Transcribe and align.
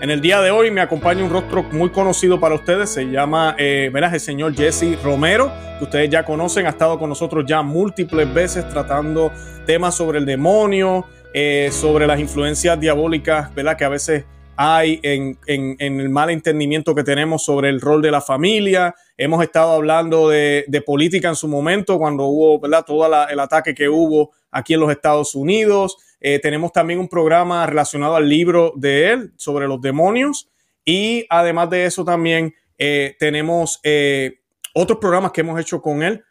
En 0.00 0.08
el 0.08 0.22
día 0.22 0.40
de 0.40 0.50
hoy 0.50 0.70
me 0.70 0.80
acompaña 0.80 1.22
un 1.22 1.28
rostro 1.28 1.62
muy 1.62 1.90
conocido 1.90 2.40
para 2.40 2.54
ustedes, 2.54 2.88
se 2.88 3.04
llama, 3.04 3.54
eh, 3.58 3.90
verás, 3.92 4.14
el 4.14 4.20
señor 4.20 4.54
Jesse 4.54 4.98
Romero, 5.02 5.52
que 5.76 5.84
ustedes 5.84 6.08
ya 6.08 6.24
conocen, 6.24 6.64
ha 6.64 6.70
estado 6.70 6.98
con 6.98 7.10
nosotros 7.10 7.44
ya 7.46 7.60
múltiples 7.60 8.32
veces 8.32 8.66
tratando 8.70 9.30
temas 9.66 9.94
sobre 9.94 10.18
el 10.18 10.24
demonio, 10.24 11.04
eh, 11.34 11.68
sobre 11.70 12.06
las 12.06 12.18
influencias 12.18 12.80
diabólicas, 12.80 13.54
¿verdad? 13.54 13.76
Que 13.76 13.84
a 13.84 13.90
veces 13.90 14.24
hay 14.56 15.00
en, 15.02 15.36
el 15.46 16.08
mal 16.08 16.30
entendimiento 16.30 16.94
que 16.94 17.04
tenemos 17.04 17.44
sobre 17.44 17.68
el 17.68 17.78
rol 17.78 18.00
de 18.00 18.10
la 18.10 18.22
familia. 18.22 18.94
Hemos 19.18 19.42
estado 19.42 19.72
hablando 19.72 20.30
de, 20.30 20.82
política 20.86 21.28
en 21.28 21.36
su 21.36 21.46
momento, 21.46 21.98
cuando 21.98 22.24
hubo, 22.24 22.58
¿verdad? 22.58 22.86
Todo 22.86 23.06
el 23.28 23.38
ataque 23.38 23.74
que 23.74 23.90
hubo 23.90 24.30
aquí 24.50 24.72
en 24.72 24.80
los 24.80 24.90
Estados 24.90 25.34
Unidos. 25.34 25.98
Eh, 26.20 26.38
tenemos 26.38 26.72
también 26.72 27.00
un 27.00 27.08
programa 27.08 27.66
relacionado 27.66 28.16
al 28.16 28.28
libro 28.28 28.72
de 28.76 29.10
él 29.10 29.32
sobre 29.36 29.66
los 29.66 29.80
demonios. 29.80 30.50
Y 30.84 31.26
además 31.30 31.70
de 31.70 31.86
eso 31.86 32.04
también 32.04 32.54
eh, 32.78 33.16
tenemos 33.18 33.80
eh, 33.82 34.40
otros 34.74 34.98
programas 34.98 35.32
que 35.32 35.40
hemos 35.40 35.60
hecho 35.60 35.80
con 35.80 36.02
él, 36.02 36.24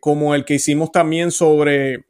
como 0.00 0.34
el 0.34 0.44
que 0.44 0.54
hicimos 0.54 0.92
también 0.92 1.30
sobre, 1.30 2.04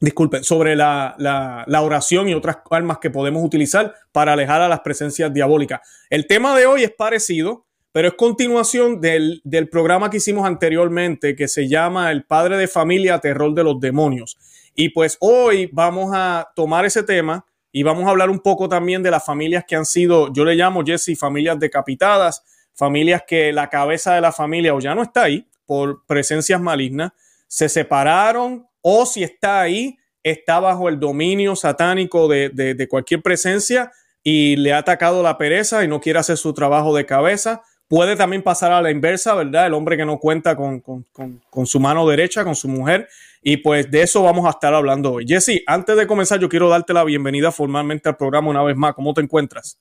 disculpen, 0.00 0.44
sobre 0.44 0.76
la, 0.76 1.14
la, 1.18 1.82
oración 1.82 2.28
y 2.28 2.34
otras 2.34 2.58
armas 2.70 2.98
que 2.98 3.08
podemos 3.08 3.42
utilizar 3.42 3.94
para 4.12 4.34
alejar 4.34 4.60
a 4.60 4.68
las 4.68 4.80
presencias 4.80 5.32
diabólicas. 5.32 5.80
El 6.10 6.26
tema 6.26 6.54
de 6.58 6.66
hoy 6.66 6.82
es 6.82 6.92
parecido, 6.92 7.64
pero 7.90 8.08
es 8.08 8.14
continuación 8.14 9.00
del, 9.00 9.40
del 9.44 9.70
programa 9.70 10.10
que 10.10 10.18
hicimos 10.18 10.46
anteriormente 10.46 11.34
que 11.34 11.48
se 11.48 11.68
llama 11.68 12.10
El 12.10 12.24
Padre 12.24 12.58
de 12.58 12.68
Familia, 12.68 13.18
Terror 13.18 13.54
de 13.54 13.64
los 13.64 13.80
Demonios. 13.80 14.36
Y 14.76 14.90
pues 14.90 15.16
hoy 15.20 15.70
vamos 15.72 16.10
a 16.14 16.52
tomar 16.54 16.84
ese 16.84 17.02
tema 17.02 17.46
y 17.72 17.82
vamos 17.82 18.06
a 18.06 18.10
hablar 18.10 18.28
un 18.28 18.40
poco 18.40 18.68
también 18.68 19.02
de 19.02 19.10
las 19.10 19.24
familias 19.24 19.64
que 19.66 19.74
han 19.74 19.86
sido, 19.86 20.30
yo 20.32 20.44
le 20.44 20.54
llamo 20.54 20.84
Jesse, 20.84 21.18
familias 21.18 21.58
decapitadas, 21.58 22.44
familias 22.74 23.22
que 23.26 23.54
la 23.54 23.70
cabeza 23.70 24.14
de 24.14 24.20
la 24.20 24.32
familia 24.32 24.74
o 24.74 24.80
ya 24.80 24.94
no 24.94 25.02
está 25.02 25.24
ahí 25.24 25.48
por 25.64 26.04
presencias 26.06 26.60
malignas, 26.60 27.12
se 27.48 27.70
separaron 27.70 28.66
o 28.82 29.06
si 29.06 29.22
está 29.22 29.62
ahí, 29.62 29.98
está 30.22 30.60
bajo 30.60 30.90
el 30.90 31.00
dominio 31.00 31.56
satánico 31.56 32.28
de, 32.28 32.50
de 32.50 32.88
cualquier 32.88 33.22
presencia 33.22 33.92
y 34.22 34.56
le 34.56 34.74
ha 34.74 34.78
atacado 34.78 35.22
la 35.22 35.38
pereza 35.38 35.84
y 35.84 35.88
no 35.88 36.00
quiere 36.00 36.18
hacer 36.18 36.36
su 36.36 36.52
trabajo 36.52 36.94
de 36.94 37.06
cabeza. 37.06 37.62
Puede 37.88 38.16
también 38.16 38.42
pasar 38.42 38.72
a 38.72 38.82
la 38.82 38.90
inversa, 38.90 39.34
¿verdad? 39.34 39.66
El 39.66 39.74
hombre 39.74 39.96
que 39.96 40.04
no 40.04 40.18
cuenta 40.18 40.56
con, 40.56 40.80
con, 40.80 41.04
con, 41.50 41.66
su 41.66 41.78
mano 41.78 42.06
derecha, 42.08 42.42
con 42.42 42.56
su 42.56 42.68
mujer. 42.68 43.08
Y 43.42 43.58
pues 43.58 43.88
de 43.90 44.02
eso 44.02 44.22
vamos 44.22 44.44
a 44.46 44.50
estar 44.50 44.74
hablando 44.74 45.12
hoy. 45.12 45.24
Jesse, 45.26 45.62
antes 45.66 45.96
de 45.96 46.06
comenzar, 46.06 46.40
yo 46.40 46.48
quiero 46.48 46.68
darte 46.68 46.92
la 46.92 47.04
bienvenida 47.04 47.52
formalmente 47.52 48.08
al 48.08 48.16
programa 48.16 48.50
una 48.50 48.62
vez 48.64 48.76
más. 48.76 48.94
¿Cómo 48.94 49.14
te 49.14 49.20
encuentras? 49.20 49.78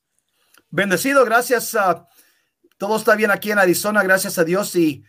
Bendecido, 0.69 1.25
gracias. 1.25 1.75
todo 2.77 2.97
está 2.97 3.15
bien 3.15 3.31
aquí 3.31 3.51
en 3.51 3.57
Arizona, 3.57 4.03
gracias 4.03 4.37
a 4.37 4.43
Dios. 4.43 4.75
Y 4.75 5.03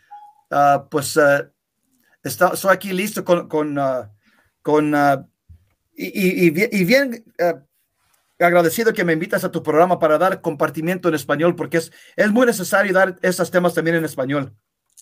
uh, 0.50 0.88
pues 0.88 1.16
uh, 1.18 1.50
estoy 2.22 2.72
aquí 2.72 2.92
listo 2.94 3.24
con, 3.24 3.46
con, 3.46 3.78
uh, 3.78 4.08
con 4.62 4.94
y, 5.96 6.50
bien 6.84 7.24
agradecido 8.38 8.92
que 8.92 9.04
me 9.04 9.12
invitas 9.12 9.44
a 9.44 9.50
tu 9.50 9.62
programa 9.62 9.98
para 9.98 10.18
dar 10.18 10.40
compartimiento 10.40 11.08
en 11.08 11.14
español, 11.14 11.56
porque 11.56 11.78
es, 11.78 11.92
es 12.16 12.30
muy 12.30 12.46
necesario 12.46 12.92
dar 12.92 13.16
esos 13.22 13.50
temas 13.50 13.74
también 13.74 13.96
en 13.96 14.04
español. 14.04 14.52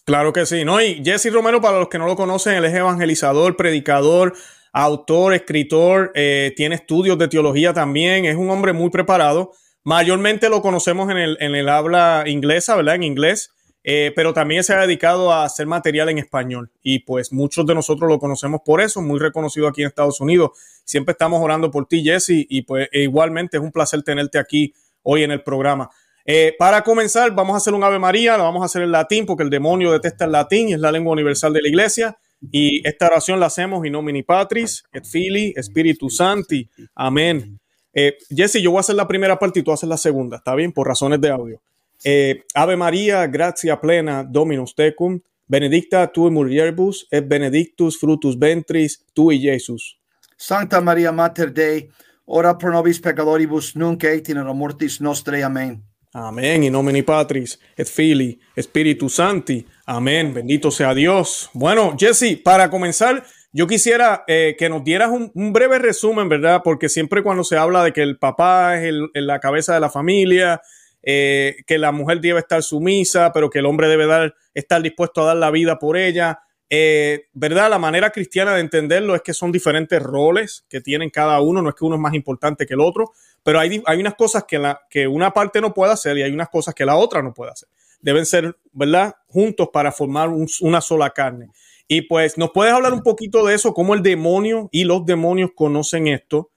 Claro 0.05 0.33
que 0.33 0.45
sí, 0.45 0.65
¿no? 0.65 0.81
Y 0.83 1.03
Jesse 1.03 1.33
Romero, 1.33 1.61
para 1.61 1.79
los 1.79 1.89
que 1.89 1.99
no 1.99 2.07
lo 2.07 2.17
conocen, 2.17 2.55
él 2.55 2.65
es 2.67 2.75
evangelizador, 2.75 3.57
predicador, 3.57 4.35
autor, 4.73 5.35
escritor, 5.35 6.13
eh, 6.15 6.53
tiene 6.57 6.75
estudios 6.75 7.17
de 7.19 7.29
teología 7.29 7.73
también, 7.73 8.27
es 8.27 8.37
un 8.37 8.51
hombre 8.51 8.73
muy 8.73 8.91
preparado. 8.91 9.53
Mayormente 9.83 10.49
lo 10.49 10.63
conocemos 10.63 11.11
en 11.11 11.17
el, 11.17 11.37
en 11.41 11.55
el 11.55 11.69
habla 11.69 12.25
inglesa, 12.27 12.77
¿verdad? 12.77 12.97
En 12.97 13.03
inglés. 13.03 13.51
Eh, 13.87 14.13
pero 14.17 14.33
también 14.33 14.65
se 14.65 14.73
ha 14.73 14.81
dedicado 14.81 15.31
a 15.31 15.45
hacer 15.45 15.67
material 15.67 16.09
en 16.09 16.17
español 16.17 16.71
y 16.83 17.01
pues 17.01 17.35
muchos 17.35 17.67
de 17.67 17.75
nosotros 17.75 18.09
lo 18.09 18.19
conocemos 18.19 18.63
por 18.65 18.81
eso, 18.81 19.03
muy 19.03 19.19
reconocido 19.19 19.69
aquí 19.69 19.83
en 19.83 19.89
Estados 19.89 20.23
Unidos. 20.23 20.53
Siempre 20.85 21.13
estamos 21.13 21.43
orando 21.43 21.71
por 21.71 21.87
ti, 21.87 22.03
Jesse, 22.03 22.47
y 22.49 22.63
pues 22.63 22.89
e 22.93 23.03
igualmente 23.03 23.57
es 23.57 23.63
un 23.63 23.73
placer 23.73 24.03
tenerte 24.03 24.39
aquí 24.39 24.73
hoy 25.03 25.23
en 25.23 25.31
el 25.31 25.43
programa. 25.43 25.91
Eh, 26.27 26.55
para 26.59 26.83
comenzar, 26.83 27.35
vamos 27.35 27.55
a 27.55 27.57
hacer 27.59 27.75
un 27.75 27.85
Ave 27.85 27.99
María, 27.99 28.37
lo 28.37 28.45
vamos 28.45 28.63
a 28.63 28.67
hacer 28.67 28.83
en 28.83 28.93
latín 28.93 29.27
porque 29.27 29.43
el 29.43 29.51
demonio 29.51 29.93
detesta 29.93 30.25
el 30.25 30.33
latín 30.33 30.69
y 30.69 30.73
es 30.75 30.81
la 30.81 30.91
lengua 30.91 31.13
universal 31.13 31.53
de 31.53 31.63
la 31.63 31.69
iglesia. 31.69 32.17
Y 32.51 32.87
esta 32.87 33.07
oración 33.07 33.41
la 33.41 33.47
hacemos 33.47 33.87
in 33.87 33.93
nomini 33.93 34.23
patris, 34.23 34.85
et 34.93 35.05
fili, 35.05 35.55
spiritu 35.63 36.11
santi. 36.11 36.69
Amén. 36.95 37.59
Eh, 37.93 38.17
Jesse, 38.29 38.61
yo 38.61 38.71
voy 38.71 38.79
a 38.79 38.81
hacer 38.81 38.97
la 38.97 39.07
primera 39.07 39.39
parte 39.39 39.61
y 39.61 39.63
tú 39.63 39.73
haces 39.73 39.89
la 39.89 39.97
segunda, 39.97 40.39
¿está 40.39 40.55
bien? 40.55 40.73
Por 40.73 40.87
razones 40.87 41.21
de 41.21 41.31
audio. 41.31 41.63
Eh, 42.03 42.43
Ave 42.55 42.77
María, 42.77 43.27
gracia 43.27 43.81
plena, 43.81 44.25
Dominus 44.25 44.75
tecum, 44.75 45.21
benedicta 45.47 46.11
tu 46.13 46.31
mulieribus, 46.31 47.07
et 47.11 47.27
benedictus 47.27 47.99
frutus 47.99 48.39
ventris 48.39 49.05
tui, 49.15 49.41
Jesus. 49.41 49.99
Santa 50.37 50.81
Maria 50.81 51.13
Mater 51.13 51.53
Dei, 51.53 51.89
ora 52.27 52.57
pro 52.57 52.71
nobis 52.73 53.01
peccatoribus, 53.01 53.75
nunc 53.77 54.05
et 54.05 54.29
in 54.29 54.39
hora 54.39 54.53
mortis 54.53 55.01
nostre. 55.01 55.43
Amén. 55.43 55.83
Amén. 56.17 56.63
In 56.63 56.73
nomine 56.73 57.03
Patris, 57.03 57.59
et 57.77 57.89
Filii, 57.89 58.39
Spiritus 58.57 59.17
Santi. 59.17 59.67
Amén. 59.87 60.33
Bendito 60.33 60.71
sea 60.71 60.95
Dios. 60.95 61.51
Bueno, 61.55 61.97
Jesse, 61.99 62.41
para 62.43 62.71
comenzar, 62.71 63.25
yo 63.53 63.67
quisiera 63.67 64.23
eh, 64.29 64.55
que 64.57 64.69
nos 64.69 64.85
dieras 64.85 65.11
un, 65.11 65.53
breve 65.53 65.81
resumen, 65.81 66.29
¿verdad? 66.29 66.61
Porque 66.63 66.89
siempre 66.89 67.25
cuando 67.25 67.43
se 67.43 67.57
habla 67.57 67.83
de 67.83 67.93
que 67.93 68.03
el 68.03 68.17
papá 68.17 68.81
es 68.81 68.95
la 69.15 69.41
cabeza 69.41 69.75
de 69.75 69.81
la 69.81 69.91
familia, 69.91 70.63
eh, 71.03 71.57
que 71.67 71.79
la 71.79 71.91
mujer 71.91 72.21
debe 72.21 72.39
estar 72.39 72.63
sumisa, 72.63 73.33
pero 73.33 73.51
que 73.51 73.59
el 73.59 73.67
hombre 73.67 73.89
debe 73.89 74.07
dar, 74.07 74.35
estar 74.55 74.83
dispuesto 74.83 75.23
a 75.23 75.27
dar 75.27 75.37
la 75.37 75.51
vida 75.51 75.81
por 75.81 75.97
ella. 75.97 76.39
Eh, 76.71 77.27
¿Verdad? 77.33 77.71
La 77.71 77.79
manera 77.79 78.11
cristiana 78.11 78.55
de 78.55 78.61
entenderlo 78.61 79.15
es 79.15 79.23
que 79.23 79.35
son 79.35 79.53
diferentes 79.53 80.03
roles 80.03 80.65
que 80.69 80.81
tienen 80.81 81.11
cada 81.11 81.41
uno, 81.41 81.63
no 81.63 81.69
es 81.69 81.75
que 81.75 81.85
uno 81.85 81.97
es 81.97 82.01
más 82.01 82.15
importante 82.15 82.67
que 82.67 82.75
el 82.75 82.81
otro, 82.81 83.13
pero 83.43 83.61
hay, 83.61 83.83
hay 83.87 84.01
unas 84.01 84.15
cosas 84.15 84.45
que, 84.45 84.59
la, 84.59 84.81
que 84.89 85.07
una 85.07 85.33
parte 85.33 85.61
no 85.61 85.75
puede 85.75 85.93
hacer 85.93 86.17
y 86.17 86.23
hay 86.23 86.33
unas 86.33 86.49
cosas 86.49 86.75
que 86.75 86.85
la 86.85 86.97
otra 86.97 87.23
no 87.23 87.35
puede 87.35 87.53
hacer. 87.53 87.69
Deben 88.01 88.27
ser, 88.27 88.57
¿verdad? 88.73 89.15
Juntos 89.29 89.69
para 89.73 89.93
formar 89.93 90.29
una 90.29 90.81
sola 90.81 91.11
carne. 91.11 91.49
Y 91.87 92.03
pues, 92.03 92.39
¿nos 92.39 92.51
puedes 92.51 92.73
hablar 92.73 92.93
un 92.93 93.03
poquito 93.03 93.47
de 93.47 93.55
eso? 93.55 93.75
Cómo 93.75 93.95
el 93.95 94.03
demonio 94.03 94.69
y 94.73 94.85
los 94.85 95.05
demonios 95.05 95.51
conocen 95.55 96.09
esto 96.09 96.51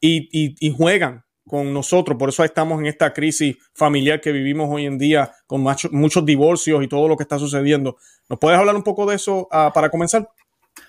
y, 0.00 0.28
y 0.30 0.74
juegan 0.74 1.23
con 1.46 1.72
nosotros. 1.72 2.18
Por 2.18 2.28
eso 2.28 2.44
estamos 2.44 2.80
en 2.80 2.86
esta 2.86 3.12
crisis 3.12 3.56
familiar 3.74 4.20
que 4.20 4.32
vivimos 4.32 4.68
hoy 4.70 4.86
en 4.86 4.98
día, 4.98 5.32
con 5.46 5.62
muchos 5.62 6.24
divorcios 6.24 6.82
y 6.82 6.88
todo 6.88 7.08
lo 7.08 7.16
que 7.16 7.22
está 7.22 7.38
sucediendo. 7.38 7.96
¿Nos 8.28 8.38
puedes 8.38 8.58
hablar 8.58 8.76
un 8.76 8.82
poco 8.82 9.06
de 9.06 9.16
eso 9.16 9.48
ah, 9.50 9.70
para 9.74 9.90
comenzar? 9.90 10.28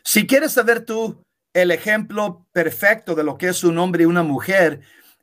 Si 0.03 0.25
quieres 0.25 0.53
saber 0.53 0.85
tú 0.85 1.23
el 1.53 1.71
ejemplo 1.71 2.45
perfecto 2.51 3.16
de 3.16 3.23
lo 3.23 3.38
que 3.38 3.47
es 3.47 3.63
un 3.63 3.77
hombre 3.77 4.03
y 4.03 4.05
una 4.05 4.23
mujer 4.23 4.81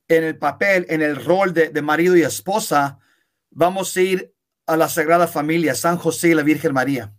en 0.08 0.24
el 0.24 0.38
papel, 0.38 0.86
en 0.88 1.02
el 1.02 1.22
rol 1.22 1.52
de, 1.52 1.82
marido 1.82 2.16
y 2.16 2.22
esposa, 2.22 2.98
vamos 3.50 3.96
a 3.96 4.00
ir 4.00 4.34
a 4.66 4.76
la 4.76 4.88
Sagrada 4.88 5.26
Familia, 5.26 5.74
San 5.74 5.96
José 5.96 6.28
y 6.30 6.34
la 6.34 6.42
Virgen 6.42 6.72
María. 6.72 7.12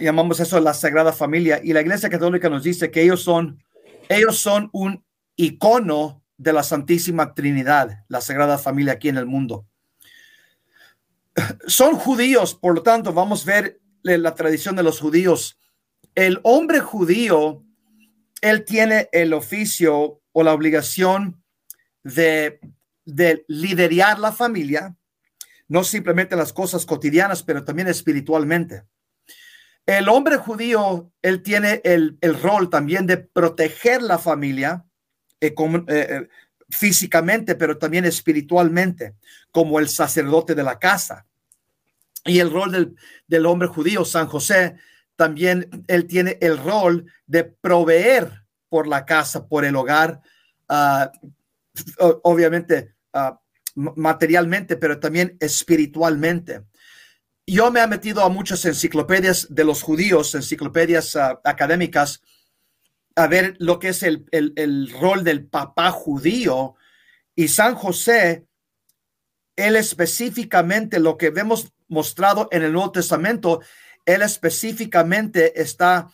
llamamos 0.00 0.40
eso 0.40 0.60
la 0.60 0.74
Sagrada 0.74 1.12
Familia 1.12 1.60
y 1.62 1.72
la 1.72 1.80
Iglesia 1.80 2.08
Católica 2.08 2.48
nos 2.48 2.64
dice 2.64 2.90
que 2.90 3.02
ellos 3.02 3.22
son, 3.22 3.62
ellos 4.08 4.38
son 4.38 4.70
un 4.72 5.04
icono 5.36 6.22
de 6.38 6.52
la 6.52 6.62
Santísima 6.62 7.34
Trinidad, 7.34 8.04
la 8.08 8.20
Sagrada 8.20 8.56
Familia 8.58 8.94
aquí 8.94 9.08
en 9.08 9.18
el 9.18 9.26
mundo. 9.26 9.66
Son 11.66 11.96
judíos, 11.96 12.54
por 12.54 12.74
lo 12.74 12.82
tanto, 12.82 13.12
vamos 13.12 13.46
a 13.46 13.52
ver 13.52 13.80
la 14.02 14.34
tradición 14.34 14.76
de 14.76 14.82
los 14.82 15.00
judíos. 15.00 15.58
El 16.14 16.40
hombre 16.44 16.80
judío, 16.80 17.64
él 18.40 18.64
tiene 18.64 19.08
el 19.12 19.32
oficio 19.32 20.22
o 20.32 20.42
la 20.42 20.52
obligación 20.52 21.42
de, 22.02 22.60
de 23.04 23.44
liderar 23.48 24.18
la 24.18 24.32
familia, 24.32 24.96
no 25.66 25.84
simplemente 25.84 26.36
las 26.36 26.52
cosas 26.52 26.86
cotidianas, 26.86 27.42
pero 27.42 27.64
también 27.64 27.88
espiritualmente. 27.88 28.84
El 29.86 30.08
hombre 30.08 30.36
judío, 30.36 31.12
él 31.22 31.42
tiene 31.42 31.80
el, 31.84 32.18
el 32.20 32.40
rol 32.40 32.70
también 32.70 33.06
de 33.06 33.16
proteger 33.16 34.02
la 34.02 34.18
familia, 34.18 34.84
eh, 35.40 35.54
eh, 35.56 35.84
eh, 35.88 36.28
físicamente, 36.68 37.54
pero 37.54 37.78
también 37.78 38.04
espiritualmente, 38.04 39.14
como 39.50 39.78
el 39.78 39.88
sacerdote 39.88 40.54
de 40.54 40.62
la 40.62 40.78
casa. 40.78 41.26
Y 42.24 42.40
el 42.40 42.50
rol 42.50 42.96
del, 43.26 43.46
hombre 43.46 43.68
judío, 43.68 44.04
San 44.04 44.26
José, 44.26 44.76
también 45.16 45.84
él 45.86 46.06
tiene 46.06 46.36
el 46.40 46.58
rol 46.58 47.10
de 47.26 47.44
proveer 47.44 48.44
por 48.68 48.86
la 48.86 49.06
casa, 49.06 49.46
por 49.46 49.64
el 49.64 49.76
hogar, 49.76 50.20
ah, 50.68 51.10
obviamente 52.22 52.94
ah, 53.14 53.40
materialmente, 53.74 54.76
pero 54.76 55.00
también 55.00 55.36
espiritualmente. 55.40 56.64
Yo 57.46 57.70
me 57.70 57.80
he 57.80 57.86
metido 57.86 58.22
a 58.22 58.28
muchas 58.28 58.62
enciclopedias 58.66 59.46
de 59.48 59.64
los 59.64 59.82
judíos, 59.82 60.34
enciclopedias 60.34 61.16
ah, 61.16 61.40
académicas, 61.44 62.20
a 63.18 63.26
ver 63.26 63.56
lo 63.58 63.78
que 63.78 63.88
es 63.88 64.02
el, 64.02 64.26
el 64.30 64.92
rol 65.00 65.24
del 65.24 65.46
papá 65.46 65.90
judío. 65.90 66.76
Y 67.34 67.48
San 67.48 67.74
José, 67.74 68.46
él 69.56 69.76
específicamente, 69.76 71.00
lo 71.00 71.16
que 71.16 71.30
vemos 71.30 71.72
mostrado 71.88 72.48
en 72.52 72.62
el 72.62 72.72
Nuevo 72.72 72.92
Testamento, 72.92 73.60
él 74.06 74.22
específicamente 74.22 75.60
está 75.60 76.08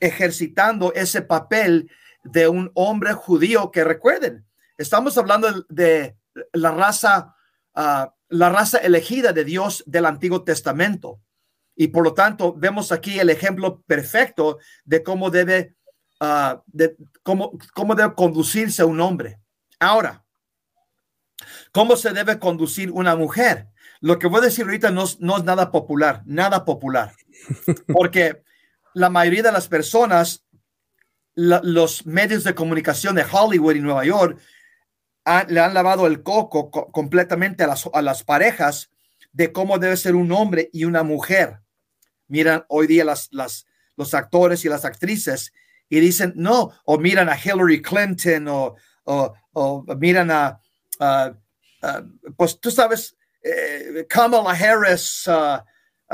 ejercitando 0.00 0.92
ese 0.94 1.22
papel 1.22 1.90
de 2.22 2.48
un 2.48 2.70
hombre 2.74 3.12
judío 3.12 3.70
que 3.70 3.84
recuerden, 3.84 4.46
estamos 4.78 5.16
hablando 5.18 5.66
de 5.68 6.16
la 6.52 6.70
raza, 6.70 7.36
ah, 7.74 8.14
la 8.28 8.48
raza 8.48 8.78
elegida 8.78 9.32
de 9.32 9.44
Dios 9.44 9.84
del 9.86 10.06
Antiguo 10.06 10.42
Testamento. 10.42 11.20
Y 11.76 11.88
por 11.88 12.04
lo 12.04 12.14
tanto, 12.14 12.54
vemos 12.54 12.92
aquí 12.92 13.18
el 13.18 13.30
ejemplo 13.30 13.82
perfecto 13.82 14.58
de 14.84 15.02
cómo 15.02 15.30
debe, 15.30 15.74
uh, 16.24 16.62
de 16.66 16.96
cómo, 17.22 17.52
cómo 17.74 17.94
debe 17.94 18.14
conducirse 18.14 18.84
un 18.84 19.00
hombre. 19.00 19.40
Ahora, 19.78 20.24
¿cómo 21.72 21.96
se 21.96 22.12
debe 22.12 22.38
conducir 22.38 22.90
una 22.90 23.16
mujer? 23.16 23.68
Lo 24.00 24.18
que 24.18 24.26
voy 24.26 24.40
a 24.40 24.44
decir 24.44 24.64
ahorita 24.64 24.90
no, 24.90 25.04
no 25.20 25.36
es 25.36 25.44
nada 25.44 25.70
popular, 25.70 26.22
nada 26.26 26.64
popular, 26.64 27.14
porque 27.92 28.42
la 28.92 29.10
mayoría 29.10 29.42
de 29.42 29.52
las 29.52 29.68
personas, 29.68 30.44
los 31.34 32.06
medios 32.06 32.44
de 32.44 32.54
comunicación 32.54 33.14
de 33.14 33.24
Hollywood 33.30 33.74
y 33.74 33.80
Nueva 33.80 34.04
York, 34.04 34.38
le 35.48 35.60
han 35.60 35.74
lavado 35.74 36.06
el 36.06 36.22
coco 36.22 36.70
completamente 36.70 37.64
a 37.64 37.66
las, 37.66 37.88
a 37.92 38.02
las 38.02 38.22
parejas 38.22 38.90
de 39.32 39.52
cómo 39.52 39.78
debe 39.78 39.96
ser 39.96 40.14
un 40.14 40.30
hombre 40.32 40.70
y 40.72 40.84
una 40.84 41.02
mujer. 41.02 41.60
Miran 42.28 42.64
hoy 42.68 42.86
día 42.86 43.04
las, 43.04 43.28
las, 43.32 43.66
los 43.96 44.14
actores 44.14 44.64
y 44.64 44.68
las 44.68 44.84
actrices 44.84 45.52
y 45.88 46.00
dicen 46.00 46.32
no, 46.36 46.72
o 46.84 46.98
miran 46.98 47.28
a 47.28 47.38
Hillary 47.38 47.82
Clinton 47.82 48.48
o, 48.48 48.76
o, 49.04 49.84
miran 49.98 50.30
a, 50.30 50.60
pues 52.36 52.58
tú 52.60 52.70
sabes, 52.70 53.16
eh, 53.42 54.06
Kamala 54.08 54.52
Harris, 54.52 55.28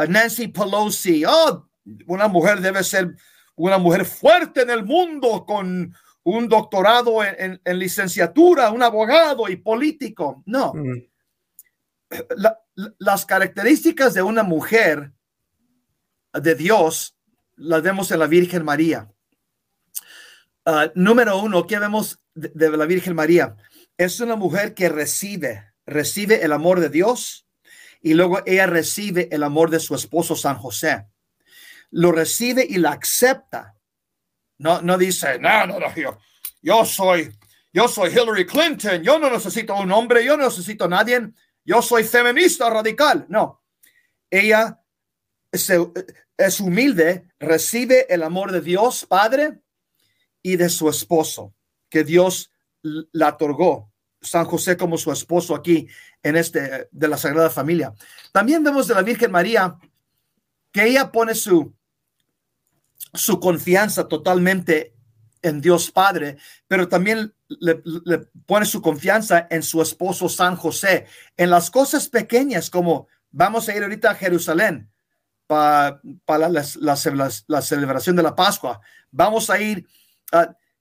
Nancy 0.09 0.49
Pelosi. 0.49 1.25
Oh, 1.27 1.69
una 2.07 2.29
mujer 2.29 2.61
debe 2.61 2.83
ser 2.83 3.15
una 3.57 3.79
mujer 3.79 4.05
fuerte 4.05 4.63
en 4.63 4.71
el 4.71 4.85
mundo 4.85 5.45
con 5.47 5.95
un 6.23 6.49
doctorado 6.49 7.23
en, 7.25 7.61
licenciatura, 7.79 8.71
un 8.71 8.83
abogado 8.83 9.49
y 9.49 9.57
político. 9.57 10.43
No. 10.47 10.73
Mm. 10.75 11.03
las 12.99 13.25
características 13.25 14.15
de 14.15 14.23
una 14.23 14.43
mujer 14.43 15.13
de 16.33 16.55
Dios 16.55 17.17
las 17.57 17.83
vemos 17.83 18.11
en 18.11 18.19
la 18.19 18.27
Virgen 18.27 18.65
María. 18.65 19.09
Ah, 20.73 20.93
número 20.95 21.37
uno, 21.37 21.67
¿qué 21.67 21.81
vemos 21.81 22.21
de, 22.33 22.71
la 22.71 22.87
Virgen 22.87 23.17
María? 23.17 23.57
Es 23.99 24.21
una 24.21 24.37
mujer 24.37 24.73
que 24.73 24.89
recibe, 24.89 25.73
recibe 25.85 26.45
el 26.45 26.53
amor 26.53 26.79
de 26.79 26.89
Dios 26.89 27.49
y 28.01 28.15
luego 28.15 28.41
ella 28.47 28.67
recibe 28.67 29.29
el 29.33 29.43
amor 29.43 29.71
de 29.71 29.81
su 29.81 29.97
esposo 29.97 30.37
San 30.37 30.55
José. 30.55 31.09
Lo 31.91 32.13
recibe 32.13 32.65
y 32.69 32.79
la 32.79 32.93
acepta 32.93 33.75
no, 34.59 34.81
no 34.81 34.97
dice, 34.97 35.41
no, 35.41 35.67
no, 35.67 35.81
no, 35.81 35.93
yo, 35.97 36.19
yo 36.63 36.85
soy, 36.85 37.37
yo 37.73 37.89
soy 37.89 38.13
Hillary 38.13 38.47
Clinton, 38.47 39.03
yo 39.03 39.19
no 39.19 39.29
necesito 39.29 39.75
un 39.75 39.91
hombre, 39.91 40.25
yo 40.25 40.37
no 40.37 40.45
necesito 40.45 40.85
a 40.85 40.89
nadie, 40.89 41.31
yo 41.65 41.83
soy 41.83 42.05
feminista 42.05 42.71
radical. 42.71 43.27
No, 43.29 43.65
ella 44.31 44.81
es 45.51 46.61
humilde, 46.61 47.25
recibe 47.41 48.07
el 48.09 48.23
amor 48.23 48.53
de 48.53 48.61
Dios 48.61 49.05
Padre 49.05 49.59
y 50.43 50.57
de 50.57 50.69
su 50.69 50.89
esposo, 50.89 51.55
que 51.89 52.05
Dios 52.05 52.51
la 52.83 53.29
otorgó. 53.29 53.91
San 54.23 54.45
José 54.45 54.77
como 54.77 54.99
su 54.99 55.11
esposo 55.11 55.55
aquí 55.55 55.89
en 56.23 56.37
este 56.37 56.89
de 56.91 57.09
la 57.09 57.17
Sagrada 57.17 57.49
Familia. 57.49 57.95
También 58.33 58.63
vemos 58.63 58.87
de 58.87 58.95
la 58.95 59.03
Virgen 59.03 59.31
María 59.31 59.79
que 60.73 60.85
ella 60.85 61.11
pone 61.11 61.35
su 61.35 61.75
su 63.15 63.41
confianza 63.41 64.09
totalmente 64.09 64.95
en 65.43 65.61
Dios 65.61 65.91
Padre, 65.91 66.37
pero 66.69 66.89
también 66.89 67.35
le, 67.49 67.77
pone 68.47 68.67
su 68.67 68.83
confianza 68.83 69.47
en 69.51 69.63
su 69.63 69.81
esposo 69.81 70.29
San 70.29 70.57
José, 70.57 71.07
en 71.37 71.51
las 71.51 71.71
cosas 71.71 72.09
pequeñas 72.09 72.69
como 72.71 73.09
vamos 73.31 73.69
a 73.69 73.75
ir 73.75 73.83
ahorita 73.83 74.11
a 74.11 74.15
Jerusalén 74.15 74.91
para, 75.47 76.01
para 76.25 76.49
la, 76.49 76.65
la, 76.77 77.63
celebración 77.63 78.17
de 78.17 78.23
la 78.23 78.37
Pascua, 78.37 78.81
vamos 79.11 79.51
a 79.51 79.61
ir, 79.61 79.89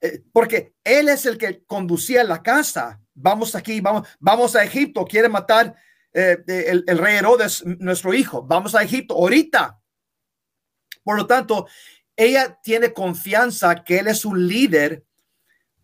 eh, 0.02 0.24
porque 0.32 0.76
Él 0.84 1.10
es 1.10 1.26
el 1.26 1.38
que 1.38 1.64
conducía 1.66 2.24
la 2.24 2.42
casa, 2.42 3.02
vamos 3.14 3.56
aquí, 3.56 3.82
vamos, 3.82 4.08
vamos 4.20 4.56
a 4.56 4.64
Egipto, 4.64 5.06
quiere 5.06 5.30
matar 5.30 5.76
eh, 6.14 6.38
el, 6.48 6.98
rey 6.98 7.18
Herodes, 7.18 7.64
nuestro 7.66 8.14
hijo, 8.14 8.44
vamos 8.44 8.76
a 8.76 8.84
Egipto 8.84 9.16
ahorita. 9.16 9.80
Por 11.04 11.18
lo 11.18 11.28
tanto, 11.28 11.68
ella 12.16 12.60
tiene 12.64 12.94
confianza 12.94 13.84
que 13.84 14.00
él 14.00 14.08
es 14.08 14.26
un 14.26 14.48
líder, 14.48 15.06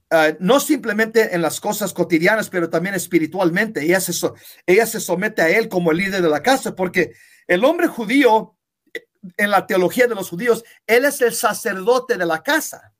ah, 0.09 0.33
no 0.39 0.59
simplemente 0.59 1.35
en 1.35 1.41
las 1.41 1.59
cosas 1.59 1.93
cotidianas, 1.93 2.49
pero 2.49 2.69
también 2.69 2.95
espiritualmente. 2.95 3.83
Ella 3.83 3.99
se, 3.99 4.13
ella 4.65 4.85
se 4.85 4.99
somete 4.99 5.41
a 5.41 5.49
él 5.49 5.69
como 5.69 5.91
el 5.91 5.97
líder 5.97 6.21
de 6.21 6.29
la 6.29 6.41
casa, 6.41 6.75
porque 6.75 7.13
el 7.47 7.63
hombre 7.63 7.87
judío, 7.87 8.57
en 9.37 9.51
la 9.51 9.65
teología 9.65 10.07
de 10.07 10.15
los 10.15 10.29
judíos, 10.29 10.63
él 10.87 11.05
es 11.05 11.21
el 11.21 11.33
sacerdote 11.33 12.17
de 12.17 12.25
la 12.25 12.43
casa. 12.43 12.94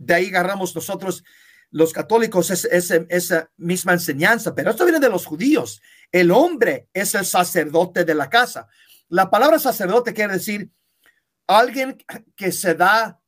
De 0.00 0.14
ahí 0.14 0.28
agarramos 0.28 0.74
nosotros 0.74 1.22
los 1.70 1.92
católicos 1.92 2.50
esa 2.50 3.50
misma 3.58 3.92
enseñanza, 3.92 4.54
pero 4.54 4.70
esto 4.70 4.84
viene 4.84 4.98
de 4.98 5.10
los 5.10 5.26
judíos. 5.26 5.80
El 6.10 6.30
hombre 6.30 6.88
es 6.92 7.14
el 7.14 7.24
sacerdote 7.24 8.04
de 8.04 8.14
la 8.14 8.28
casa. 8.28 8.66
La 9.08 9.30
palabra 9.30 9.58
sacerdote 9.58 10.14
quiere 10.14 10.32
decir 10.32 10.70
alguien 11.46 11.98
que 12.34 12.50
se 12.50 12.74
da, 12.74 13.20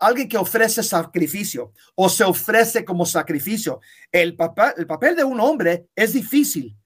alguien 0.00 0.28
que 0.28 0.38
ofrece 0.38 0.82
sacrificio 0.82 1.72
o 1.96 2.08
se 2.08 2.22
ofrece 2.24 2.84
como 2.84 3.04
sacrificio. 3.04 3.80
El 4.12 4.36
papel, 4.36 4.72
el 4.76 4.86
papel 4.86 5.16
de 5.16 5.24
un 5.24 5.40
hombre 5.40 5.88
es 5.96 6.12
difícil, 6.12 6.78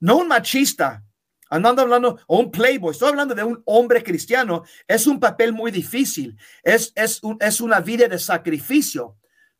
no 0.00 0.16
un 0.16 0.28
machista. 0.28 1.04
Andando 1.52 1.82
hablando, 1.82 2.20
o 2.28 2.38
un 2.38 2.50
playboy, 2.52 2.92
estoy 2.92 3.08
hablando 3.08 3.34
de 3.34 3.42
un 3.42 3.60
hombre 3.66 4.04
cristiano, 4.04 4.62
es 4.86 5.08
un 5.08 5.18
papel 5.18 5.52
muy 5.52 5.72
difícil, 5.72 6.38
es, 6.62 6.92
es, 6.94 7.20
es 7.40 7.60
una 7.60 7.80
vida 7.80 8.06
de 8.06 8.20
sacrificio 8.20 9.16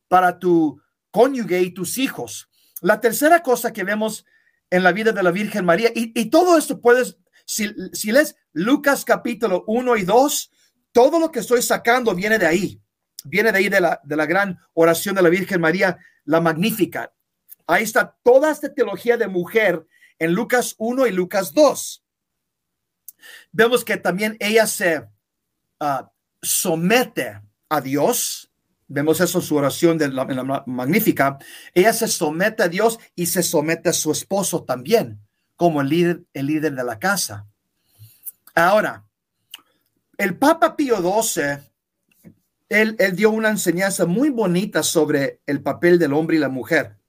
para 0.07 0.39
tu 0.39 0.81
cónyuge 1.11 1.61
y 1.61 1.71
tus 1.71 1.97
hijos. 1.97 2.49
La 2.79 3.01
tercera 3.01 3.43
cosa 3.43 3.73
que 3.73 3.83
vemos 3.83 4.25
en 4.69 4.83
la 4.83 4.93
vida 4.93 5.11
de 5.11 5.21
la 5.21 5.31
Virgen 5.31 5.65
María, 5.65 5.91
y, 5.93 6.17
y 6.17 6.29
todo 6.29 6.57
esto 6.57 6.79
puedes, 6.79 7.17
si, 7.45 7.69
si 7.91 8.13
lees 8.13 8.37
Lucas 8.53 9.03
capítulo 9.03 9.65
1 9.67 9.97
y 9.97 10.03
2, 10.03 10.51
todo 10.93 11.19
lo 11.19 11.29
que 11.29 11.39
estoy 11.39 11.61
sacando 11.61 12.15
viene 12.15 12.39
de 12.39 12.45
ahí, 12.45 12.81
viene 13.25 13.51
de 13.51 13.57
ahí 13.57 13.67
de 13.67 13.81
la, 13.81 13.99
de 14.05 14.15
la 14.15 14.25
gran 14.25 14.57
oración 14.73 15.13
de 15.13 15.23
la 15.23 15.29
Virgen 15.29 15.59
María, 15.59 15.97
la 16.23 16.39
magnífica. 16.39 17.13
Ahí 17.67 17.83
está 17.83 18.17
toda 18.23 18.49
esta 18.49 18.73
teología 18.73 19.17
de 19.17 19.27
mujer 19.27 19.85
en 20.21 20.33
Lucas 20.33 20.75
1 20.77 21.07
y 21.07 21.11
Lucas 21.11 21.51
2. 21.51 22.03
Vemos 23.51 23.83
que 23.83 23.97
también 23.97 24.37
ella 24.39 24.67
se 24.67 25.07
ah, 25.79 26.11
somete 26.43 27.41
a 27.69 27.81
Dios. 27.81 28.51
Vemos 28.87 29.19
eso 29.19 29.39
en 29.39 29.43
su 29.43 29.55
oración 29.55 29.97
de 29.97 30.09
la, 30.09 30.63
magnífica. 30.67 31.39
Ella 31.73 31.91
se 31.91 32.07
somete 32.07 32.61
a 32.61 32.67
Dios 32.67 32.99
y 33.15 33.25
se 33.25 33.41
somete 33.41 33.89
a 33.89 33.93
su 33.93 34.11
esposo 34.11 34.63
también, 34.63 35.19
como 35.55 35.81
el 35.81 35.89
líder, 35.89 36.23
el 36.33 36.45
líder 36.45 36.75
de 36.75 36.83
la 36.83 36.99
casa. 36.99 37.47
Ahora, 38.53 39.03
el 40.19 40.37
Papa 40.37 40.75
Pío 40.75 40.97
XII, 40.97 41.67
él, 42.69 42.95
dio 43.15 43.31
una 43.31 43.49
enseñanza 43.49 44.05
muy 44.05 44.29
bonita 44.29 44.83
sobre 44.83 45.41
el 45.47 45.63
papel 45.63 45.97
del 45.97 46.13
hombre 46.13 46.35
y 46.35 46.39
la 46.39 46.49
mujer. 46.49 47.00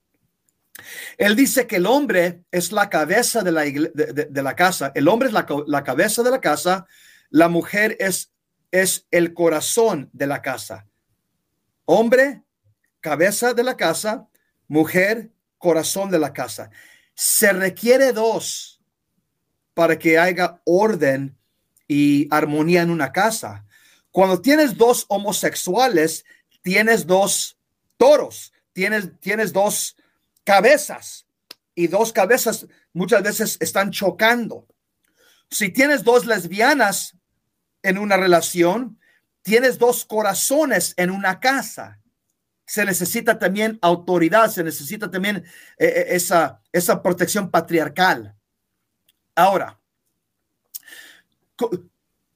Él 1.17 1.35
dice 1.35 1.67
que 1.67 1.75
el 1.77 1.85
hombre 1.85 2.43
es 2.51 2.71
la 2.71 2.89
cabeza 2.89 3.43
de 3.43 3.51
la, 3.51 4.55
casa, 4.55 4.91
el 4.95 5.07
hombre 5.07 5.27
es 5.27 5.33
la, 5.33 5.45
la, 5.67 5.83
cabeza 5.83 6.23
de 6.23 6.31
la 6.31 6.41
casa, 6.41 6.87
la 7.29 7.47
mujer 7.47 7.95
es, 7.99 8.31
es 8.71 9.05
el 9.11 9.33
corazón 9.33 10.09
de 10.13 10.27
la 10.27 10.41
casa. 10.41 10.87
Hombre, 11.85 12.43
cabeza 13.01 13.53
de 13.53 13.63
la 13.63 13.77
casa, 13.77 14.27
mujer, 14.67 15.31
corazón 15.57 16.09
de 16.09 16.19
la 16.19 16.33
casa. 16.33 16.71
Se 17.13 17.53
requiere 17.53 18.11
dos 18.11 18.81
para 19.73 19.97
que 19.97 20.17
haya 20.17 20.61
orden 20.65 21.37
y 21.87 22.27
armonía 22.31 22.81
en 22.81 22.89
una 22.89 23.11
casa. 23.11 23.65
Cuando 24.11 24.41
tienes 24.41 24.77
dos 24.77 25.05
homosexuales, 25.09 26.25
tienes 26.61 27.05
dos 27.05 27.57
toros, 27.97 28.53
tienes, 28.73 29.19
tienes 29.19 29.53
dos 29.53 29.95
cabezas 30.43 31.25
y 31.75 31.87
dos 31.87 32.13
cabezas 32.13 32.67
muchas 32.93 33.23
veces 33.23 33.57
están 33.59 33.91
chocando. 33.91 34.67
Si 35.49 35.69
tienes 35.69 36.03
dos 36.03 36.25
lesbianas 36.25 37.17
en 37.81 37.97
una 37.97 38.17
relación, 38.17 38.99
tienes 39.41 39.77
dos 39.77 40.05
corazones 40.05 40.93
en 40.97 41.11
una 41.11 41.39
casa. 41.39 41.99
Se 42.65 42.85
necesita 42.85 43.37
también 43.37 43.77
autoridad, 43.81 44.49
se 44.49 44.63
necesita 44.63 45.11
también 45.11 45.37
eh, 45.77 45.85
eh, 45.85 46.05
esa, 46.09 46.61
esa 46.71 47.03
protección 47.03 47.51
patriarcal. 47.51 48.35
Ahora, 49.35 49.79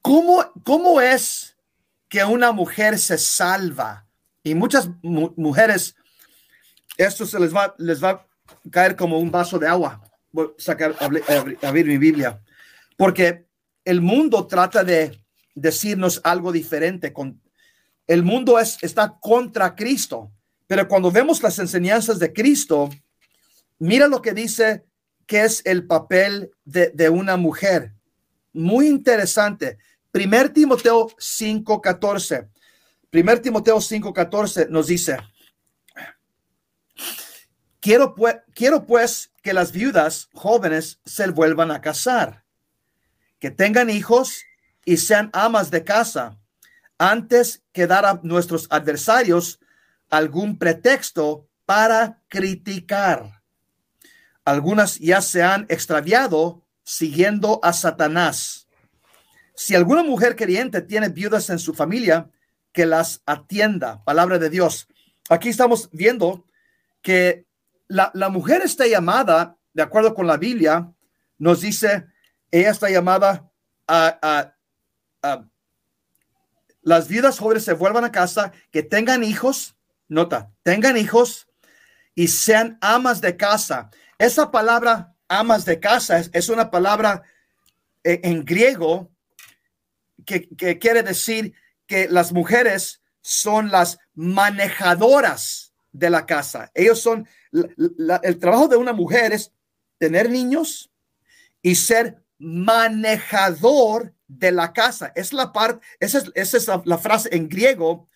¿cómo, 0.02 0.52
¿cómo 0.64 1.00
es 1.00 1.56
que 2.08 2.24
una 2.24 2.52
mujer 2.52 2.98
se 2.98 3.18
salva? 3.18 4.06
Y 4.42 4.54
muchas 4.54 4.88
mujeres, 5.02 5.96
esto 6.98 7.24
se 7.24 7.38
les 7.38 7.54
va, 7.54 7.74
les 7.78 8.02
va 8.02 8.10
a 8.10 8.26
caer 8.70 8.96
como 8.96 9.18
un 9.18 9.30
vaso 9.30 9.58
de 9.58 9.68
agua. 9.68 10.02
Voy 10.32 10.48
a 10.48 10.62
sacar, 10.62 10.94
abrir 11.62 11.86
mi 11.86 11.96
Biblia. 11.96 12.42
Porque 12.96 13.46
el 13.84 14.00
mundo 14.00 14.46
trata 14.46 14.84
de 14.84 15.18
decirnos 15.54 16.20
algo 16.24 16.52
diferente. 16.52 17.14
El 18.06 18.22
mundo 18.24 18.58
es, 18.58 18.76
está 18.82 19.16
contra 19.20 19.74
Cristo. 19.74 20.30
Pero 20.66 20.86
cuando 20.86 21.10
vemos 21.10 21.42
las 21.42 21.58
enseñanzas 21.58 22.18
de 22.18 22.32
Cristo, 22.32 22.90
mira 23.78 24.06
lo 24.08 24.20
que 24.20 24.34
dice 24.34 24.84
que 25.26 25.44
es 25.44 25.62
el 25.64 25.86
papel 25.86 26.50
de, 26.64 26.90
de 26.90 27.08
una 27.08 27.36
mujer. 27.36 27.94
Muy 28.52 28.88
interesante. 28.88 29.78
Primer 30.10 30.50
Timoteo 30.52 31.08
5:14. 31.18 32.48
Primer 33.10 33.40
Timoteo 33.40 33.76
5:14 33.76 34.68
nos 34.68 34.88
dice, 34.88 35.16
quiero 37.88 38.14
pues, 38.14 38.36
quiero 38.54 38.84
pues 38.84 39.32
que 39.42 39.54
las 39.54 39.72
viudas 39.72 40.28
jóvenes 40.34 41.00
se 41.06 41.26
vuelvan 41.30 41.70
a 41.70 41.80
casar, 41.80 42.44
que 43.38 43.50
tengan 43.50 43.88
hijos 43.88 44.42
y 44.84 44.98
sean 44.98 45.30
amas 45.32 45.70
de 45.70 45.84
casa, 45.84 46.38
antes 46.98 47.62
que 47.72 47.86
dar 47.86 48.04
a 48.04 48.20
nuestros 48.22 48.66
adversarios 48.68 49.58
algún 50.10 50.58
pretexto 50.58 51.48
para 51.64 52.22
criticar. 52.28 53.40
Algunas 54.44 54.98
ya 54.98 55.22
se 55.22 55.42
han 55.42 55.64
extraviado 55.70 56.66
siguiendo 56.84 57.58
a 57.62 57.72
Satanás. 57.72 58.68
Si 59.54 59.74
alguna 59.74 60.02
mujer 60.02 60.36
creyente 60.36 60.82
tiene 60.82 61.08
viudas 61.08 61.48
en 61.48 61.58
su 61.58 61.72
familia, 61.72 62.28
que 62.70 62.84
las 62.84 63.22
atienda. 63.24 64.04
Palabra 64.04 64.38
de 64.38 64.50
Dios. 64.50 64.88
Aquí 65.30 65.48
estamos 65.48 65.88
viendo 65.90 66.44
que 67.00 67.47
la, 67.88 68.28
mujer 68.28 68.62
está 68.62 68.86
llamada, 68.86 69.56
de 69.72 69.82
acuerdo 69.82 70.14
con 70.14 70.26
la 70.26 70.36
Biblia, 70.36 70.92
nos 71.38 71.60
dice, 71.60 72.06
ella 72.50 72.70
está 72.70 72.90
llamada 72.90 73.50
a, 73.86 74.54
a 75.22 75.44
las 76.82 77.08
viudas 77.08 77.38
jóvenes 77.38 77.64
se 77.64 77.74
vuelvan 77.74 78.04
a 78.04 78.12
casa, 78.12 78.52
que 78.70 78.82
tengan 78.82 79.22
hijos, 79.22 79.76
nota, 80.08 80.50
tengan 80.62 80.96
hijos 80.96 81.48
y 82.14 82.28
sean 82.28 82.78
amas 82.80 83.20
de 83.20 83.36
casa. 83.36 83.90
Esa 84.18 84.50
palabra 84.50 85.14
amas 85.28 85.64
de 85.64 85.78
casa 85.78 86.18
es, 86.18 86.48
una 86.48 86.70
palabra 86.70 87.22
eh, 88.02 88.20
en 88.24 88.44
griego 88.44 89.10
que, 90.24 90.48
quiere 90.78 91.02
decir 91.02 91.52
que 91.86 92.08
las 92.08 92.32
mujeres 92.32 93.02
son 93.20 93.70
las 93.70 93.98
manejadoras 94.14 95.74
de 95.92 96.10
la 96.10 96.26
casa. 96.26 96.70
Ellos 96.74 97.00
son, 97.00 97.28
el 97.52 98.38
trabajo 98.38 98.68
de 98.68 98.76
una 98.76 98.92
mujer 98.92 99.32
es 99.32 99.52
tener 99.98 100.30
niños 100.30 100.90
y 101.62 101.74
ser 101.74 102.22
manejador 102.38 104.14
de 104.26 104.52
la 104.52 104.72
casa. 104.72 105.12
Es 105.14 105.32
la 105.32 105.52
parte, 105.52 105.84
esa 105.98 106.22
es, 106.34 106.68
la, 106.84 106.98
frase 106.98 107.34
en 107.34 107.48
griego, 107.48 108.08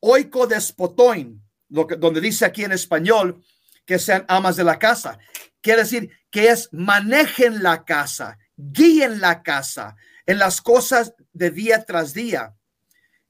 oiko 0.00 0.46
despotoin, 0.46 1.42
lo 1.68 1.84
donde 1.84 2.20
dice 2.20 2.44
aquí 2.44 2.64
en 2.64 2.72
español, 2.72 3.42
que 3.84 3.98
sean 3.98 4.24
amas 4.28 4.56
de 4.56 4.64
la 4.64 4.78
casa. 4.78 5.18
Quiere 5.60 5.82
decir 5.82 6.10
que 6.30 6.48
es 6.48 6.68
manejen 6.72 7.62
la 7.62 7.84
casa, 7.84 8.38
guíen 8.56 9.20
la 9.20 9.42
casa 9.42 9.96
en 10.26 10.38
las 10.38 10.60
cosas 10.60 11.14
de 11.32 11.50
día 11.50 11.84
tras 11.84 12.14
día. 12.14 12.54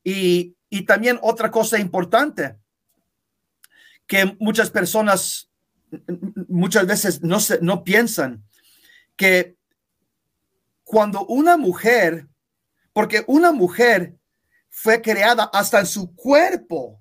Y, 0.02 0.56
también 0.86 1.20
otra 1.22 1.52
cosa 1.52 1.78
importante, 1.78 2.56
que 4.06 4.36
muchas 4.38 4.70
personas 4.70 5.50
muchas 6.48 6.86
veces 6.86 7.22
no, 7.22 7.40
se, 7.40 7.60
no 7.60 7.84
piensan, 7.84 8.44
que 9.16 9.56
cuando 10.82 11.24
una 11.26 11.56
mujer, 11.56 12.28
porque 12.92 13.24
una 13.26 13.52
mujer 13.52 14.16
fue 14.70 15.00
creada 15.00 15.44
hasta 15.52 15.80
en 15.80 15.86
su 15.86 16.14
cuerpo 16.14 17.00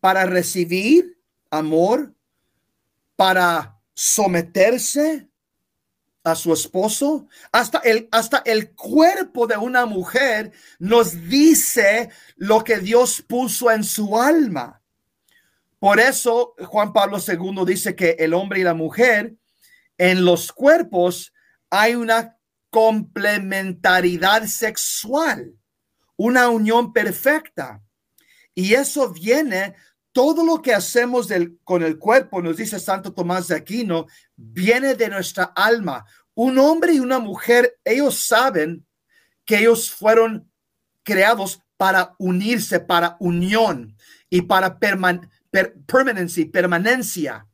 para 0.00 0.24
recibir 0.26 1.18
amor, 1.50 2.14
para 3.16 3.78
someterse 3.94 5.28
a 6.22 6.34
su 6.34 6.52
esposo, 6.52 7.28
hasta 7.52 7.78
el, 7.78 8.08
hasta 8.10 8.42
el 8.44 8.74
cuerpo 8.74 9.46
de 9.46 9.56
una 9.56 9.86
mujer 9.86 10.52
nos 10.78 11.12
dice 11.28 12.10
lo 12.36 12.62
que 12.64 12.78
Dios 12.78 13.22
puso 13.26 13.70
en 13.70 13.84
su 13.84 14.18
alma. 14.18 14.79
Por 15.80 15.98
eso 15.98 16.54
Juan 16.66 16.92
Pablo 16.92 17.18
II 17.26 17.64
dice 17.66 17.96
que 17.96 18.10
el 18.18 18.34
hombre 18.34 18.60
y 18.60 18.64
la 18.64 18.74
mujer 18.74 19.34
en 19.96 20.24
los 20.26 20.52
cuerpos 20.52 21.32
hay 21.70 21.94
una 21.94 22.36
complementariedad 22.68 24.44
sexual, 24.44 25.54
una 26.16 26.50
unión 26.50 26.92
perfecta. 26.92 27.82
Y 28.54 28.74
eso 28.74 29.10
viene 29.10 29.74
todo 30.12 30.44
lo 30.44 30.60
que 30.60 30.74
hacemos 30.74 31.28
con 31.64 31.82
el 31.82 31.98
cuerpo, 31.98 32.42
nos 32.42 32.58
dice 32.58 32.78
Santo 32.78 33.14
Tomás 33.14 33.48
de 33.48 33.56
Aquino, 33.56 34.06
viene 34.36 34.94
de 34.94 35.08
nuestra 35.08 35.44
alma. 35.44 36.04
Un 36.34 36.58
hombre 36.58 36.92
y 36.92 37.00
una 37.00 37.20
mujer, 37.20 37.78
ellos 37.84 38.26
saben 38.26 38.86
que 39.46 39.60
ellos 39.60 39.90
fueron 39.90 40.50
creados 41.02 41.62
para 41.78 42.14
unirse, 42.18 42.80
para 42.80 43.16
unión 43.18 43.96
y 44.28 44.42
para 44.42 44.78
permanencia. 45.50 47.46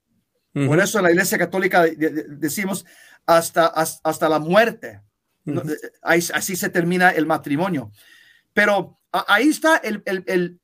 Por 0.52 0.80
eso 0.80 0.98
en 0.98 1.04
la 1.04 1.10
Iglesia 1.10 1.36
Católica 1.36 1.84
decimos 1.84 2.86
hasta, 3.26 3.66
hasta, 3.66 4.28
la 4.28 4.38
muerte. 4.38 5.02
así 6.02 6.56
se 6.56 6.70
termina 6.70 7.10
el 7.10 7.26
matrimonio. 7.26 7.90
Pero 8.54 8.98
ahí 9.12 9.48
está 9.48 9.76
el, 9.76 10.02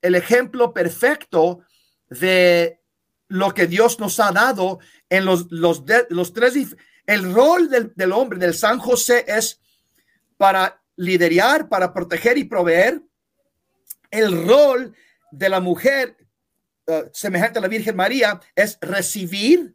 el 0.00 0.14
ejemplo 0.14 0.72
perfecto 0.72 1.60
de 2.08 2.82
lo 3.32 3.54
que 3.54 3.66
Dios 3.66 3.98
nos 3.98 4.20
ha 4.20 4.30
dado 4.30 4.78
en 5.08 5.24
los, 5.24 5.50
los, 5.50 5.84
los 6.10 6.32
tres. 6.34 6.76
El 7.06 7.32
rol 7.32 7.70
del, 7.70 8.12
hombre, 8.12 8.38
del 8.38 8.54
San 8.54 8.78
José, 8.78 9.24
es 9.26 9.58
para 10.36 10.82
liderar, 10.96 11.68
para 11.68 11.94
proteger 11.94 12.36
y 12.36 12.44
proveer. 12.44 13.00
El 14.10 14.46
rol 14.46 14.94
de 15.30 15.48
la 15.48 15.60
mujer, 15.60 16.16
uh, 16.86 17.08
semejante 17.12 17.58
a 17.58 17.62
la 17.62 17.68
Virgen 17.68 17.96
María, 17.96 18.40
es 18.54 18.78
recibir, 18.80 19.74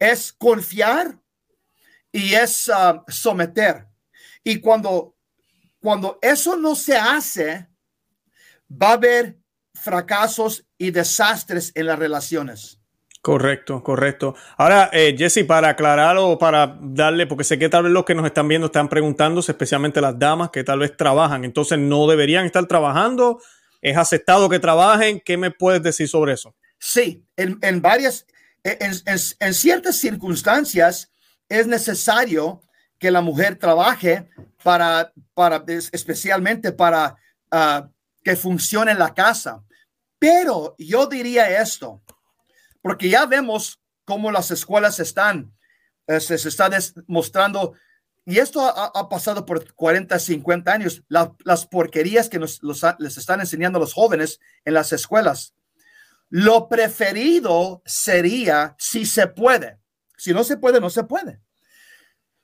es 0.00 0.32
confiar 0.32 1.18
y 2.12 2.34
es 2.34 2.68
uh, 2.68 3.02
someter. 3.08 3.86
Y 4.42 4.60
cuando, 4.60 5.16
cuando 5.80 6.18
eso 6.20 6.56
no 6.56 6.74
se 6.74 6.96
hace, 6.96 7.68
va 8.70 8.90
a 8.90 8.92
haber 8.92 9.38
fracasos 9.74 10.66
y 10.78 10.90
desastres 10.90 11.72
en 11.74 11.86
las 11.86 11.98
relaciones. 11.98 12.80
Correcto, 13.24 13.82
correcto. 13.82 14.34
Ahora, 14.58 14.90
eh, 14.92 15.14
Jesse, 15.16 15.46
para 15.46 15.70
aclarar 15.70 16.18
o 16.18 16.36
para 16.36 16.76
darle, 16.78 17.26
porque 17.26 17.42
sé 17.42 17.58
que 17.58 17.70
tal 17.70 17.84
vez 17.84 17.92
los 17.92 18.04
que 18.04 18.14
nos 18.14 18.26
están 18.26 18.46
viendo 18.48 18.66
están 18.66 18.90
preguntándose, 18.90 19.52
especialmente 19.52 20.02
las 20.02 20.18
damas 20.18 20.50
que 20.50 20.62
tal 20.62 20.80
vez 20.80 20.94
trabajan, 20.94 21.42
entonces 21.42 21.78
no 21.78 22.06
deberían 22.06 22.44
estar 22.44 22.66
trabajando. 22.66 23.40
¿Es 23.84 23.98
aceptado 23.98 24.48
que 24.48 24.58
trabajen? 24.58 25.20
¿Qué 25.20 25.36
me 25.36 25.50
puedes 25.50 25.82
decir 25.82 26.08
sobre 26.08 26.32
eso? 26.32 26.56
Sí, 26.78 27.22
en, 27.36 27.82
varias, 27.82 28.26
en, 28.62 29.54
ciertas 29.54 29.96
circunstancias 29.96 31.12
es 31.50 31.66
necesario 31.66 32.62
que 32.98 33.10
la 33.10 33.20
mujer 33.20 33.56
trabaje 33.56 34.26
para, 34.62 35.12
para 35.34 35.62
especialmente 35.92 36.72
para 36.72 37.16
ah, 37.50 37.90
que 38.22 38.36
funcione 38.36 38.92
en 38.92 38.98
la 38.98 39.12
casa. 39.12 39.62
Pero 40.18 40.74
yo 40.78 41.06
diría 41.06 41.60
esto, 41.60 42.02
porque 42.80 43.10
ya 43.10 43.26
vemos 43.26 43.82
cómo 44.06 44.32
las 44.32 44.50
escuelas 44.50 44.98
están, 44.98 45.52
eh, 46.06 46.20
se, 46.20 46.36
está 46.36 46.70
demostrando 46.70 47.74
y 48.26 48.38
esto 48.38 48.60
ha, 48.62 49.08
pasado 49.08 49.44
por 49.44 49.74
40, 49.74 50.18
50 50.18 50.72
años, 50.72 51.02
las 51.08 51.66
porquerías 51.66 52.28
que 52.28 52.38
nos, 52.38 52.60
les 52.98 53.16
están 53.16 53.40
enseñando 53.40 53.78
los 53.78 53.92
jóvenes 53.92 54.40
en 54.64 54.74
las 54.74 54.92
escuelas. 54.92 55.54
Lo 56.30 56.68
preferido 56.68 57.82
sería 57.84 58.74
si 58.78 59.04
se 59.04 59.26
puede. 59.26 59.78
Si 60.16 60.32
no 60.32 60.42
se 60.42 60.56
puede, 60.56 60.80
no 60.80 60.88
se 60.88 61.04
puede. 61.04 61.40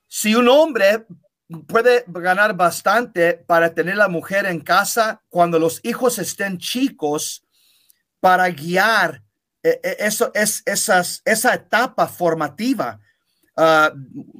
Si 0.06 0.34
un 0.34 0.48
hombre 0.48 1.06
puede 1.66 2.04
ganar 2.08 2.54
bastante 2.54 3.34
para 3.34 3.72
tener 3.72 3.96
la 3.96 4.08
mujer 4.08 4.46
en 4.46 4.60
casa 4.60 5.22
cuando 5.28 5.58
los 5.58 5.80
hijos 5.82 6.18
estén 6.18 6.58
chicos 6.58 7.44
para 8.20 8.48
guiar 8.50 9.22
eh, 9.62 9.78
eh, 9.82 9.96
eso 10.00 10.30
es 10.34 10.62
esas, 10.64 11.22
esa 11.24 11.54
etapa 11.54 12.06
formativa. 12.06 13.00
Uh, 13.60 13.94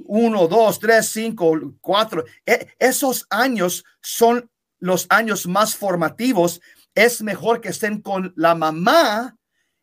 uno, 0.07 0.49
dos, 0.49 0.79
tres, 0.79 1.11
cinco, 1.11 1.75
cuatro. 1.83 2.25
E, 2.47 2.69
esos 2.79 3.27
años 3.29 3.85
son 4.01 4.51
los 4.79 5.07
años 5.11 5.47
más 5.47 5.77
formativos. 5.77 6.63
Es 6.95 7.21
mejor 7.21 7.61
que 7.61 7.69
estén 7.69 8.01
con 8.01 8.33
la 8.35 8.55
mamá 8.55 9.37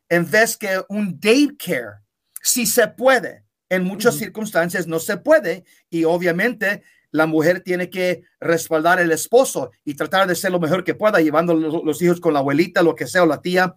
en 0.09 0.27
vez 0.27 0.57
que 0.57 0.81
un 0.89 1.19
daycare. 1.19 1.99
Si 2.41 2.65
se 2.65 2.87
puede. 2.87 3.43
En 3.69 3.83
muchas 3.83 4.15
circunstancias 4.15 4.87
no 4.87 4.97
se 4.97 5.17
puede 5.17 5.65
y 5.89 6.05
obviamente 6.05 6.81
la 7.11 7.27
mujer 7.27 7.61
tiene 7.61 7.91
que 7.91 8.23
respaldar 8.39 8.97
al 8.97 9.11
esposo 9.11 9.71
y 9.85 9.93
tratar 9.93 10.27
de 10.27 10.35
ser 10.35 10.51
lo 10.51 10.59
mejor 10.59 10.83
que 10.83 10.95
pueda, 10.95 11.21
llevando 11.21 11.53
los, 11.53 12.01
hijos 12.01 12.19
con 12.19 12.33
la 12.33 12.39
abuelita, 12.39 12.81
lo 12.81 12.95
que 12.95 13.05
sea, 13.05 13.23
o 13.23 13.27
la 13.27 13.41
tía. 13.41 13.75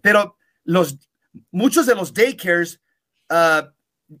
Pero 0.00 0.36
los, 0.62 0.98
muchos 1.50 1.86
de 1.86 1.94
los 1.96 2.14
daycares, 2.14 2.80
uh, 3.30 3.66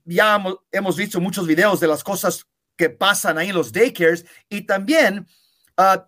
ya 0.04 0.42
hemos, 0.70 0.96
visto 0.96 1.20
muchos 1.20 1.46
videos 1.46 1.80
de 1.80 1.86
las 1.86 2.02
cosas 2.04 2.46
que 2.76 2.90
pasan 2.90 3.38
ahí 3.38 3.50
en 3.50 3.54
los 3.54 3.72
daycares 3.72 4.24
y 4.48 4.62
también 4.62 5.26
uh, 5.78 6.00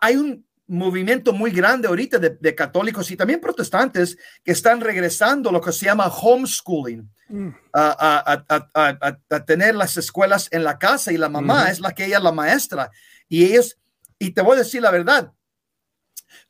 hay 0.00 0.16
un 0.16 0.46
movimiento 0.66 1.32
muy 1.32 1.50
grande 1.50 1.88
ahorita 1.88 2.18
de, 2.18 2.54
católicos 2.54 3.10
y 3.10 3.16
también 3.16 3.40
protestantes 3.40 4.16
que 4.42 4.52
están 4.52 4.80
regresando 4.80 5.50
a 5.50 5.52
lo 5.52 5.60
que 5.60 5.72
se 5.72 5.86
llama 5.86 6.06
homeschooling, 6.06 7.10
mm. 7.28 7.48
a, 7.74 9.44
tener 9.44 9.74
las 9.74 9.96
escuelas 9.96 10.48
en 10.50 10.64
la 10.64 10.78
casa 10.78 11.12
y 11.12 11.18
la 11.18 11.28
mamá 11.28 11.70
es 11.70 11.80
la 11.80 11.92
que 11.92 12.06
ella 12.06 12.18
es 12.18 12.22
la 12.22 12.32
maestra. 12.32 12.90
Y 13.28 13.44
ellos, 13.44 13.76
y 14.18 14.30
te 14.30 14.40
voy 14.40 14.56
a 14.56 14.60
decir 14.60 14.80
la 14.80 14.90
verdad, 14.90 15.32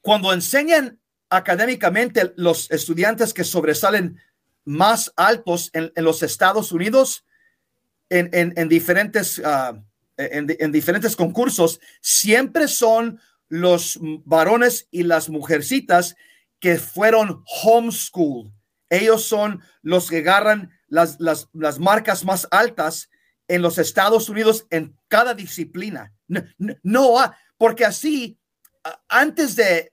cuando 0.00 0.32
enseñan 0.32 1.00
académicamente 1.28 2.32
los 2.36 2.70
estudiantes 2.70 3.32
que 3.32 3.44
sobresalen 3.44 4.20
más 4.64 5.12
altos 5.16 5.70
en, 5.72 5.92
los 5.96 6.22
Estados 6.22 6.72
Unidos 6.72 7.24
en, 8.10 8.68
diferentes, 8.68 9.40
ah, 9.44 9.74
en 10.16 10.72
diferentes 10.72 11.16
concursos, 11.16 11.80
siempre 12.00 12.68
son 12.68 13.20
los 13.48 13.98
varones 14.24 14.88
y 14.90 15.02
las 15.02 15.28
mujercitas 15.28 16.16
que 16.58 16.78
fueron 16.78 17.44
homeschool. 17.64 18.50
Ellos 18.88 19.24
son 19.24 19.62
los 19.82 20.08
que 20.08 20.18
agarran 20.18 20.70
las, 20.86 21.18
las, 21.18 21.78
marcas 21.78 22.24
más 22.24 22.46
altas 22.50 23.10
en 23.48 23.60
los 23.60 23.78
Estados 23.78 24.28
Unidos 24.28 24.66
en 24.70 24.96
cada 25.08 25.34
disciplina. 25.34 26.14
No, 26.82 27.16
porque 27.58 27.84
así, 27.84 28.38
antes 29.08 29.56
de, 29.56 29.91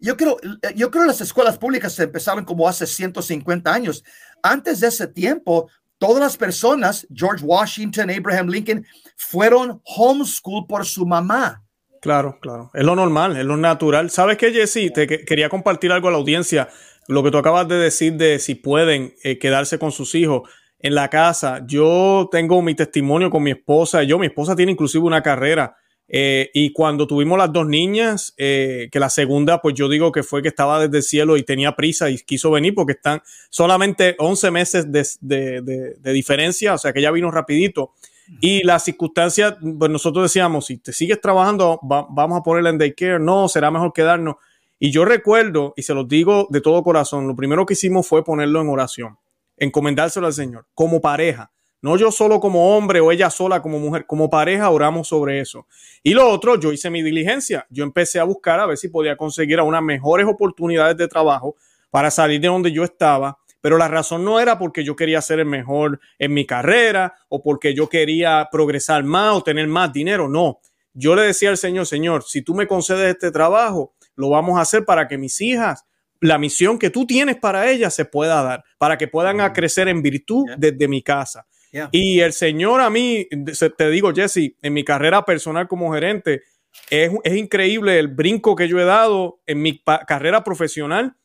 yo 0.00 0.16
creo, 0.16 0.36
yo 0.74 0.90
creo 0.90 1.04
las 1.04 1.20
escuelas 1.20 1.58
públicas 1.58 1.98
empezaron 1.98 2.44
como 2.44 2.68
hace 2.68 2.86
150 2.86 3.72
años. 3.72 4.04
Antes 4.42 4.80
de 4.80 4.88
ese 4.88 5.06
tiempo, 5.06 5.68
todas 5.98 6.20
las 6.20 6.36
personas, 6.36 7.06
George 7.12 7.44
Washington, 7.44 8.10
Abraham 8.10 8.48
Lincoln, 8.48 8.86
fueron 9.16 9.80
homeschool 9.84 10.66
por 10.66 10.86
su 10.86 11.06
mamá. 11.06 11.64
Claro, 12.00 12.38
claro. 12.40 12.70
Es 12.74 12.84
lo 12.84 12.94
normal, 12.94 13.36
es 13.36 13.44
lo 13.44 13.56
natural. 13.56 14.10
¿Sabes 14.10 14.36
qué, 14.36 14.52
Jesse? 14.52 14.92
Te 14.92 15.06
quería 15.24 15.48
compartir 15.48 15.90
algo 15.90 16.08
a 16.08 16.12
la 16.12 16.18
audiencia. 16.18 16.68
Lo 17.08 17.22
que 17.22 17.30
tú 17.30 17.38
acabas 17.38 17.66
de 17.66 17.76
decir 17.76 18.14
de 18.14 18.38
si 18.38 18.54
pueden 18.54 19.14
eh, 19.24 19.38
quedarse 19.38 19.78
con 19.78 19.90
sus 19.90 20.14
hijos 20.14 20.48
en 20.78 20.94
la 20.94 21.08
casa. 21.08 21.62
Yo 21.66 22.28
tengo 22.30 22.62
mi 22.62 22.74
testimonio 22.74 23.30
con 23.30 23.42
mi 23.42 23.50
esposa. 23.50 24.02
Yo, 24.04 24.18
mi 24.18 24.26
esposa 24.26 24.54
tiene 24.54 24.72
inclusive 24.72 25.04
una 25.04 25.22
carrera. 25.22 25.76
Eh, 26.08 26.50
y 26.54 26.72
cuando 26.72 27.06
tuvimos 27.06 27.38
las 27.38 27.52
dos 27.52 27.66
niñas, 27.66 28.34
eh, 28.38 28.88
que 28.90 28.98
la 28.98 29.10
segunda, 29.10 29.60
pues 29.60 29.74
yo 29.74 29.88
digo 29.88 30.10
que 30.10 30.22
fue 30.22 30.42
que 30.42 30.48
estaba 30.48 30.80
desde 30.80 30.96
el 30.98 31.02
cielo 31.02 31.36
y 31.36 31.42
tenía 31.42 31.76
prisa 31.76 32.08
y 32.08 32.18
quiso 32.18 32.50
venir 32.50 32.74
porque 32.74 32.92
están 32.92 33.22
solamente 33.50 34.16
11 34.18 34.50
meses 34.50 34.90
de, 34.90 35.06
de, 35.20 35.94
de 35.98 36.12
diferencia, 36.12 36.74
o 36.74 36.78
sea 36.78 36.92
que 36.92 37.00
ella 37.00 37.10
vino 37.10 37.30
rapidito. 37.30 37.92
Y 38.40 38.62
las 38.64 38.84
circunstancias, 38.84 39.56
pues 39.78 39.90
nosotros 39.90 40.24
decíamos, 40.24 40.66
si 40.66 40.76
te 40.78 40.92
sigues 40.92 41.20
trabajando, 41.20 41.80
vamos 41.82 42.38
a 42.38 42.42
ponerla 42.42 42.70
en 42.70 42.78
daycare, 42.78 43.18
no, 43.18 43.48
será 43.48 43.70
mejor 43.70 43.92
quedarnos. 43.92 44.36
Y 44.78 44.90
yo 44.90 45.04
recuerdo, 45.04 45.74
y 45.76 45.82
se 45.82 45.94
los 45.94 46.06
digo 46.06 46.46
de 46.50 46.60
todo 46.60 46.82
corazón, 46.82 47.26
lo 47.26 47.34
primero 47.34 47.66
que 47.66 47.74
hicimos 47.74 48.06
fue 48.06 48.24
ponerlo 48.24 48.60
en 48.60 48.68
oración, 48.68 49.18
encomendárselo 49.56 50.26
al 50.26 50.34
Señor, 50.34 50.66
como 50.74 51.00
pareja. 51.00 51.50
No 51.80 51.96
yo 51.96 52.10
solo 52.10 52.40
como 52.40 52.76
hombre 52.76 53.00
o 53.00 53.12
ella 53.12 53.30
sola 53.30 53.62
como 53.62 53.78
mujer, 53.78 54.06
como 54.06 54.28
pareja 54.30 54.70
oramos 54.70 55.08
sobre 55.08 55.40
eso. 55.40 55.66
Y 56.02 56.14
lo 56.14 56.28
otro, 56.28 56.58
yo 56.58 56.72
hice 56.72 56.90
mi 56.90 57.02
diligencia. 57.02 57.66
Yo 57.70 57.84
empecé 57.84 58.18
a 58.18 58.24
buscar 58.24 58.60
a 58.60 58.66
ver 58.66 58.76
si 58.76 58.88
podía 58.88 59.16
conseguir 59.16 59.60
unas 59.60 59.82
mejores 59.82 60.26
oportunidades 60.26 60.96
de 60.96 61.08
trabajo 61.08 61.56
para 61.90 62.10
salir 62.10 62.40
de 62.40 62.48
donde 62.48 62.72
yo 62.72 62.84
estaba 62.84 63.38
pero 63.60 63.76
la 63.78 63.88
razón 63.88 64.24
no 64.24 64.40
era 64.40 64.58
porque 64.58 64.84
yo 64.84 64.94
quería 64.96 65.20
ser 65.20 65.40
el 65.40 65.46
mejor 65.46 66.00
en 66.18 66.32
mi 66.32 66.46
carrera 66.46 67.14
o 67.28 67.42
porque 67.42 67.74
yo 67.74 67.88
quería 67.88 68.48
progresar 68.50 69.04
más 69.04 69.34
o 69.36 69.42
tener 69.42 69.66
más 69.66 69.92
dinero, 69.92 70.28
no. 70.28 70.60
Yo 70.94 71.14
le 71.14 71.22
decía 71.22 71.50
al 71.50 71.58
Señor, 71.58 71.86
Señor, 71.86 72.24
si 72.24 72.42
tú 72.42 72.54
me 72.54 72.66
concedes 72.66 73.10
este 73.10 73.30
trabajo, 73.30 73.94
lo 74.14 74.30
vamos 74.30 74.58
a 74.58 74.62
hacer 74.62 74.84
para 74.84 75.06
que 75.06 75.18
mis 75.18 75.40
hijas, 75.40 75.84
la 76.20 76.38
misión 76.38 76.78
que 76.78 76.90
tú 76.90 77.06
tienes 77.06 77.36
para 77.36 77.70
ellas 77.70 77.94
se 77.94 78.04
pueda 78.04 78.42
dar, 78.42 78.64
para 78.78 78.98
que 78.98 79.06
puedan 79.06 79.38
crecer 79.52 79.88
en 79.88 80.02
virtud 80.02 80.46
desde 80.56 80.88
mi 80.88 81.02
casa. 81.02 81.46
Y 81.92 82.20
el 82.20 82.32
Señor 82.32 82.80
a 82.80 82.90
mí, 82.90 83.26
te 83.76 83.90
digo, 83.90 84.12
Jesse, 84.14 84.56
en 84.62 84.72
mi 84.72 84.84
carrera 84.84 85.24
personal 85.24 85.68
como 85.68 85.92
gerente, 85.92 86.42
es, 86.90 87.10
es 87.24 87.36
increíble 87.36 87.98
el 87.98 88.08
brinco 88.08 88.56
que 88.56 88.68
yo 88.68 88.78
he 88.78 88.84
dado 88.84 89.40
en 89.46 89.62
mi 89.62 89.82
carrera 90.06 90.44
profesional 90.44 91.16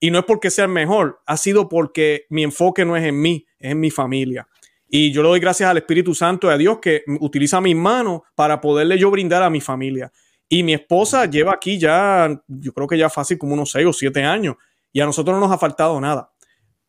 y 0.00 0.10
no 0.10 0.20
es 0.20 0.24
porque 0.24 0.50
sea 0.50 0.64
el 0.64 0.70
mejor, 0.70 1.20
ha 1.26 1.36
sido 1.36 1.68
porque 1.68 2.26
mi 2.30 2.44
enfoque 2.44 2.84
no 2.84 2.96
es 2.96 3.04
en 3.04 3.20
mí, 3.20 3.46
es 3.58 3.72
en 3.72 3.80
mi 3.80 3.90
familia. 3.90 4.46
Y 4.88 5.12
yo 5.12 5.22
le 5.22 5.28
doy 5.28 5.40
gracias 5.40 5.68
al 5.68 5.76
Espíritu 5.76 6.14
Santo 6.14 6.48
y 6.48 6.54
a 6.54 6.56
Dios 6.56 6.78
que 6.80 7.02
utiliza 7.20 7.60
mis 7.60 7.76
manos 7.76 8.22
para 8.34 8.60
poderle 8.60 8.98
yo 8.98 9.10
brindar 9.10 9.42
a 9.42 9.50
mi 9.50 9.60
familia. 9.60 10.10
Y 10.48 10.62
mi 10.62 10.72
esposa 10.72 11.26
lleva 11.26 11.52
aquí 11.52 11.78
ya, 11.78 12.42
yo 12.46 12.72
creo 12.72 12.86
que 12.86 12.96
ya 12.96 13.10
fácil 13.10 13.36
como 13.36 13.52
unos 13.52 13.70
seis 13.70 13.86
o 13.86 13.92
siete 13.92 14.24
años. 14.24 14.56
Y 14.92 15.00
a 15.00 15.06
nosotros 15.06 15.34
no 15.34 15.40
nos 15.40 15.54
ha 15.54 15.58
faltado 15.58 16.00
nada. 16.00 16.32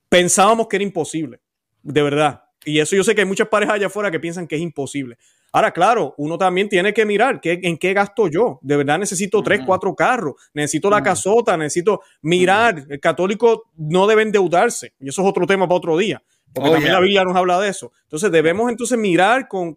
Pensábamos 0.07 0.67
que 0.67 0.77
era 0.77 0.83
imposible, 0.83 1.41
de 1.83 2.01
verdad. 2.01 2.43
Y 2.69 2.79
eso 2.79 2.95
yo 2.95 3.03
sé 3.03 3.15
que 3.15 3.21
hay 3.21 3.27
muchas 3.27 3.47
parejas 3.47 3.75
allá 3.75 3.87
afuera 3.87 4.11
que 4.11 4.19
piensan 4.19 4.47
que 4.47 4.55
es 4.55 4.61
imposible. 4.61 5.17
Ahora, 5.51 5.71
claro, 5.71 6.13
uno 6.17 6.37
también 6.37 6.69
tiene 6.69 6.93
que 6.93 7.05
mirar 7.05 7.41
qué, 7.41 7.59
en 7.63 7.77
qué 7.77 7.93
gasto 7.93 8.27
yo. 8.27 8.59
De 8.61 8.77
verdad 8.77 8.99
necesito 8.99 9.41
tres, 9.41 9.61
cuatro 9.65 9.95
carros, 9.95 10.35
necesito 10.53 10.89
la 10.89 11.01
casota, 11.01 11.57
necesito 11.57 12.01
mirar. 12.21 12.85
El 12.87 12.99
católico 12.99 13.71
no 13.75 14.05
debe 14.05 14.21
endeudarse. 14.21 14.93
Y 14.99 15.09
eso 15.09 15.23
es 15.23 15.27
otro 15.27 15.47
tema 15.47 15.67
para 15.67 15.77
otro 15.77 15.97
día. 15.97 16.21
Porque 16.53 16.71
también 16.71 16.93
la 16.93 16.99
Biblia 16.99 17.23
nos 17.23 17.35
habla 17.35 17.59
de 17.59 17.69
eso. 17.69 17.91
Entonces 18.03 18.31
debemos 18.31 18.69
entonces 18.69 18.97
mirar 18.97 19.47
con, 19.47 19.75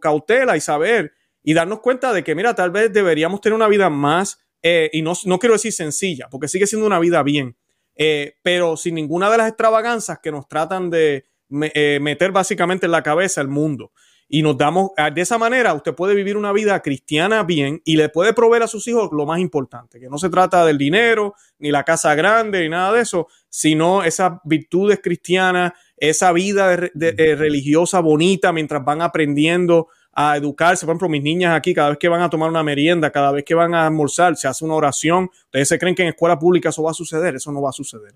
cautela 0.00 0.56
y 0.56 0.60
saber 0.60 1.12
y 1.42 1.54
darnos 1.54 1.80
cuenta 1.80 2.12
de 2.12 2.24
que, 2.24 2.34
mira, 2.34 2.54
tal 2.54 2.70
vez 2.70 2.92
deberíamos 2.92 3.40
tener 3.40 3.54
una 3.54 3.68
vida 3.68 3.90
más, 3.90 4.40
eh, 4.62 4.90
y 4.92 5.02
no, 5.02 5.12
no, 5.26 5.38
quiero 5.38 5.54
decir 5.54 5.72
sencilla, 5.72 6.28
porque 6.30 6.48
sigue 6.48 6.66
siendo 6.66 6.86
una 6.86 6.98
vida 6.98 7.22
bien, 7.22 7.54
eh, 7.96 8.36
pero 8.42 8.78
sin 8.78 8.94
ninguna 8.94 9.30
de 9.30 9.36
las 9.36 9.48
extravaganzas 9.48 10.20
que 10.22 10.32
nos 10.32 10.48
tratan 10.48 10.88
de 10.88 11.26
eh, 11.50 11.98
meter 12.00 12.32
básicamente 12.32 12.86
en 12.86 12.92
la 12.92 13.02
cabeza 13.02 13.40
el 13.40 13.48
mundo 13.48 13.92
y 14.28 14.42
nos 14.42 14.56
damos, 14.56 14.90
ah, 14.96 15.10
de 15.10 15.20
esa 15.20 15.38
manera 15.38 15.74
usted 15.74 15.94
puede 15.94 16.14
vivir 16.14 16.36
una 16.36 16.52
vida 16.52 16.80
cristiana 16.80 17.42
bien 17.42 17.82
y 17.84 17.96
le 17.96 18.08
puede 18.08 18.32
proveer 18.32 18.62
a 18.62 18.66
sus 18.66 18.88
hijos 18.88 19.10
lo 19.12 19.26
más 19.26 19.38
importante, 19.38 20.00
que 20.00 20.08
no 20.08 20.18
se 20.18 20.30
trata 20.30 20.64
del 20.64 20.78
dinero, 20.78 21.34
ni 21.58 21.70
la 21.70 21.84
casa 21.84 22.14
grande, 22.14 22.62
ni 22.62 22.68
nada 22.68 22.92
de 22.92 23.02
eso, 23.02 23.28
sino 23.48 24.02
esas 24.02 24.32
virtudes 24.44 25.00
cristianas, 25.02 25.72
esa 25.96 26.32
vida 26.32 26.74
eh, 26.74 27.36
religiosa 27.36 28.00
bonita 28.00 28.52
mientras 28.52 28.84
van 28.84 29.02
aprendiendo 29.02 29.88
a 30.12 30.36
educarse. 30.36 30.86
Por 30.86 30.92
ejemplo, 30.92 31.08
mis 31.08 31.22
niñas 31.22 31.56
aquí, 31.56 31.74
cada 31.74 31.90
vez 31.90 31.98
que 31.98 32.08
van 32.08 32.22
a 32.22 32.30
tomar 32.30 32.48
una 32.48 32.62
merienda, 32.62 33.10
cada 33.10 33.30
vez 33.30 33.44
que 33.44 33.54
van 33.54 33.74
a 33.74 33.86
almorzar, 33.86 34.36
se 34.36 34.48
hace 34.48 34.64
una 34.64 34.74
oración. 34.74 35.30
Ustedes 35.44 35.68
se 35.68 35.78
creen 35.78 35.94
que 35.94 36.02
en 36.02 36.08
escuela 36.08 36.38
pública 36.38 36.70
eso 36.70 36.82
va 36.82 36.92
a 36.92 36.94
suceder, 36.94 37.34
eso 37.34 37.52
no 37.52 37.60
va 37.60 37.70
a 37.70 37.72
suceder. 37.72 38.14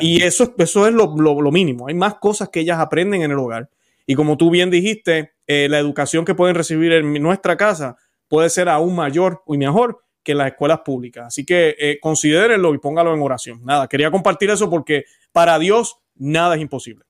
Y 0.00 0.22
eso, 0.22 0.54
eso 0.58 0.86
es 0.86 0.92
lo, 0.92 1.14
lo 1.16 1.50
mínimo. 1.50 1.88
Hay 1.88 1.94
más 1.94 2.14
cosas 2.16 2.48
que 2.50 2.60
ellas 2.60 2.78
aprenden 2.78 3.22
en 3.22 3.30
el 3.30 3.38
hogar. 3.38 3.70
Y 4.06 4.14
como 4.14 4.36
tú 4.36 4.50
bien 4.50 4.70
dijiste, 4.70 5.32
eh, 5.46 5.68
la 5.68 5.78
educación 5.78 6.24
que 6.24 6.34
pueden 6.34 6.54
recibir 6.54 6.92
en 6.92 7.12
nuestra 7.22 7.56
casa 7.56 7.96
puede 8.28 8.50
ser 8.50 8.68
aún 8.68 8.94
mayor 8.94 9.42
y 9.46 9.56
mejor 9.56 10.04
que 10.22 10.34
las 10.34 10.48
escuelas 10.48 10.80
públicas. 10.84 11.26
Así 11.26 11.44
que 11.44 11.76
eh, 11.78 11.98
considérenlo 12.00 12.74
y 12.74 12.78
póngalo 12.78 13.14
en 13.14 13.22
oración. 13.22 13.64
Nada, 13.64 13.88
quería 13.88 14.10
compartir 14.10 14.50
eso 14.50 14.68
porque 14.68 15.04
para 15.32 15.58
Dios 15.58 15.98
nada 16.14 16.54
es 16.54 16.60
imposible. 16.60 17.04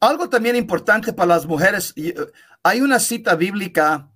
Algo 0.00 0.28
también 0.28 0.54
importante 0.56 1.12
para 1.12 1.34
las 1.34 1.46
mujeres, 1.46 1.92
eh, 1.96 2.14
hay 2.62 2.80
una 2.80 3.00
cita 3.00 3.34
bíblica 3.34 4.10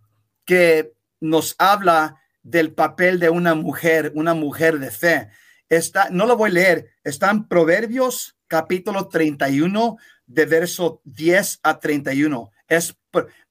que 0.44 0.92
nos 1.20 1.54
habla 1.58 2.20
del 2.42 2.72
papel 2.72 3.18
de 3.18 3.30
una 3.30 3.54
mujer, 3.54 4.12
una 4.14 4.34
mujer 4.34 4.78
de 4.78 4.90
fe. 4.90 5.28
Está, 5.72 6.10
no 6.10 6.26
lo 6.26 6.36
voy 6.36 6.50
a 6.50 6.52
leer, 6.52 6.90
está 7.02 7.30
en 7.30 7.48
Proverbios 7.48 8.36
capítulo 8.46 9.08
31, 9.08 9.96
de 10.26 10.44
verso 10.44 11.00
10 11.04 11.60
a 11.62 11.80
31. 11.80 12.50
Es, 12.68 12.94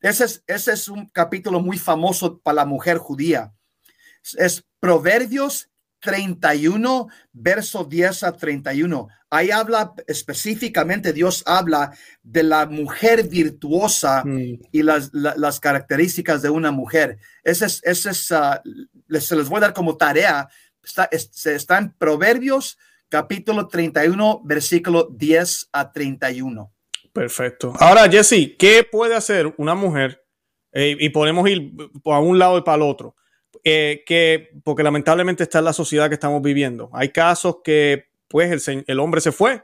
ese, 0.02 0.26
es, 0.26 0.44
ese 0.46 0.74
es 0.74 0.88
un 0.88 1.08
capítulo 1.08 1.62
muy 1.62 1.80
famoso 1.80 2.40
para 2.40 2.58
la 2.58 2.66
mujer 2.66 3.00
judía. 3.00 3.52
Es 4.38 4.64
Proverbios 4.80 5.72
31, 6.02 7.08
verso 7.32 7.86
10 7.86 8.22
a 8.22 8.34
31. 8.34 9.08
Ahí 9.32 9.50
habla 9.50 9.94
específicamente, 10.06 11.14
Dios 11.14 11.42
habla 11.48 11.92
de 12.22 12.44
la 12.44 12.68
mujer 12.68 13.28
virtuosa 13.28 14.24
mm. 14.24 14.60
y 14.72 14.84
las, 14.84 15.10
las, 15.14 15.60
características 15.60 16.44
de 16.44 16.52
una 16.52 16.70
mujer. 16.70 17.18
Ese 17.44 17.66
es, 17.66 17.82
ese 17.84 18.12
es 18.12 18.30
uh, 18.30 18.60
les, 19.08 19.26
se 19.26 19.36
les 19.36 19.50
voy 19.50 19.58
a 19.58 19.62
dar 19.62 19.74
como 19.74 19.98
tarea. 19.98 20.48
Está, 20.84 21.10
está 21.12 21.78
en 21.78 21.94
Proverbios 21.94 22.78
capítulo 23.12 23.68
31, 23.68 24.42
versículo 24.46 25.08
10 25.12 25.70
a 25.74 25.92
31. 25.92 26.72
Perfecto. 27.12 27.74
Ahora, 27.78 28.10
Jesse, 28.10 28.56
¿qué 28.58 28.88
puede 28.90 29.16
hacer 29.16 29.54
una 29.58 29.76
mujer? 29.76 30.24
Eh, 30.72 30.96
y 30.98 31.10
podemos 31.10 31.48
ir 31.50 31.74
a 32.06 32.20
un 32.20 32.40
lado 32.40 32.58
y 32.58 32.62
para 32.62 32.78
el 32.78 32.84
otro. 32.84 33.16
Eh, 33.64 34.04
que, 34.06 34.50
porque 34.64 34.82
lamentablemente 34.82 35.44
está 35.44 35.60
en 35.60 35.66
la 35.66 35.74
sociedad 35.74 36.08
que 36.08 36.16
estamos 36.16 36.42
viviendo. 36.42 36.90
Hay 36.94 37.10
casos 37.10 37.58
que, 37.64 38.06
pues, 38.30 38.68
el, 38.68 38.86
el 38.88 39.00
hombre 39.00 39.20
se 39.20 39.34
fue, 39.34 39.62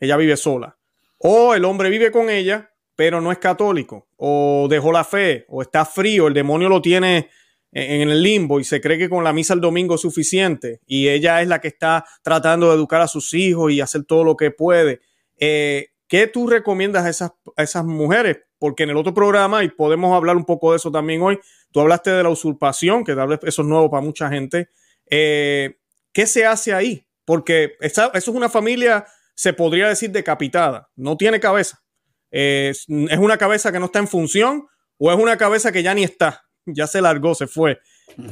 ella 0.00 0.16
vive 0.16 0.36
sola. 0.36 0.76
O 1.18 1.54
el 1.54 1.64
hombre 1.64 1.90
vive 1.90 2.10
con 2.10 2.28
ella, 2.28 2.72
pero 2.96 3.20
no 3.20 3.30
es 3.30 3.38
católico. 3.38 4.08
O 4.16 4.66
dejó 4.68 4.90
la 4.90 5.04
fe, 5.04 5.44
o 5.48 5.62
está 5.62 5.84
frío, 5.84 6.26
el 6.26 6.34
demonio 6.34 6.68
lo 6.68 6.82
tiene 6.82 7.30
en 7.72 8.08
el 8.08 8.22
limbo 8.22 8.58
y 8.58 8.64
se 8.64 8.80
cree 8.80 8.98
que 8.98 9.08
con 9.08 9.22
la 9.22 9.32
misa 9.32 9.54
el 9.54 9.60
domingo 9.60 9.94
es 9.94 10.00
suficiente 10.00 10.80
y 10.86 11.08
ella 11.08 11.40
es 11.40 11.48
la 11.48 11.60
que 11.60 11.68
está 11.68 12.04
tratando 12.22 12.68
de 12.68 12.74
educar 12.74 13.00
a 13.00 13.08
sus 13.08 13.32
hijos 13.34 13.72
y 13.72 13.80
hacer 13.80 14.04
todo 14.04 14.24
lo 14.24 14.36
que 14.36 14.50
puede. 14.50 15.00
Eh, 15.38 15.88
¿Qué 16.08 16.26
tú 16.26 16.48
recomiendas 16.48 17.04
a 17.04 17.10
esas, 17.10 17.32
a 17.56 17.62
esas 17.62 17.84
mujeres? 17.84 18.38
Porque 18.58 18.82
en 18.82 18.90
el 18.90 18.96
otro 18.96 19.14
programa, 19.14 19.62
y 19.62 19.68
podemos 19.68 20.14
hablar 20.14 20.36
un 20.36 20.44
poco 20.44 20.72
de 20.72 20.78
eso 20.78 20.90
también 20.90 21.22
hoy, 21.22 21.38
tú 21.70 21.80
hablaste 21.80 22.10
de 22.10 22.22
la 22.22 22.30
usurpación, 22.30 23.04
que 23.04 23.14
tal 23.14 23.28
vez 23.28 23.38
eso 23.44 23.62
es 23.62 23.68
nuevo 23.68 23.88
para 23.88 24.02
mucha 24.02 24.28
gente. 24.28 24.70
Eh, 25.08 25.78
¿Qué 26.12 26.26
se 26.26 26.44
hace 26.44 26.74
ahí? 26.74 27.06
Porque 27.24 27.76
eso 27.80 28.12
es 28.12 28.26
una 28.26 28.48
familia, 28.48 29.06
se 29.34 29.52
podría 29.52 29.88
decir, 29.88 30.10
decapitada, 30.10 30.90
no 30.96 31.16
tiene 31.16 31.38
cabeza. 31.38 31.80
es 32.32 32.86
una 32.88 33.38
cabeza 33.38 33.70
que 33.70 33.78
no 33.78 33.86
está 33.86 34.00
en 34.00 34.08
función 34.08 34.66
o 34.98 35.12
es 35.12 35.18
una 35.18 35.36
cabeza 35.36 35.70
que 35.70 35.84
ya 35.84 35.94
ni 35.94 36.02
está 36.02 36.49
ya 36.74 36.86
se 36.86 37.00
largó, 37.00 37.34
se 37.34 37.46
fue. 37.46 37.80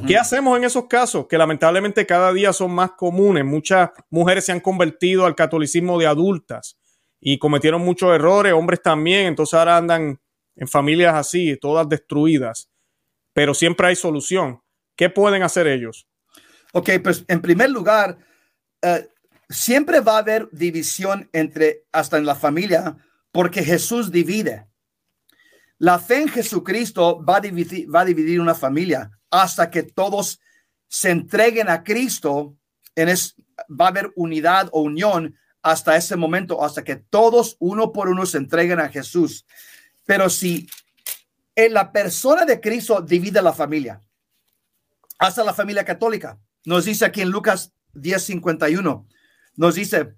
¿Qué 0.07 0.16
hacemos 0.16 0.57
en 0.59 0.64
esos 0.64 0.87
casos? 0.87 1.27
Que 1.29 1.38
lamentablemente 1.38 2.05
cada 2.05 2.33
día 2.33 2.53
son 2.53 2.72
más 2.72 2.92
comunes. 2.92 3.44
Muchas 3.44 3.90
mujeres 4.11 4.44
se 4.44 4.53
han 4.53 4.61
convertido 4.61 5.24
al 5.24 5.35
catolicismo 5.35 5.98
de 5.98 6.07
adultas 6.07 6.77
y 7.20 7.38
cometieron 7.38 7.83
muchos 7.83 8.14
errores, 8.14 8.53
hombres 8.53 8.83
también, 8.83 9.27
entonces 9.27 9.55
ahora 9.55 9.77
andan 9.77 10.20
en 10.57 10.68
familias 10.68 11.14
así, 11.14 11.57
todas 11.57 11.88
destruidas. 11.88 12.68
Pero 13.33 13.55
siempre 13.55 13.88
hay 13.88 13.96
solución. 13.96 14.61
¿Qué 14.96 15.11
pueden 15.11 15.42
hacer 15.42 15.66
ellos? 15.66 16.09
Ok, 16.72 16.90
pues 17.03 17.24
en 17.29 17.40
primer 17.40 17.70
lugar, 17.70 18.18
eh, 18.83 19.09
siempre 19.48 20.01
va 20.01 20.16
a 20.16 20.18
haber 20.18 20.48
división 20.51 21.29
entre, 21.33 21.85
hasta 21.92 22.18
en 22.18 22.27
la 22.27 22.35
familia, 22.35 22.96
porque 23.33 23.62
Jesús 23.62 24.11
divide. 24.11 24.66
La 25.79 26.01
fe 26.01 26.23
en 26.23 26.29
Jesucristo 26.29 27.25
va 27.25 27.37
a 27.37 27.41
dividir, 27.41 28.41
una 28.41 28.55
familia 28.55 29.11
hasta 29.31 29.71
que 29.71 29.85
todos 29.85 30.41
se 30.88 31.11
entreguen 31.11 31.69
a 31.69 31.85
Cristo. 31.85 32.57
Va 32.99 33.87
a 33.87 33.88
haber 33.88 34.12
unidad 34.17 34.69
o 34.73 34.83
unión 34.83 35.37
hasta 35.62 35.97
ese 35.97 36.17
momento, 36.17 36.64
hasta 36.64 36.83
que 36.83 36.97
todos 36.97 37.57
uno 37.61 37.93
por 37.93 38.09
uno 38.09 38.27
se 38.27 38.38
entreguen 38.38 38.81
a 38.81 38.88
Jesús. 38.88 39.47
Pero 40.05 40.29
si 40.31 40.69
en 41.55 41.75
la 41.75 41.93
persona 41.93 42.45
de 42.45 42.61
Cristo 42.61 43.01
divide 43.01 43.41
la 43.41 43.53
familia, 43.53 44.03
hasta 45.19 45.45
la 45.45 45.55
familia 45.55 45.85
católica, 45.85 46.38
nos 46.64 46.87
dice 46.87 47.05
aquí 47.05 47.21
en 47.21 47.31
Lucas 47.31 47.73
10:51, 47.95 49.07
nos 49.57 49.75
dice, 49.75 50.14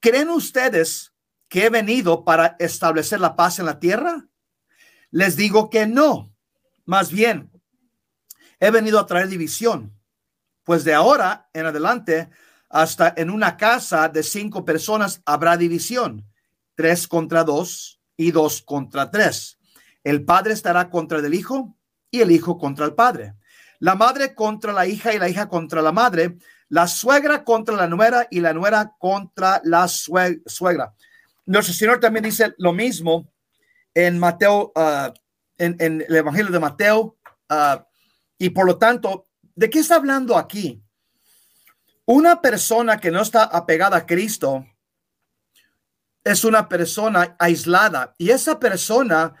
¿creen 0.00 0.28
ustedes 0.28 1.12
que 1.48 1.66
he 1.66 1.70
venido 1.70 2.24
para 2.24 2.56
establecer 2.60 3.20
la 3.20 3.34
paz 3.34 3.58
en 3.58 3.66
la 3.66 3.80
tierra? 3.80 4.29
Les 5.10 5.36
digo 5.36 5.70
que 5.70 5.86
no. 5.86 6.34
Más 6.84 7.10
bien, 7.10 7.50
he 8.58 8.70
venido 8.70 8.98
a 8.98 9.06
traer 9.06 9.28
división. 9.28 9.96
Pues 10.64 10.84
de 10.84 10.94
ahora 10.94 11.48
en 11.52 11.66
adelante, 11.66 12.30
hasta 12.68 13.12
en 13.16 13.30
una 13.30 13.56
casa 13.56 14.08
de 14.08 14.22
cinco 14.22 14.64
personas 14.64 15.20
habrá 15.24 15.56
división. 15.56 16.26
Tres 16.74 17.08
contra 17.08 17.44
dos 17.44 18.00
y 18.16 18.30
dos 18.30 18.62
contra 18.62 19.10
tres. 19.10 19.58
El 20.04 20.24
padre 20.24 20.52
estará 20.52 20.88
contra 20.88 21.18
el 21.18 21.34
hijo 21.34 21.76
y 22.10 22.20
el 22.20 22.30
hijo 22.30 22.58
contra 22.58 22.86
el 22.86 22.94
padre. 22.94 23.34
La 23.80 23.94
madre 23.94 24.34
contra 24.34 24.72
la 24.72 24.86
hija 24.86 25.12
y 25.14 25.18
la 25.18 25.28
hija 25.28 25.48
contra 25.48 25.82
la 25.82 25.92
madre. 25.92 26.38
La 26.68 26.86
suegra 26.86 27.44
contra 27.44 27.74
la 27.74 27.88
nuera 27.88 28.28
y 28.30 28.40
la 28.40 28.52
nuera 28.52 28.94
contra 28.98 29.60
la 29.64 29.88
suegra. 29.88 30.94
Nuestro 31.46 31.74
Señor 31.74 31.98
también 31.98 32.24
dice 32.24 32.54
lo 32.58 32.72
mismo 32.72 33.32
en 33.94 34.18
Mateo, 34.18 34.72
ah, 34.74 35.12
en, 35.58 35.76
el 35.80 36.14
Evangelio 36.14 36.52
de 36.52 36.58
Mateo, 36.58 37.16
ah, 37.48 37.86
y 38.38 38.50
por 38.50 38.66
lo 38.66 38.78
tanto, 38.78 39.28
¿de 39.54 39.68
qué 39.68 39.80
está 39.80 39.96
hablando 39.96 40.36
aquí? 40.36 40.82
Una 42.06 42.40
persona 42.40 42.98
que 42.98 43.10
no 43.10 43.22
está 43.22 43.44
apegada 43.44 43.98
a 43.98 44.06
Cristo 44.06 44.66
es 46.24 46.44
una 46.44 46.68
persona 46.68 47.36
aislada 47.38 48.14
y 48.18 48.30
esa 48.30 48.58
persona 48.58 49.34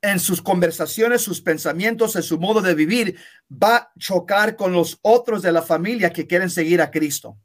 en 0.00 0.20
sus 0.20 0.40
conversaciones, 0.40 1.22
sus 1.22 1.40
pensamientos, 1.40 2.14
en 2.16 2.22
su 2.22 2.38
modo 2.38 2.60
de 2.60 2.74
vivir, 2.74 3.18
va 3.50 3.76
a 3.76 3.92
chocar 3.98 4.56
con 4.56 4.72
los 4.72 4.98
otros 5.02 5.42
de 5.42 5.52
la 5.52 5.62
familia 5.62 6.12
que 6.12 6.26
quieren 6.26 6.50
seguir 6.50 6.80
a 6.80 6.90
Cristo. 6.90 7.36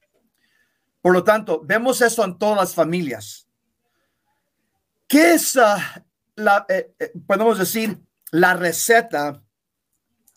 Por 1.02 1.14
lo 1.14 1.24
tanto, 1.24 1.62
vemos 1.66 2.02
eso 2.02 2.24
en 2.24 2.38
todas 2.38 2.58
las 2.58 2.76
familias. 2.76 3.48
¿Qué 5.08 5.34
es 5.34 5.56
uh, 5.56 5.62
la, 6.36 6.66
eh, 6.70 6.94
eh, 7.00 7.12
podemos 7.28 7.58
decir, 7.58 8.00
la 8.32 8.56
receta 8.56 9.44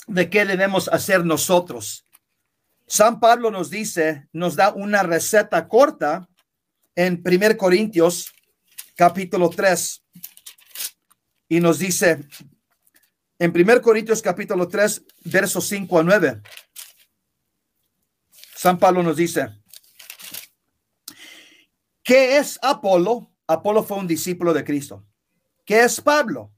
de 0.06 0.30
qué 0.30 0.44
debemos 0.44 0.88
hacer 0.88 1.24
nosotros. 1.24 2.04
San 2.86 3.18
Pablo 3.18 3.50
nos 3.50 3.70
dice, 3.70 4.28
nos 4.32 4.54
da 4.54 4.72
una 4.72 5.02
receta 5.02 5.66
corta 5.66 6.28
en 6.94 7.22
1 7.24 7.56
Corintios 7.56 8.32
capítulo 8.94 9.50
3 9.50 10.02
y 11.48 11.60
nos 11.60 11.78
dice 11.78 12.26
en 13.38 13.52
1 13.54 13.82
Corintios 13.82 14.22
capítulo 14.22 14.68
3 14.68 15.04
versos 15.24 15.66
5 15.66 15.98
a 15.98 16.02
9. 16.02 16.42
San 18.54 18.78
Pablo 18.78 19.02
nos 19.02 19.16
dice, 19.16 19.48
¿qué 22.02 22.38
es 22.38 22.58
Apolo? 22.62 23.32
Apolo 23.46 23.82
fue 23.82 23.98
un 23.98 24.06
discípulo 24.06 24.54
de 24.54 24.64
Cristo. 24.64 25.04
¿Qué 25.66 25.82
es 25.82 26.00
Pablo? 26.00 26.52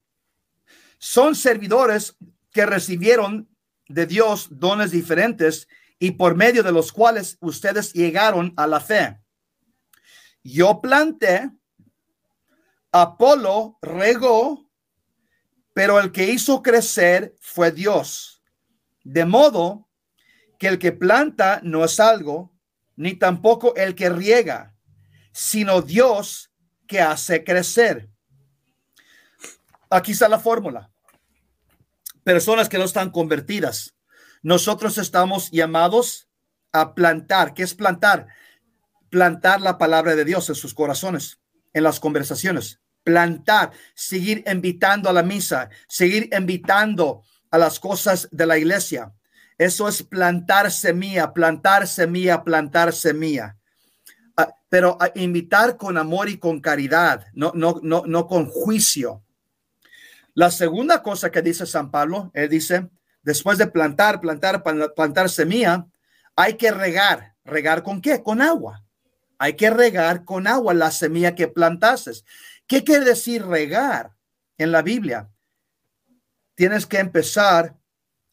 Son 0.98 1.34
servidores 1.34 2.14
que 2.52 2.66
recibieron 2.66 3.48
de 3.88 4.06
Dios 4.06 4.48
dones 4.50 4.90
diferentes 4.90 5.66
y 5.98 6.12
por 6.12 6.36
medio 6.36 6.62
de 6.62 6.72
los 6.72 6.92
cuales 6.92 7.38
ustedes 7.40 7.92
llegaron 7.94 8.52
a 8.56 8.66
la 8.66 8.80
fe. 8.80 9.18
Yo 10.44 10.80
planté, 10.82 11.50
Apolo 12.92 13.78
regó, 13.80 14.70
pero 15.72 15.98
el 15.98 16.12
que 16.12 16.30
hizo 16.30 16.62
crecer 16.62 17.34
fue 17.40 17.72
Dios. 17.72 18.42
De 19.04 19.24
modo 19.24 19.88
que 20.58 20.68
el 20.68 20.78
que 20.78 20.92
planta 20.92 21.60
no 21.62 21.82
es 21.84 21.98
algo, 21.98 22.52
ni 22.94 23.14
tampoco 23.14 23.74
el 23.74 23.94
que 23.94 24.10
riega, 24.10 24.74
sino 25.32 25.80
Dios 25.80 26.52
que 26.86 27.00
hace 27.00 27.42
crecer. 27.42 28.10
Aquí 29.90 30.12
está 30.12 30.28
la 30.28 30.38
fórmula. 30.38 30.90
Personas 32.24 32.68
que 32.68 32.78
no 32.78 32.84
están 32.84 33.10
convertidas. 33.10 33.94
Nosotros 34.42 34.98
estamos 34.98 35.50
llamados 35.50 36.28
a 36.72 36.94
plantar. 36.94 37.54
¿Qué 37.54 37.62
es 37.62 37.74
plantar? 37.74 38.26
Plantar 39.10 39.60
la 39.60 39.78
palabra 39.78 40.14
de 40.14 40.24
Dios 40.24 40.48
en 40.48 40.54
sus 40.54 40.74
corazones, 40.74 41.40
en 41.72 41.82
las 41.82 42.00
conversaciones. 42.00 42.80
Plantar, 43.02 43.72
seguir 43.94 44.44
invitando 44.46 45.08
a 45.08 45.14
la 45.14 45.22
misa, 45.22 45.70
seguir 45.88 46.28
invitando 46.36 47.22
a 47.50 47.56
las 47.56 47.80
cosas 47.80 48.28
de 48.30 48.46
la 48.46 48.58
iglesia. 48.58 49.14
Eso 49.56 49.88
es 49.88 50.02
plantar 50.02 50.70
semilla, 50.70 51.32
plantar 51.32 51.86
semilla, 51.88 52.44
plantar 52.44 52.92
semilla. 52.92 53.56
Ah, 54.36 54.54
pero 54.68 54.98
a 55.00 55.10
invitar 55.14 55.78
con 55.78 55.96
amor 55.96 56.28
y 56.28 56.38
con 56.38 56.60
caridad, 56.60 57.26
no, 57.32 57.52
no, 57.54 57.80
no, 57.82 58.04
no 58.06 58.26
con 58.26 58.46
juicio. 58.46 59.24
La 60.38 60.52
segunda 60.52 61.02
cosa 61.02 61.32
que 61.32 61.42
dice 61.42 61.66
San 61.66 61.90
Pablo, 61.90 62.30
él 62.32 62.48
dice, 62.48 62.88
después 63.22 63.58
de 63.58 63.66
plantar, 63.66 64.20
plantar, 64.20 64.62
plantar 64.94 65.28
semilla, 65.30 65.88
hay 66.36 66.54
que 66.54 66.70
regar. 66.70 67.34
¿Regar 67.44 67.82
con 67.82 68.00
qué? 68.00 68.22
Con 68.22 68.40
agua. 68.40 68.84
Hay 69.38 69.54
que 69.54 69.68
regar 69.68 70.24
con 70.24 70.46
agua 70.46 70.74
la 70.74 70.92
semilla 70.92 71.34
que 71.34 71.48
plantases. 71.48 72.24
¿Qué 72.68 72.84
quiere 72.84 73.04
decir 73.04 73.44
regar 73.46 74.14
en 74.58 74.70
la 74.70 74.82
Biblia? 74.82 75.28
Tienes 76.54 76.86
que 76.86 77.00
empezar 77.00 77.76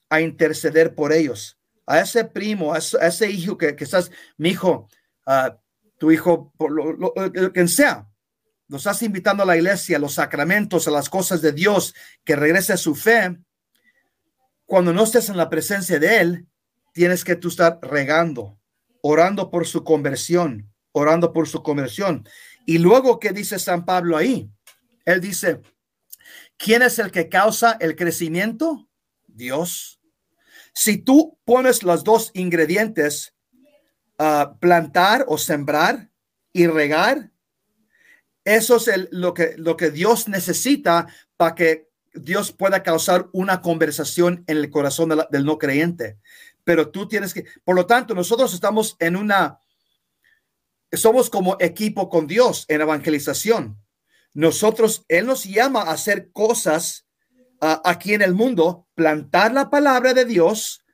a 0.07 0.21
interceder 0.21 0.93
por 0.93 1.11
ellos. 1.11 1.57
A 1.87 2.01
ese 2.01 2.23
primo, 2.23 2.75
a 2.75 2.77
ese, 2.77 3.31
hijo 3.31 3.57
que, 3.57 3.75
estás, 3.79 4.11
mi 4.37 4.49
hijo, 4.49 4.87
uh, 5.25 5.55
tu 5.97 6.11
hijo, 6.11 6.53
por 6.55 6.71
lo, 6.71 7.51
que 7.51 7.67
sea, 7.67 8.07
lo 8.67 8.77
estás 8.77 9.01
invitando 9.03 9.43
a 9.43 9.45
la 9.45 9.55
iglesia, 9.55 9.97
a 9.97 9.99
los 9.99 10.15
sacramentos, 10.15 10.87
a 10.87 10.91
las 10.91 11.09
cosas 11.09 11.41
de 11.41 11.51
Dios, 11.51 11.93
que 12.23 12.35
regrese 12.35 12.73
a 12.73 12.77
su 12.77 12.95
fe. 12.95 13.37
Cuando 14.65 14.91
no 14.91 15.03
estés 15.03 15.29
en 15.29 15.37
la 15.37 15.49
presencia 15.49 15.99
de 15.99 16.19
Él, 16.19 16.47
tienes 16.93 17.23
que 17.23 17.35
tú 17.35 17.49
estar 17.49 17.79
regando, 17.81 18.59
orando 19.01 19.51
por 19.51 19.67
su 19.67 19.83
conversión, 19.83 20.71
orando 20.91 21.31
por 21.33 21.47
su 21.47 21.61
conversión. 21.61 22.27
Y 22.65 22.79
luego, 22.79 23.19
¿qué 23.19 23.31
dice 23.31 23.59
San 23.59 23.85
Pablo 23.85 24.17
ahí? 24.17 24.49
Él 25.05 25.21
dice, 25.21 25.61
¿quién 26.57 26.81
es 26.81 26.97
el 26.97 27.11
que 27.11 27.29
causa 27.29 27.77
el 27.79 27.95
crecimiento? 27.95 28.89
Dios. 29.27 29.99
Si 30.73 30.97
tú 30.97 31.37
pones 31.45 31.83
los 31.83 32.03
dos 32.03 32.31
ingredientes, 32.33 33.35
plantar 34.59 35.25
o 35.27 35.37
sembrar 35.37 36.09
y 36.51 36.65
regar. 36.65 37.31
Eso 38.45 38.77
es 38.77 39.09
lo, 39.11 39.33
que, 39.33 39.55
lo 39.57 39.75
que 39.75 39.89
Dios 39.89 40.27
necesita 40.27 41.07
para 41.35 41.55
que 41.55 41.89
Dios 42.13 42.51
pueda 42.51 42.83
causar 42.83 43.27
una 43.33 43.61
conversación 43.61 44.43
en 44.47 44.57
el 44.57 44.69
corazón 44.69 45.09
del 45.29 45.45
no 45.45 45.57
creyente. 45.57 46.17
Pero 46.63 46.89
tú 46.89 47.07
tienes 47.07 47.33
que, 47.33 47.45
por 47.63 47.75
lo 47.75 47.85
tanto, 47.85 48.13
nosotros 48.13 48.53
estamos 48.53 48.95
en 48.99 49.15
una, 49.15 49.59
somos 50.91 51.29
como 51.29 51.57
equipo 51.59 52.07
con 52.07 52.27
Dios 52.27 52.65
en 52.69 52.81
evangelización. 52.81 53.77
Nosotros, 54.33 55.05
Él 55.07 55.25
nos 55.25 55.43
llama 55.43 55.81
a 55.81 55.91
hacer 55.91 56.31
cosas 56.31 57.05
aquí 57.59 58.13
en 58.13 58.21
el 58.21 58.33
mundo, 58.33 58.87
plantar 58.93 59.53
la 59.53 59.69
palabra 59.69 60.13
de 60.13 60.25
Dios, 60.25 60.85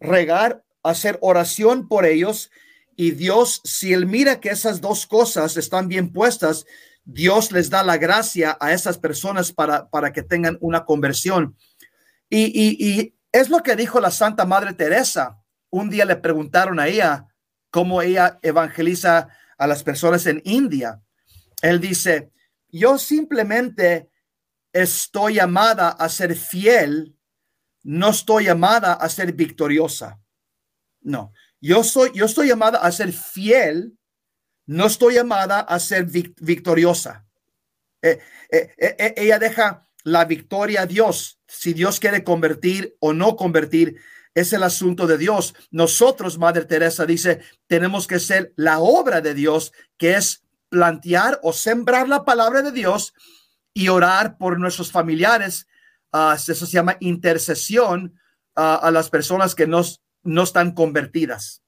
regar, 0.00 0.64
hacer 0.82 1.18
oración 1.20 1.88
por 1.88 2.06
ellos 2.06 2.50
y 2.96 3.10
Dios, 3.12 3.60
si 3.64 3.92
Él 3.92 4.06
mira 4.06 4.40
que 4.40 4.50
esas 4.50 4.80
dos 4.80 5.06
cosas 5.06 5.56
están 5.56 5.88
bien 5.88 6.12
puestas, 6.12 6.66
Dios 7.04 7.52
les 7.52 7.68
da 7.70 7.82
la 7.82 7.98
gracia 7.98 8.56
a 8.60 8.72
esas 8.72 8.98
personas 8.98 9.52
para, 9.52 9.88
para 9.88 10.12
que 10.12 10.22
tengan 10.22 10.56
una 10.60 10.84
conversión. 10.84 11.56
Y, 12.30 12.50
y, 12.54 13.14
es 13.30 13.50
lo 13.50 13.62
que 13.62 13.76
dijo 13.76 14.00
la 14.00 14.10
Santa 14.10 14.44
Madre 14.46 14.72
Teresa. 14.72 15.38
Un 15.70 15.90
día 15.90 16.04
le 16.04 16.16
preguntaron 16.16 16.78
a 16.78 16.86
ella 16.86 17.26
cómo 17.70 18.00
ella 18.00 18.38
evangeliza 18.42 19.28
a 19.58 19.66
las 19.66 19.82
personas 19.82 20.26
en 20.26 20.40
India. 20.44 21.02
Él 21.60 21.80
dice, 21.80 22.30
yo 22.68 22.96
simplemente 22.98 24.08
estoy 24.72 25.34
llamada 25.34 25.90
a 25.90 26.08
ser 26.08 26.36
fiel, 26.36 27.16
no 27.82 28.10
estoy 28.10 28.44
llamada 28.44 28.94
a 28.94 29.08
ser 29.08 29.32
victoriosa. 29.32 30.20
No, 31.00 31.32
yo 31.60 31.84
soy, 31.84 32.12
yo 32.14 32.24
estoy 32.24 32.48
llamada 32.48 32.78
a 32.78 32.90
ser 32.92 33.12
fiel, 33.12 33.98
no 34.66 34.86
estoy 34.86 35.14
llamada 35.14 35.60
a 35.60 35.78
ser 35.78 36.06
victoriosa. 36.06 37.26
Eh, 38.02 38.20
eh, 38.50 38.74
eh, 38.78 39.14
ella 39.16 39.38
deja 39.38 39.86
la 40.02 40.24
victoria 40.24 40.82
a 40.82 40.86
Dios. 40.86 41.40
Si 41.46 41.72
Dios 41.72 42.00
quiere 42.00 42.24
convertir 42.24 42.96
o 43.00 43.12
no 43.12 43.36
convertir, 43.36 43.96
es 44.34 44.52
el 44.52 44.62
asunto 44.62 45.06
de 45.06 45.16
Dios. 45.16 45.54
Nosotros, 45.70 46.38
Madre 46.38 46.64
Teresa 46.64 47.06
dice, 47.06 47.40
tenemos 47.66 48.06
que 48.06 48.18
ser 48.18 48.52
la 48.56 48.80
obra 48.80 49.20
de 49.20 49.34
Dios, 49.34 49.72
que 49.96 50.14
es 50.14 50.44
plantear 50.68 51.38
o 51.42 51.52
sembrar 51.52 52.08
la 52.08 52.24
palabra 52.24 52.62
de 52.62 52.72
Dios 52.72 53.14
y 53.72 53.88
orar 53.88 54.36
por 54.36 54.58
nuestros 54.58 54.90
familiares. 54.90 55.66
Uh, 56.12 56.32
eso 56.34 56.54
se 56.54 56.72
llama 56.72 56.96
intercesión 57.00 58.18
uh, 58.56 58.82
a 58.82 58.90
las 58.90 59.08
personas 59.08 59.54
que 59.54 59.66
no 59.66 60.42
están 60.42 60.72
convertidas. 60.72 61.63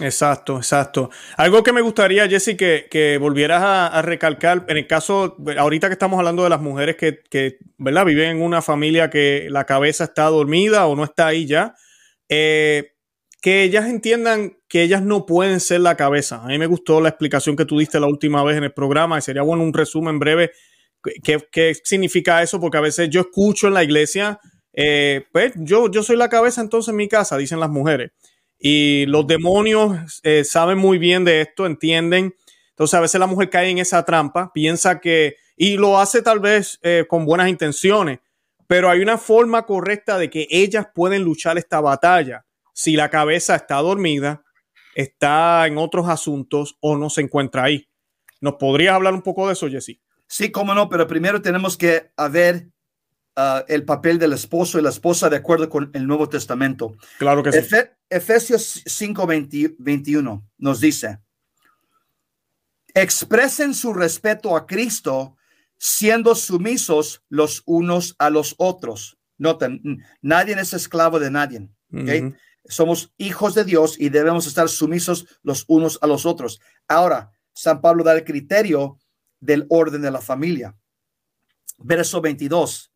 Exacto, 0.00 0.56
exacto. 0.56 1.10
Algo 1.36 1.62
que 1.62 1.72
me 1.72 1.80
gustaría, 1.80 2.28
Jesse, 2.28 2.56
que, 2.56 2.86
que 2.90 3.18
volvieras 3.18 3.62
a, 3.62 4.02
recalcar, 4.02 4.64
en 4.68 4.76
el 4.76 4.86
caso, 4.86 5.36
ahorita 5.56 5.88
que 5.88 5.92
estamos 5.92 6.18
hablando 6.18 6.42
de 6.44 6.50
las 6.50 6.60
mujeres 6.60 6.96
que, 6.96 7.20
que, 7.28 7.58
¿verdad? 7.78 8.04
Viven 8.04 8.36
en 8.36 8.42
una 8.42 8.62
familia 8.62 9.10
que 9.10 9.48
la 9.50 9.64
cabeza 9.66 10.04
está 10.04 10.24
dormida 10.24 10.86
o 10.86 10.96
no 10.96 11.04
está 11.04 11.28
ahí 11.28 11.46
ya, 11.46 11.74
eh, 12.28 12.92
que 13.42 13.62
ellas 13.62 13.86
entiendan 13.86 14.58
que 14.68 14.82
ellas 14.82 15.02
no 15.02 15.26
pueden 15.26 15.60
ser 15.60 15.80
la 15.80 15.96
cabeza. 15.96 16.42
A 16.42 16.46
mí 16.46 16.58
me 16.58 16.66
gustó 16.66 17.00
la 17.00 17.08
explicación 17.08 17.56
que 17.56 17.64
tú 17.64 17.78
diste 17.78 18.00
la 18.00 18.06
última 18.06 18.42
vez 18.44 18.56
en 18.56 18.64
el 18.64 18.72
programa 18.72 19.18
y 19.18 19.22
sería 19.22 19.42
bueno 19.42 19.62
un 19.62 19.72
resumen 19.72 20.18
breve. 20.18 20.52
¿Qué, 21.22 21.74
significa 21.82 22.42
eso? 22.42 22.60
Porque 22.60 22.78
a 22.78 22.82
veces 22.82 23.08
yo 23.08 23.22
escucho 23.22 23.68
en 23.68 23.74
la 23.74 23.82
iglesia 23.82 24.38
eh, 24.72 25.26
pues 25.32 25.52
yo, 25.56 25.90
yo 25.90 26.02
soy 26.02 26.16
la 26.16 26.28
cabeza 26.28 26.60
entonces 26.60 26.90
en 26.90 26.96
mi 26.96 27.08
casa, 27.08 27.36
dicen 27.36 27.60
las 27.60 27.70
mujeres. 27.70 28.12
Y 28.60 29.06
los 29.06 29.26
demonios 29.26 30.20
eh, 30.22 30.44
saben 30.44 30.78
muy 30.78 30.98
bien 30.98 31.24
de 31.24 31.40
esto, 31.40 31.64
entienden. 31.64 32.36
Entonces 32.70 32.94
a 32.94 33.00
veces 33.00 33.18
la 33.18 33.26
mujer 33.26 33.48
cae 33.48 33.70
en 33.70 33.78
esa 33.78 34.04
trampa, 34.04 34.52
piensa 34.52 35.00
que, 35.00 35.36
y 35.56 35.76
lo 35.76 35.98
hace 35.98 36.22
tal 36.22 36.40
vez 36.40 36.78
eh, 36.82 37.06
con 37.08 37.24
buenas 37.24 37.48
intenciones, 37.48 38.20
pero 38.66 38.90
hay 38.90 39.00
una 39.00 39.18
forma 39.18 39.64
correcta 39.64 40.18
de 40.18 40.30
que 40.30 40.46
ellas 40.50 40.86
pueden 40.94 41.22
luchar 41.22 41.58
esta 41.58 41.80
batalla 41.80 42.44
si 42.72 42.96
la 42.96 43.10
cabeza 43.10 43.56
está 43.56 43.76
dormida, 43.76 44.42
está 44.94 45.66
en 45.66 45.76
otros 45.76 46.08
asuntos 46.08 46.76
o 46.80 46.96
no 46.96 47.10
se 47.10 47.22
encuentra 47.22 47.64
ahí. 47.64 47.88
¿Nos 48.40 48.54
podrías 48.54 48.94
hablar 48.94 49.14
un 49.14 49.22
poco 49.22 49.46
de 49.46 49.52
eso, 49.54 49.68
Jessy? 49.68 50.00
Sí, 50.26 50.50
cómo 50.50 50.74
no, 50.74 50.88
pero 50.88 51.06
primero 51.06 51.42
tenemos 51.42 51.76
que 51.76 52.10
ver 52.30 52.68
Ah, 53.42 53.64
el 53.68 53.84
papel 53.86 54.18
del 54.18 54.34
esposo 54.34 54.78
y 54.78 54.82
la 54.82 54.90
esposa 54.90 55.30
de 55.30 55.36
acuerdo 55.36 55.70
con 55.70 55.90
el 55.94 56.06
Nuevo 56.06 56.28
Testamento. 56.28 56.94
Claro 57.18 57.42
que 57.42 57.52
sí. 57.52 57.76
Efesios 58.10 58.82
5, 58.84 59.26
21 59.78 60.46
nos 60.58 60.80
dice, 60.80 61.20
expresen 62.92 63.72
su 63.72 63.94
respeto 63.94 64.54
a 64.54 64.66
Cristo 64.66 65.38
siendo 65.78 66.34
sumisos 66.34 67.22
los 67.30 67.62
unos 67.64 68.14
a 68.18 68.28
los 68.28 68.54
otros. 68.58 69.16
Noten, 69.38 70.04
nadie 70.20 70.54
es 70.60 70.74
esclavo 70.74 71.18
de 71.18 71.30
nadie. 71.30 71.66
Somos 72.66 73.14
hijos 73.16 73.54
de 73.54 73.64
Dios 73.64 73.98
y 73.98 74.10
debemos 74.10 74.46
estar 74.46 74.68
sumisos 74.68 75.26
los 75.42 75.64
unos 75.66 75.98
a 76.02 76.06
los 76.06 76.26
otros. 76.26 76.60
Ahora, 76.88 77.32
San 77.54 77.80
Pablo 77.80 78.04
da 78.04 78.12
el 78.12 78.24
criterio 78.24 78.98
del 79.40 79.64
orden 79.70 80.02
de 80.02 80.10
la 80.10 80.20
familia. 80.20 80.76
Verso 81.78 82.20
22. 82.20 82.89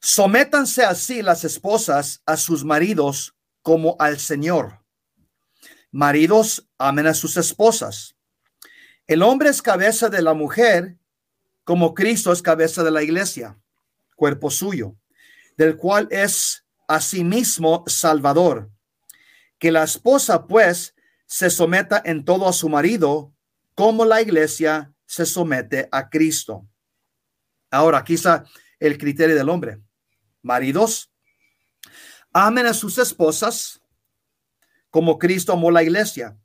Sométanse 0.00 0.84
así 0.84 1.22
las 1.22 1.44
esposas 1.44 2.22
a 2.24 2.36
sus 2.36 2.64
maridos 2.64 3.34
como 3.62 3.96
al 3.98 4.18
Señor. 4.18 4.84
Maridos, 5.90 6.68
amen 6.78 7.06
a 7.06 7.14
sus 7.14 7.36
esposas. 7.36 8.16
El 9.06 9.22
hombre 9.22 9.48
es 9.48 9.62
cabeza 9.62 10.08
de 10.08 10.22
la 10.22 10.34
mujer, 10.34 10.98
como 11.64 11.94
Cristo 11.94 12.30
es 12.30 12.42
cabeza 12.42 12.84
de 12.84 12.90
la 12.90 13.02
iglesia, 13.02 13.58
cuerpo 14.14 14.50
suyo, 14.50 14.96
del 15.56 15.76
cual 15.76 16.08
es 16.10 16.64
asimismo 16.86 17.84
Salvador. 17.86 18.70
Que 19.58 19.72
la 19.72 19.82
esposa, 19.82 20.46
pues, 20.46 20.94
se 21.26 21.50
someta 21.50 22.00
en 22.04 22.24
todo 22.24 22.48
a 22.48 22.52
su 22.52 22.68
marido, 22.68 23.34
como 23.74 24.04
la 24.04 24.22
iglesia 24.22 24.94
se 25.06 25.26
somete 25.26 25.88
a 25.90 26.08
Cristo. 26.08 26.66
Ahora, 27.70 28.04
quizá 28.04 28.44
el 28.78 28.98
criterio 28.98 29.36
del 29.36 29.48
hombre. 29.48 29.82
Maridos, 30.48 31.12
amen 32.32 32.64
a 32.64 32.72
sus 32.72 32.96
esposas 32.96 33.82
como 34.88 35.18
Cristo 35.18 35.52
amó 35.52 35.70
la 35.70 35.82
iglesia 35.82 36.38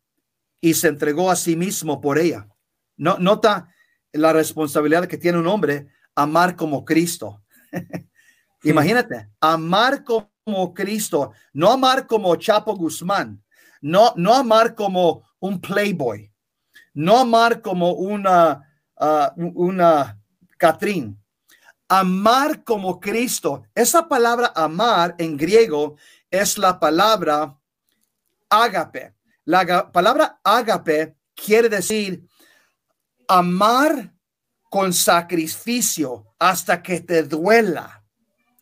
y 0.60 0.74
se 0.74 0.89
entregó 0.89 1.32
a 1.32 1.38
sí 1.38 1.56
mismo 1.56 2.02
por 2.02 2.20
ella. 2.20 2.50
No, 2.98 3.18
nota 3.18 3.74
la 4.12 4.34
responsabilidad 4.34 5.08
que 5.08 5.18
tiene 5.18 5.38
un 5.38 5.48
hombre 5.48 5.88
amar 6.16 6.58
como 6.58 6.84
Cristo. 6.84 7.46
Imagínate, 8.63 9.30
amar 9.39 10.04
como 10.04 10.74
Cristo, 10.74 11.32
no 11.54 11.72
amar 11.72 12.06
como 12.06 12.36
Chapo 12.36 12.76
Guzmán, 12.76 13.42
no, 13.80 14.12
no 14.18 14.34
amar 14.34 14.76
como 14.76 15.26
un 15.39 15.62
playboy, 15.62 16.30
no 16.94 17.20
amar 17.20 17.62
como 17.62 17.94
una, 17.94 18.70
uh, 19.00 19.42
una 19.56 20.20
Catrín, 20.58 21.23
amar 21.99 22.63
como 22.63 22.99
Cristo. 22.99 23.67
Esa 23.75 24.08
palabra 24.08 24.51
amar 24.56 25.13
en 25.19 25.38
griego 25.38 25.95
es 26.32 26.58
la 26.58 26.79
palabra 26.79 27.56
ágape. 28.49 29.13
La 29.45 29.91
palabra 29.91 30.39
ágape 30.43 31.15
quiere 31.36 31.69
decir 31.69 32.27
amar 33.27 34.12
con 34.71 34.91
sacrificio 34.91 36.34
hasta 36.39 36.82
que 36.82 37.01
te 37.01 37.21
duela. 37.21 38.03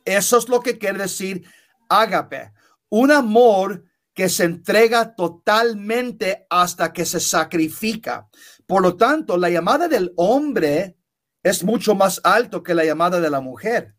Eso 0.03 0.37
es 0.37 0.49
lo 0.49 0.59
que 0.59 0.77
quiere 0.77 0.97
decir 0.97 1.45
ágape. 1.87 2.51
Un 2.89 3.11
amor 3.11 3.85
que 4.13 4.27
se 4.27 4.43
entrega 4.43 5.15
totalmente 5.15 6.47
hasta 6.49 6.91
que 6.91 7.05
se 7.05 7.21
sacrifica. 7.21 8.27
Por 8.67 8.81
lo 8.81 8.97
tanto, 8.97 9.37
la 9.37 9.49
llamada 9.49 9.87
del 9.87 10.11
hombre 10.17 10.97
es 11.43 11.63
mucho 11.63 11.95
más 11.95 12.21
alto 12.23 12.63
que 12.63 12.73
la 12.73 12.85
llamada 12.85 13.19
de 13.19 13.29
la 13.29 13.41
mujer. 13.41 13.95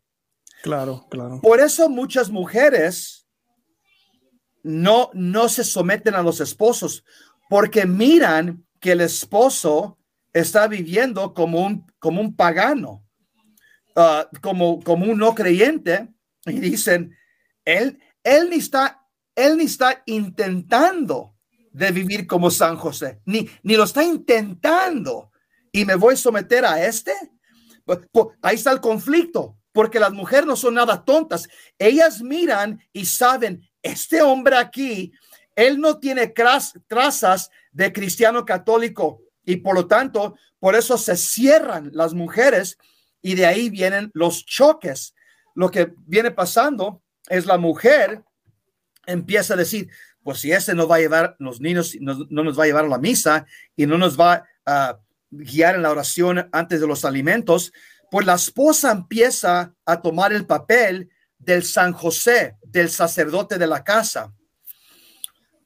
Claro, 0.61 1.07
claro. 1.09 1.41
Por 1.41 1.59
eso 1.59 1.89
muchas 1.89 2.29
mujeres 2.29 3.27
no, 4.63 5.09
no 5.13 5.49
se 5.49 5.63
someten 5.63 6.15
a 6.15 6.23
los 6.23 6.39
esposos, 6.39 7.03
porque 7.49 7.85
miran 7.85 8.65
que 8.79 8.93
el 8.93 9.01
esposo 9.01 9.99
está 10.31 10.67
viviendo 10.67 11.33
como 11.33 11.65
un, 11.65 11.85
como 11.99 12.21
un 12.21 12.35
pagano, 12.35 13.05
ah, 13.95 14.27
como, 14.41 14.81
como 14.81 15.05
un 15.05 15.17
no 15.17 15.35
creyente, 15.35 16.07
y 16.45 16.59
dicen, 16.59 17.15
él, 17.65 17.99
él 18.23 18.49
ni 18.49 18.57
está, 18.57 19.05
él 19.35 19.57
ni 19.57 19.65
está 19.65 20.01
intentando 20.05 21.35
de 21.71 21.91
vivir 21.91 22.25
como 22.25 22.49
San 22.51 22.77
José, 22.77 23.21
ni, 23.25 23.49
ni 23.63 23.75
lo 23.75 23.83
está 23.83 24.03
intentando, 24.03 25.31
y 25.71 25.85
me 25.85 25.95
voy 25.95 26.13
a 26.13 26.17
someter 26.17 26.65
a 26.65 26.85
este. 26.85 27.13
Pues, 27.85 27.99
pues, 28.11 28.27
ahí 28.41 28.55
está 28.55 28.71
el 28.71 28.81
conflicto, 28.81 29.57
porque 29.71 29.99
las 29.99 30.13
mujeres 30.13 30.45
no 30.45 30.55
son 30.55 30.75
nada 30.75 31.03
tontas. 31.03 31.47
Ellas 31.77 32.21
miran 32.21 32.81
y 32.93 33.05
saben, 33.05 33.67
este 33.81 34.21
hombre 34.21 34.57
aquí, 34.57 35.11
él 35.55 35.79
no 35.79 35.99
tiene 35.99 36.33
trazas 36.87 37.49
de 37.71 37.91
cristiano 37.91 38.45
católico 38.45 39.21
y 39.45 39.57
por 39.57 39.75
lo 39.75 39.87
tanto, 39.87 40.35
por 40.59 40.75
eso 40.75 40.97
se 40.97 41.17
cierran 41.17 41.89
las 41.93 42.13
mujeres 42.13 42.77
y 43.21 43.35
de 43.35 43.45
ahí 43.45 43.69
vienen 43.69 44.09
los 44.13 44.45
choques. 44.45 45.13
Lo 45.53 45.69
que 45.69 45.93
viene 46.05 46.31
pasando 46.31 47.01
es 47.29 47.45
la 47.45 47.57
mujer 47.57 48.23
empieza 49.05 49.53
a 49.53 49.57
decir, 49.57 49.89
pues 50.23 50.39
si 50.39 50.51
ese 50.51 50.73
no 50.73 50.87
va 50.87 50.95
a 50.95 50.99
llevar 50.99 51.35
los 51.39 51.59
niños, 51.59 51.95
no, 51.99 52.25
no 52.29 52.43
nos 52.43 52.57
va 52.57 52.63
a 52.63 52.67
llevar 52.67 52.85
a 52.85 52.89
la 52.89 52.97
misa 52.97 53.45
y 53.75 53.85
no 53.85 53.97
nos 53.97 54.17
va 54.17 54.45
a 54.65 54.99
guiar 55.37 55.75
en 55.75 55.81
la 55.83 55.91
oración 55.91 56.49
antes 56.51 56.79
de 56.79 56.87
los 56.87 57.05
alimentos, 57.05 57.71
pues 58.11 58.25
la 58.25 58.35
esposa 58.35 58.91
empieza 58.91 59.73
a 59.85 60.01
tomar 60.01 60.33
el 60.33 60.45
papel 60.45 61.09
del 61.37 61.63
San 61.63 61.93
José, 61.93 62.57
del 62.61 62.89
sacerdote 62.89 63.57
de 63.57 63.67
la 63.67 63.83
casa. 63.83 64.33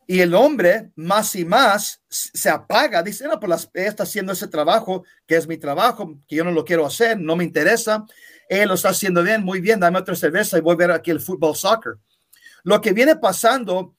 Y 0.10 0.22
el 0.22 0.34
hombre 0.34 0.92
más 0.96 1.36
y 1.36 1.44
más 1.44 2.02
se 2.08 2.50
apaga, 2.50 3.04
dice, 3.04 3.28
no, 3.28 3.38
pues 3.40 3.70
ella 3.74 3.90
está 3.90 4.04
haciendo 4.04 4.32
ese 4.32 4.48
trabajo, 4.48 5.04
que 5.28 5.36
es 5.36 5.46
mi 5.46 5.58
trabajo, 5.58 6.18
que 6.26 6.38
yo 6.38 6.46
no 6.46 6.52
lo 6.52 6.64
quiero 6.64 6.86
hacer, 6.86 7.20
no 7.20 7.36
me 7.36 7.44
interesa. 7.44 8.06
Él 8.48 8.70
lo 8.70 8.76
está 8.76 8.90
haciendo 8.90 9.22
bien, 9.22 9.44
muy 9.44 9.60
bien, 9.60 9.82
dame 9.82 10.00
otra 10.00 10.16
cerveza 10.16 10.58
y 10.58 10.62
voy 10.62 10.76
a 10.76 10.78
ver 10.78 10.92
aquí 10.92 11.12
el 11.12 11.20
fútbol 11.20 11.58
soccer. 11.58 11.96
Lo 12.64 12.80
que 12.80 12.94
viene 12.94 13.18
pasando, 13.18 13.96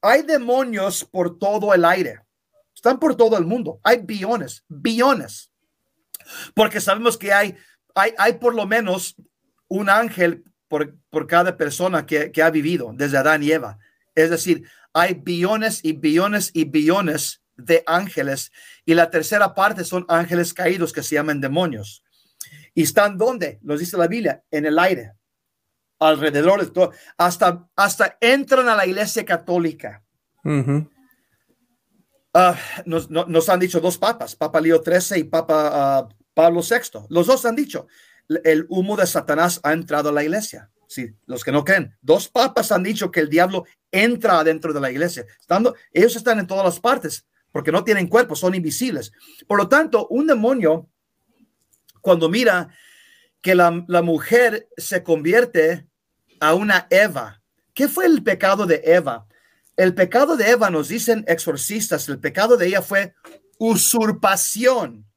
hay 0.00 0.22
demonios 0.22 1.04
por 1.04 1.38
todo 1.40 1.74
el 1.74 1.84
aire, 1.84 2.20
están 2.78 2.98
por 2.98 3.14
todo 3.16 3.36
el 3.36 3.44
mundo, 3.44 3.80
hay 3.82 3.98
billones, 4.02 4.64
billones, 4.68 5.50
porque 6.54 6.80
sabemos 6.80 7.16
que 7.16 7.32
hay 7.32 7.56
hay, 8.16 8.34
por 8.34 8.54
lo 8.54 8.66
menos 8.66 9.16
un 9.68 9.90
ángel 9.90 10.44
por, 10.68 10.96
cada 11.26 11.56
persona 11.56 12.06
que, 12.06 12.32
ha 12.42 12.50
vivido 12.50 12.92
desde 12.94 13.18
Adán 13.18 13.42
y 13.42 13.50
Eva. 13.50 13.78
Es 14.14 14.30
decir, 14.30 14.68
hay 14.92 15.14
billones 15.14 15.80
y 15.84 15.92
billones 15.92 16.50
y 16.54 16.64
billones 16.64 17.42
de 17.56 17.82
ángeles 17.86 18.52
y 18.84 18.94
la 18.94 19.10
tercera 19.10 19.54
parte 19.54 19.84
son 19.84 20.04
ángeles 20.08 20.54
caídos 20.54 20.92
que 20.92 21.02
se 21.02 21.16
llaman 21.16 21.40
demonios. 21.40 22.04
¿Y 22.74 22.82
están 22.82 23.18
dónde? 23.18 23.58
Nos 23.62 23.80
dice 23.80 23.96
la 23.96 24.06
Biblia, 24.06 24.44
en 24.50 24.66
el 24.66 24.78
aire, 24.78 25.14
alrededor 25.98 26.60
de 26.60 26.70
todo, 26.70 26.92
hasta, 27.16 27.68
hasta 27.74 28.16
entran 28.20 28.68
a 28.68 28.76
la 28.76 28.86
iglesia 28.86 29.24
católica. 29.24 30.04
Ah, 32.34 32.58
nos, 32.84 33.48
han 33.48 33.60
dicho 33.60 33.80
dos 33.80 33.98
papas, 33.98 34.36
Papa 34.36 34.60
Leo 34.60 34.82
XIII 34.82 35.20
y 35.20 35.24
Papa 35.24 35.70
ah, 35.72 36.08
Pablo 36.34 36.60
VI. 36.60 37.06
Los 37.08 37.26
dos 37.26 37.44
han 37.44 37.56
dicho, 37.56 37.86
el 38.44 38.66
humo 38.68 38.96
de 38.96 39.06
Satanás 39.06 39.60
ha 39.62 39.72
entrado 39.72 40.10
a 40.10 40.12
la 40.12 40.22
iglesia. 40.22 40.70
Sí, 40.86 41.14
los 41.26 41.44
que 41.44 41.52
no 41.52 41.64
creen. 41.64 41.96
Dos 42.00 42.28
papas 42.28 42.72
han 42.72 42.82
dicho 42.82 43.10
que 43.10 43.20
el 43.20 43.28
diablo 43.28 43.64
entra 43.90 44.42
dentro 44.42 44.72
de 44.72 44.80
la 44.80 44.90
iglesia. 44.90 45.26
Estando, 45.38 45.74
ellos 45.92 46.16
están 46.16 46.38
en 46.38 46.46
todas 46.46 46.64
las 46.64 46.80
partes 46.80 47.26
porque 47.52 47.72
no 47.72 47.84
tienen 47.84 48.08
cuerpo, 48.08 48.34
son 48.34 48.54
invisibles. 48.54 49.12
Por 49.46 49.58
lo 49.58 49.68
tanto, 49.68 50.06
un 50.08 50.26
demonio, 50.26 50.88
cuando 52.00 52.28
mira 52.28 52.68
que 53.40 53.54
la, 53.54 53.84
la 53.88 54.02
mujer 54.02 54.68
se 54.76 55.02
convierte 55.02 55.86
a 56.40 56.54
una 56.54 56.86
Eva, 56.90 57.42
¿qué 57.74 57.88
fue 57.88 58.06
el 58.06 58.22
pecado 58.22 58.66
de 58.66 58.82
Eva? 58.84 59.27
El 59.78 59.94
pecado 59.94 60.36
de 60.36 60.50
Eva, 60.50 60.68
nos 60.68 60.88
dicen 60.88 61.24
exorcistas, 61.26 62.06
el 62.10 62.18
pecado 62.18 62.58
de 62.58 62.66
ella 62.66 62.82
fue 62.82 63.14
usurpación 63.58 65.08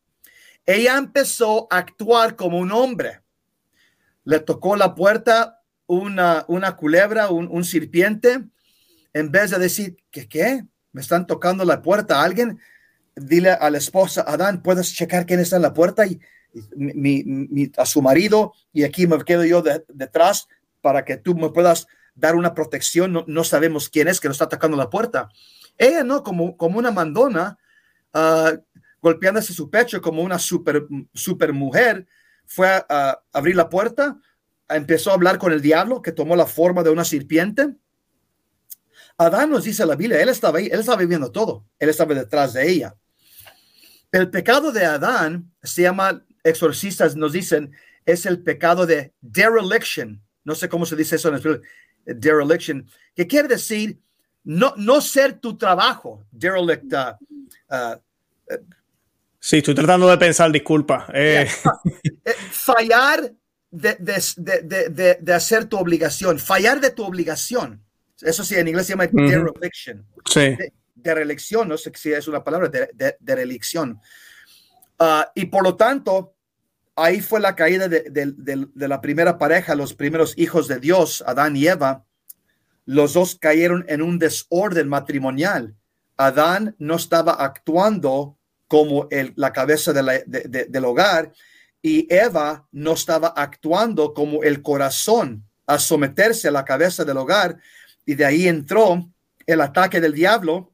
ella 0.66 0.98
empezó 0.98 1.68
a 1.72 1.78
actuar 1.78 2.36
como 2.36 2.60
un 2.60 2.72
hombre. 2.72 3.22
Le 4.24 4.40
tocó 4.40 4.76
la 4.76 4.94
puerta 4.96 5.62
una, 5.88 6.46
una 6.48 6.76
culebra, 6.76 7.30
un, 7.30 7.48
un 7.50 7.64
serpiente. 7.64 8.44
En 9.14 9.32
vez 9.32 9.52
de 9.52 9.60
decir, 9.60 9.98
¿qué 10.12 10.28
qué? 10.28 10.64
¿Me 10.92 11.02
están 11.02 11.26
tocando 11.28 11.66
la 11.66 11.82
puerta 11.82 12.20
a 12.20 12.24
alguien? 12.24 12.60
Dile 13.16 13.52
a 13.52 13.70
la 13.70 13.78
esposa, 13.78 14.24
Adán, 14.26 14.62
¿puedes 14.62 14.94
checar 14.94 15.26
quién 15.26 15.40
está 15.40 15.58
en 15.58 15.64
la 15.64 15.74
puerta? 15.74 16.06
Y, 16.06 16.20
a 17.78 17.86
su 17.86 18.02
marido, 18.02 18.54
y 18.74 18.84
aquí 18.84 19.08
me 19.08 19.24
quedo 19.24 19.46
yo 19.46 19.64
detrás 19.88 20.48
para 20.82 21.06
que 21.06 21.16
tú 21.18 21.34
me 21.34 21.50
puedas 21.50 21.88
dar 22.16 22.36
una 22.36 22.54
protección. 22.54 23.24
No, 23.26 23.44
sabemos 23.44 23.90
quién 23.90 24.08
es 24.08 24.20
que 24.20 24.28
nos 24.28 24.36
está 24.36 24.50
tocando 24.50 24.78
la 24.78 24.90
puerta. 24.90 25.30
Ella 25.78 26.04
no, 26.04 26.24
como, 26.24 26.58
como 26.58 26.80
una 26.80 26.92
mandona, 26.92 27.58
uh, 28.14 28.58
golpeándose 29.02 29.54
su 29.54 29.70
pecho 29.70 30.02
como 30.02 30.22
una 30.22 30.40
super, 30.40 30.86
super 31.14 31.54
mujer, 31.54 32.08
fue 32.46 32.68
a, 32.68 33.22
abrir 33.32 33.56
la 33.56 33.70
puerta, 33.70 34.18
empezó 34.70 35.12
a 35.12 35.14
hablar 35.16 35.38
con 35.38 35.52
el 35.52 35.62
diablo 35.62 36.02
que 36.02 36.12
tomó 36.12 36.36
la 36.36 36.46
forma 36.46 36.84
de 36.84 36.90
una 36.90 37.06
serpiente. 37.06 37.76
Adán 39.18 39.50
nos 39.50 39.64
dice 39.64 39.86
la 39.86 39.96
Biblia, 39.96 40.22
él 40.22 40.30
estaba 40.30 40.60
ahí, 40.60 40.68
él 40.72 40.80
estaba 40.80 40.98
viviendo 40.98 41.32
todo, 41.32 41.66
él 41.80 41.90
estaba 41.90 42.14
detrás 42.14 42.54
de 42.54 42.70
ella. 42.70 42.96
El 44.12 44.30
pecado 44.30 44.72
de 44.72 44.86
Adán 44.86 45.52
se 45.64 45.84
llama, 45.84 46.26
exorcistas 46.44 47.16
nos 47.16 47.32
dicen, 47.32 47.72
es 48.06 48.26
el 48.26 48.42
pecado 48.42 48.86
de 48.86 49.14
dereliction. 49.22 50.22
No 50.44 50.56
sé 50.56 50.70
cómo 50.70 50.86
se 50.86 50.96
dice 50.96 51.16
eso 51.16 51.30
en 51.30 51.36
español, 51.36 51.62
dereliction, 52.06 52.88
que 53.16 53.28
quiere 53.28 53.48
decir 53.48 54.00
no, 54.44 54.74
no 54.78 55.02
ser 55.02 55.40
tu 55.40 55.58
trabajo, 55.58 56.26
derelict, 56.32 56.92
uh, 56.94 57.98
Sí, 59.44 59.58
estoy 59.58 59.74
tratando 59.74 60.08
de 60.08 60.20
pensar, 60.20 60.52
disculpa. 60.52 61.08
Eh. 61.14 61.48
Eh, 62.24 62.34
fallar 62.52 63.34
de, 63.72 65.34
hacer 65.34 65.66
tu 65.66 65.78
obligación, 65.78 66.38
fallar 66.38 66.80
de 66.80 66.92
tu 66.92 67.04
obligación. 67.04 67.84
Eso 68.22 68.44
sí, 68.44 68.56
en 68.56 68.68
inglés 68.68 68.86
se 68.86 68.94
llama 68.94 69.08
dereliction. 69.08 70.06
Sí. 70.30 70.56
De, 70.96 71.36
no 71.66 71.78
sé 71.78 71.92
si 71.96 72.14
es 72.14 72.28
una 72.28 72.44
palabra, 72.44 72.70
de, 72.70 73.18
reelección. 73.20 74.00
Ah, 75.00 75.32
y 75.34 75.48
por 75.48 75.64
lo 75.64 75.76
tanto, 75.76 76.36
ahí 77.04 77.22
fue 77.22 77.40
la 77.40 77.56
caída 77.56 77.88
de, 77.88 78.68
la 78.76 79.02
primera 79.02 79.38
pareja, 79.38 79.76
los 79.76 79.94
primeros 79.94 80.34
hijos 80.38 80.68
de 80.68 80.80
Dios, 80.80 81.24
Adán 81.26 81.56
y 81.56 81.68
Eva. 81.68 82.06
Los 82.86 83.14
dos 83.14 83.38
cayeron 83.40 83.86
en 83.88 84.02
un 84.02 84.20
desorden 84.20 84.88
matrimonial. 84.90 85.76
Adán 86.18 86.76
no 86.80 86.96
estaba 86.96 87.34
actuando 87.34 88.38
como 88.68 89.08
la 89.36 89.52
cabeza 89.52 89.94
del 89.94 90.86
hogar 90.86 91.32
y 91.82 92.08
Eva 92.14 92.68
no 92.72 92.94
estaba 92.94 93.30
actuando 93.30 94.14
como 94.14 94.44
el 94.44 94.62
corazón 94.62 95.44
a 95.66 95.80
someterse 95.80 96.48
a 96.48 96.52
la 96.52 96.66
cabeza 96.66 97.04
del 97.04 97.18
hogar 97.18 97.58
y 98.06 98.16
de 98.16 98.26
ahí 98.26 98.48
entró 98.48 99.10
el 99.46 99.62
ataque 99.62 100.00
del 100.00 100.14
diablo 100.14 100.71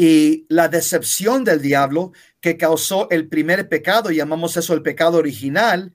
y 0.00 0.46
la 0.48 0.68
decepción 0.68 1.42
del 1.42 1.60
diablo 1.60 2.12
que 2.40 2.56
causó 2.56 3.10
el 3.10 3.26
primer 3.26 3.68
pecado, 3.68 4.12
llamamos 4.12 4.56
eso 4.56 4.72
el 4.72 4.82
pecado 4.82 5.18
original, 5.18 5.92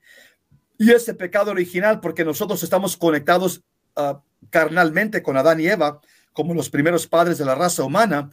y 0.78 0.92
ese 0.92 1.14
pecado 1.14 1.52
original 1.52 2.02
porque 2.02 2.26
nosotros 2.26 2.62
estamos 2.64 2.98
conectados 2.98 3.64
ah, 3.96 4.22
carnalmente 4.50 5.24
con 5.24 5.38
Adán 5.38 5.62
y 5.62 5.68
Eva 5.68 6.02
como 6.34 6.54
los 6.54 6.70
primeros 6.70 7.08
padres 7.08 7.38
de 7.38 7.46
la 7.46 7.56
raza 7.56 7.86
humana, 7.86 8.30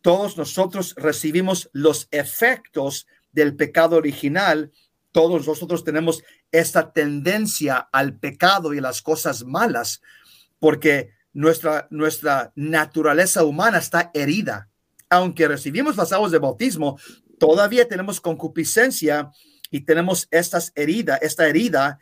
todos 0.00 0.38
nosotros 0.38 0.94
recibimos 0.96 1.68
los 1.74 2.08
efectos 2.10 3.06
del 3.32 3.54
pecado 3.54 3.96
original. 3.96 4.72
Todos 5.10 5.46
nosotros 5.46 5.84
tenemos 5.84 6.22
esta 6.52 6.90
tendencia 6.90 7.76
al 7.92 8.18
pecado 8.18 8.72
y 8.72 8.80
las 8.80 9.02
cosas 9.02 9.44
malas, 9.44 10.00
porque 10.58 11.10
nuestra, 11.34 11.86
nuestra 11.90 12.52
naturaleza 12.54 13.44
humana 13.44 13.76
está 13.76 14.10
herida. 14.14 14.70
Aunque 15.12 15.46
recibimos 15.46 15.98
las 15.98 16.10
aguas 16.10 16.32
de 16.32 16.38
bautismo, 16.38 16.98
todavía 17.38 17.86
tenemos 17.86 18.18
concupiscencia 18.18 19.30
y 19.70 19.82
tenemos 19.82 20.26
estas 20.30 20.72
heridas, 20.74 21.20
esta 21.20 21.46
herida 21.46 21.98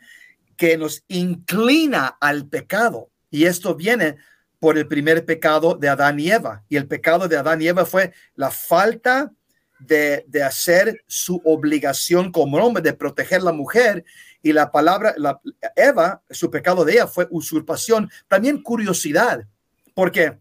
que 0.55 0.77
nos 0.77 1.03
inclina 1.09 2.15
al 2.21 2.47
pecado. 2.47 3.09
Y 3.29 3.43
esto 3.43 3.75
viene 3.75 4.15
por 4.59 4.77
el 4.77 4.87
primer 4.87 5.25
pecado 5.25 5.75
de 5.75 5.89
Adán 5.89 6.21
y 6.21 6.31
Eva. 6.31 6.63
Y 6.69 6.77
el 6.77 6.87
pecado 6.87 7.27
de 7.27 7.35
Adán 7.35 7.61
y 7.61 7.67
Eva 7.67 7.85
fue 7.85 8.13
la 8.35 8.49
falta 8.49 9.33
de, 9.77 10.25
hacer 10.45 11.03
su 11.05 11.41
obligación 11.43 12.31
como 12.31 12.59
hombre, 12.59 12.81
de 12.81 12.93
proteger 12.93 13.43
la 13.43 13.51
mujer. 13.51 14.05
Y 14.41 14.53
la 14.53 14.71
palabra, 14.71 15.13
la, 15.17 15.41
Eva, 15.75 16.23
su 16.29 16.49
pecado 16.49 16.85
de 16.85 16.93
ella 16.93 17.07
fue 17.07 17.27
usurpación, 17.29 18.09
también 18.29 18.63
curiosidad. 18.63 19.45
Porque 19.93 20.37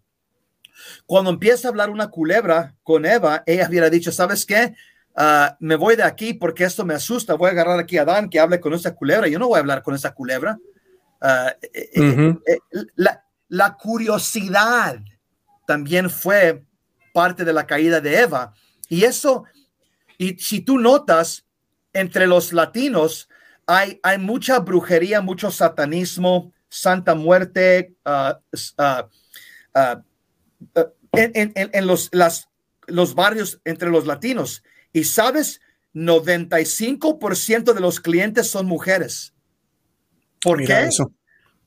cuando 1.07 1.31
empieza 1.31 1.69
a 1.69 1.71
hablar 1.71 1.91
una 1.91 2.09
culebra 2.09 2.75
con 2.83 3.05
Eva, 3.05 3.43
ella 3.47 3.69
hubiera 3.69 3.91
dicho, 3.91 4.13
¿sabes 4.13 4.45
qué? 4.47 4.75
Ah, 5.17 5.57
me 5.61 5.77
voy 5.77 5.97
de 5.97 6.03
aquí 6.03 6.35
porque 6.35 6.65
esto 6.65 6.85
me 6.85 6.95
asusta. 6.95 7.35
Voy 7.35 7.49
a 7.49 7.53
agarrar 7.53 7.79
aquí 7.79 7.99
a 7.99 8.03
Adán 8.03 8.29
que 8.29 8.41
hable 8.41 8.61
con 8.61 8.75
esa 8.75 8.95
culebra. 8.95 9.29
Yo 9.29 9.39
no 9.39 9.49
voy 9.49 9.57
a 9.57 9.61
hablar 9.61 9.83
con 9.83 9.95
esa 9.95 10.13
culebra. 10.15 10.59
Ah, 11.21 11.55
eh, 11.61 11.91
eh, 11.95 12.35
eh, 12.47 12.59
la, 12.95 13.25
la 13.49 13.77
curiosidad 13.77 15.01
también 15.67 16.09
fue 16.09 16.65
parte 17.13 17.45
de 17.45 17.53
la 17.53 17.67
caída 17.67 18.01
de 18.01 18.21
Eva. 18.21 18.55
Y 18.89 19.05
eso, 19.05 19.45
y 20.19 20.39
si 20.39 20.61
tú 20.61 20.79
notas, 20.79 21.45
entre 21.93 22.27
los 22.27 22.53
latinos 22.53 23.29
hay, 23.67 24.01
hay 24.03 24.19
mucha 24.19 24.59
brujería, 24.61 25.21
mucho 25.21 25.51
satanismo, 25.51 26.53
santa 26.69 27.15
muerte, 27.15 27.95
uh, 28.05 28.35
uh, 28.79 29.03
uh, 29.75 30.03
en, 31.13 31.33
en, 31.35 31.71
en, 31.73 31.87
los, 31.87 32.09
las, 32.13 32.49
los 32.87 33.15
barrios 33.15 33.61
entre 33.65 33.91
los 33.91 34.07
latinos. 34.07 34.63
Y 34.93 35.05
sabes, 35.05 35.61
95% 35.95 37.73
de 37.73 37.81
los 37.81 38.01
clientes 38.01 38.49
son 38.49 38.67
mujeres. 38.67 39.35
¿Por 40.41 40.65
qué? 40.65 40.89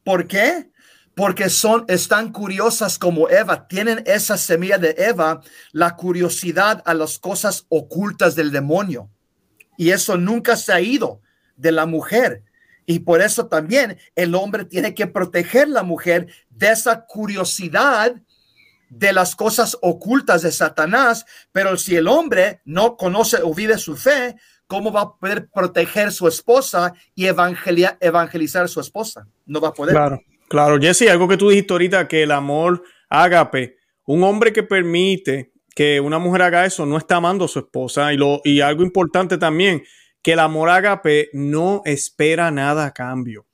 ¿Por 0.03 0.27
qué? 0.27 0.71
porque 1.15 1.49
son, 1.49 1.85
están 1.87 2.31
curiosas 2.31 2.97
como 2.97 3.29
Eva, 3.29 3.67
tienen 3.67 4.03
esa 4.05 4.37
semilla 4.37 4.77
de 4.77 4.95
Eva, 4.97 5.41
la 5.71 5.95
curiosidad 5.95 6.81
a 6.85 6.93
las 6.93 7.19
cosas 7.19 7.65
ocultas 7.69 8.35
del 8.35 8.51
demonio. 8.51 9.09
Y 9.77 9.91
eso 9.91 10.17
nunca 10.17 10.55
se 10.55 10.73
ha 10.73 10.81
ido 10.81 11.21
de 11.55 11.71
la 11.71 11.85
mujer. 11.85 12.43
Y 12.85 12.99
por 12.99 13.21
eso 13.21 13.47
también 13.47 13.97
el 14.15 14.35
hombre 14.35 14.65
tiene 14.65 14.93
que 14.93 15.07
proteger 15.07 15.69
la 15.69 15.83
mujer 15.83 16.27
de 16.49 16.71
esa 16.71 17.05
curiosidad 17.05 18.15
de 18.97 19.13
las 19.13 19.35
cosas 19.35 19.77
ocultas 19.81 20.41
de 20.41 20.51
Satanás. 20.51 21.25
Pero 21.51 21.77
si 21.77 21.95
el 21.95 22.07
hombre 22.07 22.61
no 22.65 22.97
conoce 22.97 23.37
o 23.43 23.53
vive 23.53 23.77
su 23.77 23.95
fe, 23.95 24.35
¿cómo 24.67 24.91
va 24.91 25.01
a 25.01 25.15
poder 25.15 25.47
proteger 25.53 26.11
su 26.11 26.27
esposa 26.27 26.93
y 27.15 27.25
evangelizar 27.27 28.63
a 28.65 28.67
su 28.67 28.79
esposa? 28.79 29.27
No 29.45 29.59
va 29.61 29.69
a 29.69 29.73
poder. 29.73 29.95
Claro. 29.95 30.19
Claro, 30.53 30.79
Jesse, 30.79 31.09
algo 31.09 31.27
que 31.27 31.37
tú 31.37 31.49
dijiste 31.49 31.73
ahorita, 31.73 32.07
que 32.07 32.21
el 32.21 32.31
amor 32.31 32.83
ágape, 33.09 33.77
un 34.05 34.23
hombre 34.23 34.53
que 34.53 34.61
permite 34.61 35.51
que 35.73 35.99
una 35.99 36.19
mujer 36.19 36.43
haga 36.43 36.63
eso, 36.63 36.85
no 36.85 36.97
está 36.97 37.15
amando 37.15 37.45
a 37.45 37.47
su 37.47 37.57
esposa. 37.57 38.13
Y, 38.13 38.17
lo, 38.17 38.39
y 38.43 38.61
algo 38.61 38.83
importante 38.83 39.39
también, 39.39 39.83
que 40.21 40.33
el 40.33 40.39
amor 40.39 40.69
ágape 40.69 41.29
no 41.33 41.81
espera 41.85 42.51
nada 42.51 42.85
a 42.85 42.93
cambio. 42.93 43.47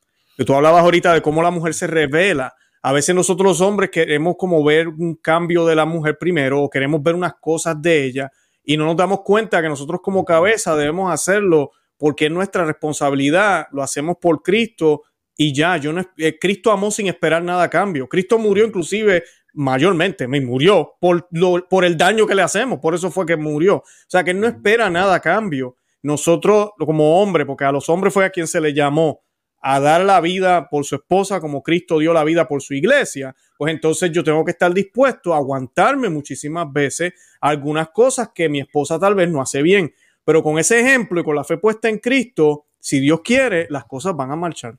Tú 0.45 0.53
hablabas 0.53 0.83
ahorita 0.83 1.13
de 1.13 1.21
cómo 1.21 1.41
la 1.41 1.51
mujer 1.51 1.73
se 1.73 1.87
revela. 1.87 2.53
A 2.81 2.93
veces 2.93 3.13
nosotros 3.13 3.45
los 3.45 3.61
hombres 3.61 3.89
queremos 3.89 4.35
como 4.37 4.63
ver 4.63 4.87
un 4.87 5.15
cambio 5.15 5.65
de 5.65 5.75
la 5.75 5.85
mujer 5.85 6.17
primero 6.17 6.61
o 6.61 6.69
queremos 6.69 7.03
ver 7.03 7.15
unas 7.15 7.33
cosas 7.35 7.81
de 7.81 8.05
ella 8.05 8.31
y 8.63 8.77
no 8.77 8.85
nos 8.85 8.95
damos 8.95 9.21
cuenta 9.21 9.61
que 9.61 9.67
nosotros 9.67 9.99
como 10.01 10.23
cabeza 10.23 10.75
debemos 10.75 11.11
hacerlo 11.11 11.71
porque 11.97 12.27
es 12.27 12.31
nuestra 12.31 12.63
responsabilidad, 12.63 13.67
lo 13.71 13.83
hacemos 13.83 14.17
por 14.21 14.41
Cristo 14.41 15.03
y 15.35 15.53
ya, 15.53 15.77
yo 15.77 15.91
no, 15.91 16.05
eh, 16.17 16.37
Cristo 16.39 16.71
amó 16.71 16.91
sin 16.91 17.07
esperar 17.07 17.43
nada 17.43 17.63
a 17.63 17.69
cambio. 17.69 18.07
Cristo 18.07 18.37
murió 18.37 18.65
inclusive 18.65 19.23
mayormente, 19.53 20.27
me 20.27 20.39
murió 20.39 20.93
por, 20.99 21.27
por 21.69 21.83
el 21.83 21.97
daño 21.97 22.27
que 22.27 22.35
le 22.35 22.41
hacemos, 22.41 22.79
por 22.79 22.95
eso 22.95 23.11
fue 23.11 23.25
que 23.25 23.35
murió. 23.35 23.77
O 23.77 23.83
sea, 24.07 24.23
que 24.23 24.31
él 24.31 24.39
no 24.39 24.47
espera 24.47 24.89
nada 24.89 25.15
a 25.15 25.19
cambio. 25.19 25.75
Nosotros 26.01 26.71
como 26.77 27.21
hombres, 27.21 27.45
porque 27.45 27.65
a 27.65 27.71
los 27.71 27.89
hombres 27.89 28.13
fue 28.13 28.23
a 28.23 28.29
quien 28.29 28.47
se 28.47 28.61
le 28.61 28.73
llamó 28.73 29.21
a 29.61 29.79
dar 29.79 30.01
la 30.01 30.21
vida 30.21 30.69
por 30.69 30.85
su 30.85 30.95
esposa 30.95 31.39
como 31.39 31.61
Cristo 31.61 31.99
dio 31.99 32.13
la 32.13 32.23
vida 32.23 32.47
por 32.47 32.61
su 32.61 32.73
iglesia, 32.73 33.35
pues 33.57 33.73
entonces 33.73 34.11
yo 34.11 34.23
tengo 34.23 34.45
que 34.45 34.51
estar 34.51 34.73
dispuesto 34.73 35.33
a 35.33 35.37
aguantarme 35.37 36.09
muchísimas 36.09 36.71
veces 36.71 37.13
algunas 37.41 37.89
cosas 37.89 38.29
que 38.33 38.47
mi 38.47 38.61
esposa 38.61 38.97
tal 38.99 39.15
vez 39.15 39.29
no 39.29 39.41
hace 39.41 39.61
bien. 39.61 39.93
Pero 40.23 40.43
con 40.43 40.59
ese 40.59 40.79
ejemplo 40.79 41.19
y 41.19 41.23
con 41.23 41.35
la 41.35 41.43
fe 41.43 41.57
puesta 41.57 41.89
en 41.89 41.97
Cristo, 41.97 42.67
si 42.79 42.99
Dios 42.99 43.21
quiere, 43.23 43.67
las 43.69 43.85
cosas 43.85 44.15
van 44.15 44.31
a 44.31 44.35
marchar. 44.35 44.77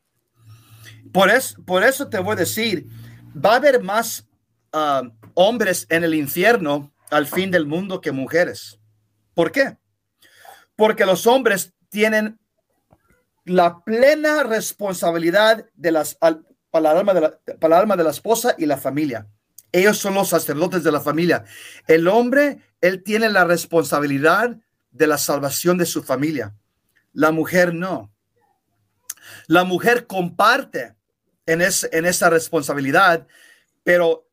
Por, 1.12 1.30
por 1.66 1.82
eso 1.82 2.08
te 2.08 2.18
voy 2.18 2.32
a 2.32 2.36
decir, 2.36 2.86
va 3.34 3.52
a 3.52 3.56
haber 3.56 3.82
más 3.82 4.28
ah, 4.72 5.02
hombres 5.34 5.86
en 5.90 6.04
el 6.04 6.14
infierno 6.14 6.92
al 7.10 7.26
fin 7.26 7.50
del 7.50 7.66
mundo 7.66 8.00
que 8.00 8.12
mujeres. 8.12 8.80
¿Por 9.34 9.52
qué? 9.52 9.76
Porque 10.76 11.04
los 11.04 11.26
hombres 11.26 11.74
tienen 11.90 12.38
la 13.50 13.82
plena 13.82 14.44
responsabilidad 14.44 15.66
de 15.74 15.90
las, 15.90 16.16
para, 16.70 16.94
de 16.94 17.20
la, 17.20 17.38
para 17.58 17.78
alma 17.78 17.96
de 17.96 18.04
la 18.04 18.10
esposa 18.10 18.54
y 18.56 18.66
la 18.66 18.76
familia. 18.76 19.26
Ellos 19.72 19.98
son 19.98 20.14
los 20.14 20.28
sacerdotes 20.28 20.84
de 20.84 20.92
la 20.92 21.00
familia. 21.00 21.44
El 21.88 22.06
hombre, 22.06 22.60
él 22.80 23.02
tiene 23.02 23.28
la 23.28 23.44
responsabilidad 23.44 24.56
de 24.92 25.06
la 25.08 25.18
salvación 25.18 25.78
de 25.78 25.86
su 25.86 26.04
familia. 26.04 26.54
La 27.12 27.32
mujer 27.32 27.74
no. 27.74 28.12
La 29.48 29.64
mujer 29.64 30.06
comparte 30.06 30.94
en, 31.44 31.60
en 31.60 32.06
esa 32.06 32.30
responsabilidad, 32.30 33.26
pero 33.82 34.28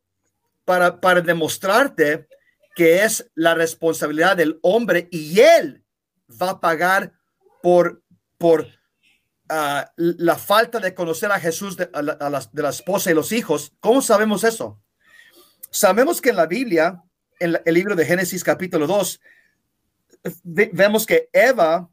para, 0.64 1.00
para 1.00 1.22
demostrarte 1.22 2.28
que 2.76 3.02
es 3.02 3.28
la 3.34 3.56
responsabilidad 3.56 4.36
del 4.36 4.60
hombre 4.62 5.08
y 5.10 5.40
él 5.40 5.82
va 6.40 6.50
a 6.50 6.60
pagar 6.60 7.12
por, 7.60 8.00
por 8.38 8.77
ah, 9.48 9.92
la 9.96 10.36
falta 10.36 10.80
de 10.80 10.94
conocer 10.94 11.30
a 11.32 11.40
Jesús 11.40 11.76
de, 11.76 11.90
la, 11.92 12.48
de, 12.52 12.62
la, 12.62 12.68
esposa 12.68 13.10
y 13.10 13.14
los 13.14 13.32
hijos. 13.32 13.72
¿Cómo 13.80 14.02
sabemos 14.02 14.44
eso? 14.44 14.80
Sabemos 15.70 16.20
que 16.20 16.30
en 16.30 16.36
la 16.36 16.46
Biblia, 16.46 17.02
en 17.38 17.58
el 17.64 17.74
libro 17.74 17.94
de 17.94 18.06
Génesis 18.06 18.42
capítulo 18.42 18.86
2, 18.86 19.20
vemos 20.44 21.06
que 21.06 21.28
Eva 21.32 21.88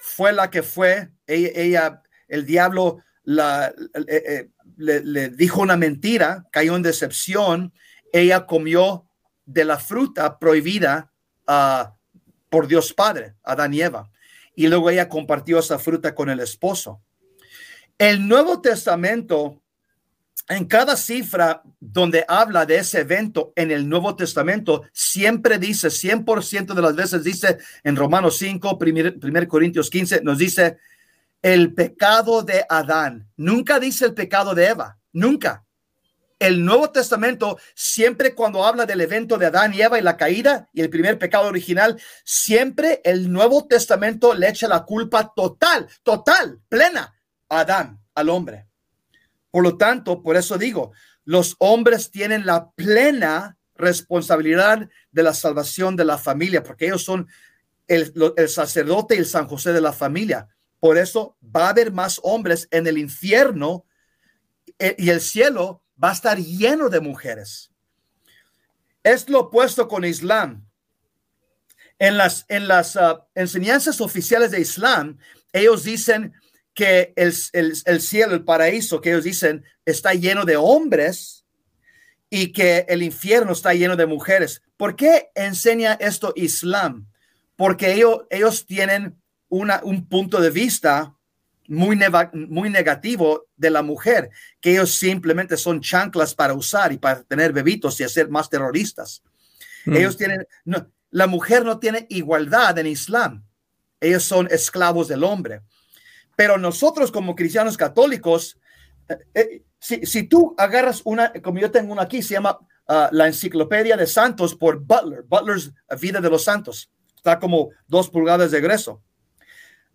fue 0.00 0.32
la 0.32 0.50
que 0.50 0.62
fue, 0.62 1.10
ella, 1.26 2.02
el 2.28 2.46
diablo 2.46 3.02
la, 3.24 3.68
eh, 4.08 4.22
eh, 4.26 4.48
le, 4.76 5.28
dijo 5.30 5.60
una 5.60 5.76
mentira, 5.76 6.46
cayó 6.50 6.74
en 6.74 6.82
decepción, 6.82 7.72
ella 8.12 8.46
comió 8.46 9.06
de 9.44 9.64
la 9.64 9.78
fruta 9.78 10.38
prohibida 10.38 11.12
uh, 11.46 11.90
por 12.48 12.66
Dios 12.66 12.92
Padre, 12.92 13.34
Adán 13.42 13.74
y 13.74 13.82
Eva, 13.82 14.10
y 14.54 14.66
luego 14.68 14.90
ella 14.90 15.08
compartió 15.08 15.58
esa 15.58 15.78
fruta 15.78 16.14
con 16.14 16.30
el 16.30 16.40
esposo. 16.40 17.00
El 17.98 18.26
Nuevo 18.26 18.60
Testamento, 18.60 19.62
en 20.48 20.64
cada 20.64 20.96
cifra 20.96 21.62
donde 21.78 22.24
habla 22.26 22.66
de 22.66 22.78
ese 22.78 23.00
evento 23.00 23.52
en 23.56 23.70
el 23.70 23.88
Nuevo 23.88 24.16
Testamento, 24.16 24.82
siempre 24.92 25.58
dice, 25.58 25.88
100% 25.88 26.74
de 26.74 26.82
las 26.82 26.96
veces 26.96 27.24
dice 27.24 27.58
en 27.84 27.96
Romanos 27.96 28.38
5, 28.38 28.78
1 29.22 29.48
Corintios 29.48 29.90
15, 29.90 30.22
nos 30.22 30.38
dice, 30.38 30.78
el 31.42 31.74
pecado 31.74 32.42
de 32.42 32.64
Adán. 32.68 33.28
Nunca 33.36 33.80
dice 33.80 34.04
el 34.04 34.14
pecado 34.14 34.54
de 34.54 34.66
Eva, 34.66 34.98
nunca. 35.12 35.64
El 36.40 36.64
Nuevo 36.64 36.90
Testamento, 36.90 37.58
siempre 37.74 38.34
cuando 38.34 38.64
habla 38.64 38.86
del 38.86 39.02
evento 39.02 39.36
de 39.36 39.44
Adán 39.44 39.74
y 39.74 39.82
Eva 39.82 39.98
y 39.98 40.02
la 40.02 40.16
caída 40.16 40.70
y 40.72 40.80
el 40.80 40.88
primer 40.88 41.18
pecado 41.18 41.48
original, 41.48 42.00
siempre 42.24 43.02
el 43.04 43.30
Nuevo 43.30 43.66
Testamento 43.66 44.32
le 44.32 44.48
echa 44.48 44.66
la 44.66 44.86
culpa 44.86 45.34
total, 45.36 45.86
total, 46.02 46.58
plena 46.70 47.14
a 47.50 47.60
Adán, 47.60 48.00
al 48.14 48.30
hombre. 48.30 48.66
Por 49.50 49.62
lo 49.62 49.76
tanto, 49.76 50.22
por 50.22 50.34
eso 50.34 50.56
digo, 50.56 50.92
los 51.26 51.56
hombres 51.58 52.10
tienen 52.10 52.46
la 52.46 52.70
plena 52.70 53.58
responsabilidad 53.74 54.88
de 55.10 55.22
la 55.22 55.34
salvación 55.34 55.94
de 55.94 56.06
la 56.06 56.16
familia, 56.16 56.62
porque 56.62 56.86
ellos 56.86 57.04
son 57.04 57.28
el, 57.86 58.14
el 58.38 58.48
sacerdote 58.48 59.14
y 59.14 59.18
el 59.18 59.26
San 59.26 59.46
José 59.46 59.74
de 59.74 59.82
la 59.82 59.92
familia. 59.92 60.48
Por 60.78 60.96
eso 60.96 61.36
va 61.44 61.66
a 61.66 61.70
haber 61.70 61.92
más 61.92 62.18
hombres 62.22 62.66
en 62.70 62.86
el 62.86 62.96
infierno 62.96 63.84
eh, 64.78 64.96
y 64.96 65.10
el 65.10 65.20
cielo 65.20 65.82
va 66.02 66.10
a 66.10 66.14
estar 66.14 66.38
lleno 66.38 66.88
de 66.88 67.00
mujeres. 67.00 67.70
Es 69.02 69.28
lo 69.28 69.40
opuesto 69.40 69.88
con 69.88 70.04
Islam. 70.04 70.66
En 71.98 72.16
las, 72.16 72.46
en 72.48 72.66
las 72.68 72.96
ah, 72.96 73.26
enseñanzas 73.34 74.00
oficiales 74.00 74.50
de 74.50 74.60
Islam, 74.60 75.18
ellos 75.52 75.84
dicen 75.84 76.32
que 76.72 77.12
el, 77.16 77.34
el, 77.52 78.00
cielo, 78.00 78.34
el 78.34 78.44
paraíso, 78.44 79.00
que 79.00 79.10
ellos 79.10 79.24
dicen, 79.24 79.64
está 79.84 80.14
lleno 80.14 80.44
de 80.44 80.56
hombres 80.56 81.44
y 82.30 82.52
que 82.52 82.86
el 82.88 83.02
infierno 83.02 83.52
está 83.52 83.74
lleno 83.74 83.96
de 83.96 84.06
mujeres. 84.06 84.62
¿por 84.80 84.96
qué 84.96 85.30
enseña 85.34 85.92
esto 86.00 86.32
Islam? 86.36 87.06
Porque 87.54 87.92
ellos, 87.92 88.22
ellos 88.30 88.64
tienen 88.64 89.20
una, 89.50 89.82
un 89.84 90.08
punto 90.08 90.40
de 90.40 90.48
vista 90.48 91.14
muy, 91.70 91.96
muy 92.32 92.68
negativo 92.68 93.46
de 93.56 93.70
la 93.70 93.82
mujer, 93.82 94.30
que 94.60 94.72
ellos 94.72 94.92
simplemente 94.96 95.56
son 95.56 95.80
chanclas 95.80 96.34
para 96.34 96.52
usar 96.52 96.92
y 96.92 96.98
para 96.98 97.22
tener 97.22 97.52
bebitos 97.52 97.98
y 98.00 98.02
hacer 98.04 98.28
más 98.28 98.50
terroristas. 98.50 99.22
Mm. 99.84 99.96
Ellos 99.96 100.16
tienen, 100.16 100.44
no, 100.64 100.90
la 101.10 101.28
mujer 101.28 101.64
no 101.64 101.78
tiene 101.78 102.06
igualdad 102.10 102.76
en 102.78 102.88
Islam. 102.88 103.44
Ellos 104.00 104.24
son 104.24 104.48
esclavos 104.50 105.06
del 105.06 105.22
hombre. 105.22 105.62
Pero 106.34 106.58
nosotros 106.58 107.12
como 107.12 107.36
cristianos 107.36 107.76
católicos, 107.76 108.58
eh, 109.08 109.18
eh, 109.34 109.62
si, 109.78 110.04
si, 110.04 110.24
tú 110.24 110.56
agarras 110.58 111.02
una, 111.04 111.32
como 111.34 111.60
yo 111.60 111.70
tengo 111.70 111.92
una 111.92 112.02
aquí, 112.02 112.20
se 112.20 112.34
llama 112.34 112.58
ah, 112.88 113.10
la 113.12 113.28
Enciclopedia 113.28 113.96
de 113.96 114.08
Santos 114.08 114.56
por 114.56 114.80
Butler, 114.80 115.22
Butler's 115.22 115.72
Vida 116.00 116.20
de 116.20 116.30
los 116.30 116.42
Santos. 116.42 116.90
Está 117.14 117.38
como 117.38 117.70
dos 117.86 118.10
pulgadas 118.10 118.50
de 118.50 118.60
grueso. 118.60 119.00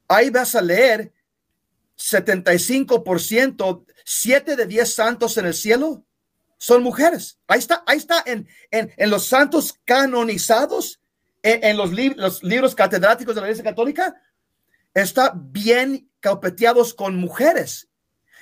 Ahí 0.08 0.30
vas 0.30 0.56
a 0.56 0.62
leer 0.62 1.12
75%, 1.98 3.86
7 4.04 4.56
de 4.56 4.66
10 4.66 4.94
santos 4.94 5.38
en 5.38 5.46
el 5.46 5.54
cielo 5.54 6.06
son 6.58 6.84
mujeres. 6.84 7.40
Ahí 7.48 7.60
está, 7.60 7.84
ahí 7.86 7.98
está 7.98 8.24
en, 8.26 8.48
en, 8.72 8.92
en 8.98 9.10
los 9.10 9.26
santos 9.28 9.80
canonizados, 9.86 11.00
en, 11.44 11.78
los, 11.78 11.92
los, 11.92 12.44
libros 12.44 12.74
catedráticos 12.74 13.36
de 13.36 13.42
la 13.42 13.48
Iglesia 13.48 13.64
Católica, 13.64 14.16
está 14.94 15.34
bien 15.36 16.10
calpeteados 16.20 16.94
con 16.94 17.16
mujeres. 17.18 17.88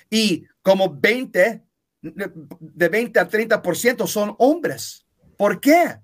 Y 0.09 0.47
como 0.61 0.89
20, 0.89 1.63
de 2.01 2.89
20 2.89 3.19
a 3.19 3.29
30% 3.29 4.07
son 4.07 4.35
hombres. 4.37 5.05
¿Por 5.37 5.59
qué? 5.59 5.99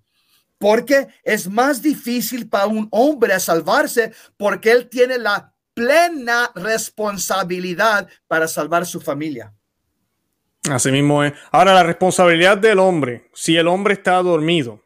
Porque 0.58 1.08
es 1.24 1.48
más 1.48 1.82
difícil 1.82 2.50
para 2.50 2.68
un 2.68 2.90
hombre 2.92 3.40
salvarse 3.40 4.12
porque 4.36 4.72
él 4.72 4.90
tiene 4.90 5.18
la 5.18 5.54
plena 5.80 6.52
responsabilidad 6.56 8.10
para 8.28 8.50
salvar 8.50 8.86
su 8.86 9.00
familia. 9.00 9.54
Así 10.70 10.92
mismo 10.92 11.24
es. 11.24 11.32
Ahora, 11.54 11.74
la 11.74 11.84
responsabilidad 11.84 12.58
del 12.58 12.80
hombre, 12.80 13.30
si 13.34 13.56
el 13.56 13.66
hombre 13.70 13.94
está 13.94 14.16
dormido, 14.22 14.84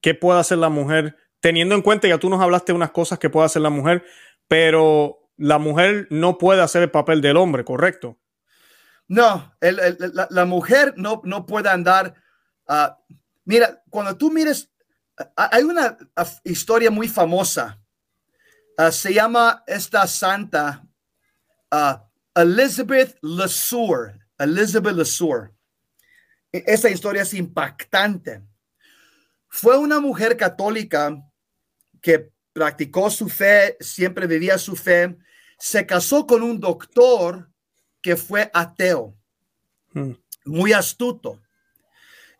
¿qué 0.00 0.14
puede 0.14 0.40
hacer 0.40 0.56
la 0.56 0.70
mujer? 0.70 1.18
Teniendo 1.40 1.74
en 1.74 1.82
cuenta, 1.82 2.08
ya 2.08 2.16
tú 2.16 2.30
nos 2.30 2.40
hablaste 2.40 2.72
de 2.72 2.76
unas 2.76 2.92
cosas 2.92 3.18
que 3.18 3.28
puede 3.28 3.44
hacer 3.44 3.60
la 3.60 3.68
mujer, 3.68 4.06
pero 4.48 5.28
la 5.36 5.58
mujer 5.58 6.06
no 6.08 6.38
puede 6.38 6.62
hacer 6.62 6.82
el 6.82 6.90
papel 6.90 7.20
del 7.20 7.36
hombre, 7.36 7.62
¿correcto? 7.62 8.18
No, 9.08 9.54
la, 9.60 10.44
mujer 10.46 10.94
no, 10.96 11.20
no 11.24 11.44
puede 11.44 11.68
andar. 11.68 12.14
Ah, 12.66 12.98
mira, 13.44 13.82
cuando 13.90 14.16
tú 14.16 14.30
mires, 14.30 14.70
ah, 15.36 15.50
hay 15.52 15.64
una 15.64 15.98
ah, 16.16 16.26
historia 16.44 16.90
muy 16.90 17.06
famosa 17.06 17.81
Ah, 18.78 18.90
se 18.90 19.12
llama 19.12 19.62
esta 19.66 20.06
santa 20.06 20.84
uh, 21.70 21.98
Elizabeth 22.34 23.18
LeSueur. 23.22 24.18
Elizabeth 24.38 24.94
LeSueur. 24.94 25.52
E, 26.52 26.64
esta 26.66 26.88
historia 26.88 27.22
es 27.22 27.34
impactante. 27.34 28.42
Fue 29.48 29.76
una 29.76 30.00
mujer 30.00 30.36
católica 30.36 31.22
que 32.00 32.32
practicó 32.52 33.10
su 33.10 33.28
fe, 33.28 33.76
siempre 33.80 34.26
vivía 34.26 34.58
su 34.58 34.76
fe. 34.76 35.16
Se 35.58 35.86
casó 35.86 36.26
con 36.26 36.42
un 36.42 36.58
doctor 36.58 37.50
que 38.00 38.16
fue 38.16 38.50
ateo, 38.52 39.16
hmm. 39.92 40.12
muy 40.46 40.72
astuto. 40.72 41.40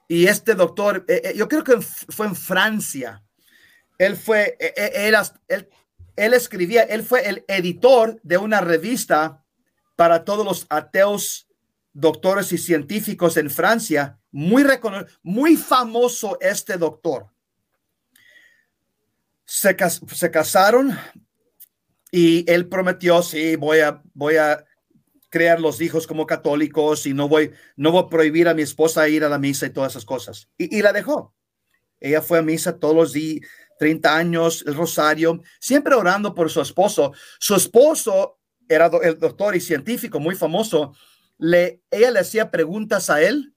Y 0.09 0.27
este 0.27 0.55
doctor, 0.55 1.05
eh, 1.09 1.23
eh, 1.25 1.33
yo 1.37 1.49
creo 1.49 1.65
que 1.65 1.81
fue 1.81 2.27
en 2.27 2.37
Francia. 2.37 3.23
Él 3.97 4.17
fue, 4.17 4.57
eh, 4.59 4.93
él, 4.95 5.17
él, 5.49 5.69
él 6.17 6.35
escribía, 6.35 6.83
él 6.83 7.03
fue 7.03 7.29
el 7.29 7.45
editor 7.49 8.21
de 8.23 8.39
una 8.39 8.61
revista 8.61 9.45
para 9.97 10.25
todos 10.25 10.45
los 10.45 10.67
ateos, 10.69 11.49
doctores 11.93 12.53
y 12.53 12.59
científicos 12.59 13.37
en 13.37 13.51
Francia, 13.51 14.19
muy 14.31 14.65
muy 15.23 15.57
famoso 15.57 16.39
este 16.41 16.77
doctor. 16.77 17.27
Se, 19.45 19.77
casaron 19.77 20.99
y 22.11 22.51
él 22.51 22.69
prometió, 22.69 23.23
sí, 23.23 23.57
voy 23.57 23.81
a, 23.81 24.03
voy 24.15 24.37
a 24.37 24.65
crear 25.29 25.61
los 25.61 25.81
hijos 25.81 26.07
como 26.07 26.27
católicos 26.27 27.07
y 27.07 27.13
no 27.13 27.29
voy, 27.29 27.53
no 27.77 27.93
voy 27.93 28.05
a 28.05 28.09
prohibir 28.09 28.49
a 28.49 28.55
mi 28.55 28.63
esposa 28.63 29.09
ir 29.09 29.25
a 29.25 29.29
la 29.29 29.39
misa 29.39 29.67
y 29.67 29.71
todas 29.71 29.93
esas 29.93 30.05
cosas. 30.05 30.49
Y 30.57 30.81
la 30.81 30.93
dejó. 30.93 31.35
Ella 32.01 32.21
fue 32.21 32.39
a 32.39 32.43
misa 32.43 32.79
todos 32.79 32.97
los 32.97 33.13
días, 33.13 33.47
30 33.83 34.17
años, 34.17 34.63
el 34.65 34.77
rosario, 34.77 35.43
siempre 35.59 35.97
orando 35.97 36.37
por 36.37 36.49
su 36.49 36.61
esposo. 36.61 37.13
Su 37.41 37.57
esposo 37.57 38.39
era 38.69 38.89
el 39.03 39.19
doctor 39.19 39.57
y 39.57 39.61
científico 39.61 40.21
muy 40.21 40.37
famoso. 40.37 40.95
Le, 41.37 41.83
ella 41.91 42.13
le 42.13 42.21
hacía 42.21 42.49
preguntas 42.49 43.11
a 43.11 43.21
él, 43.21 43.53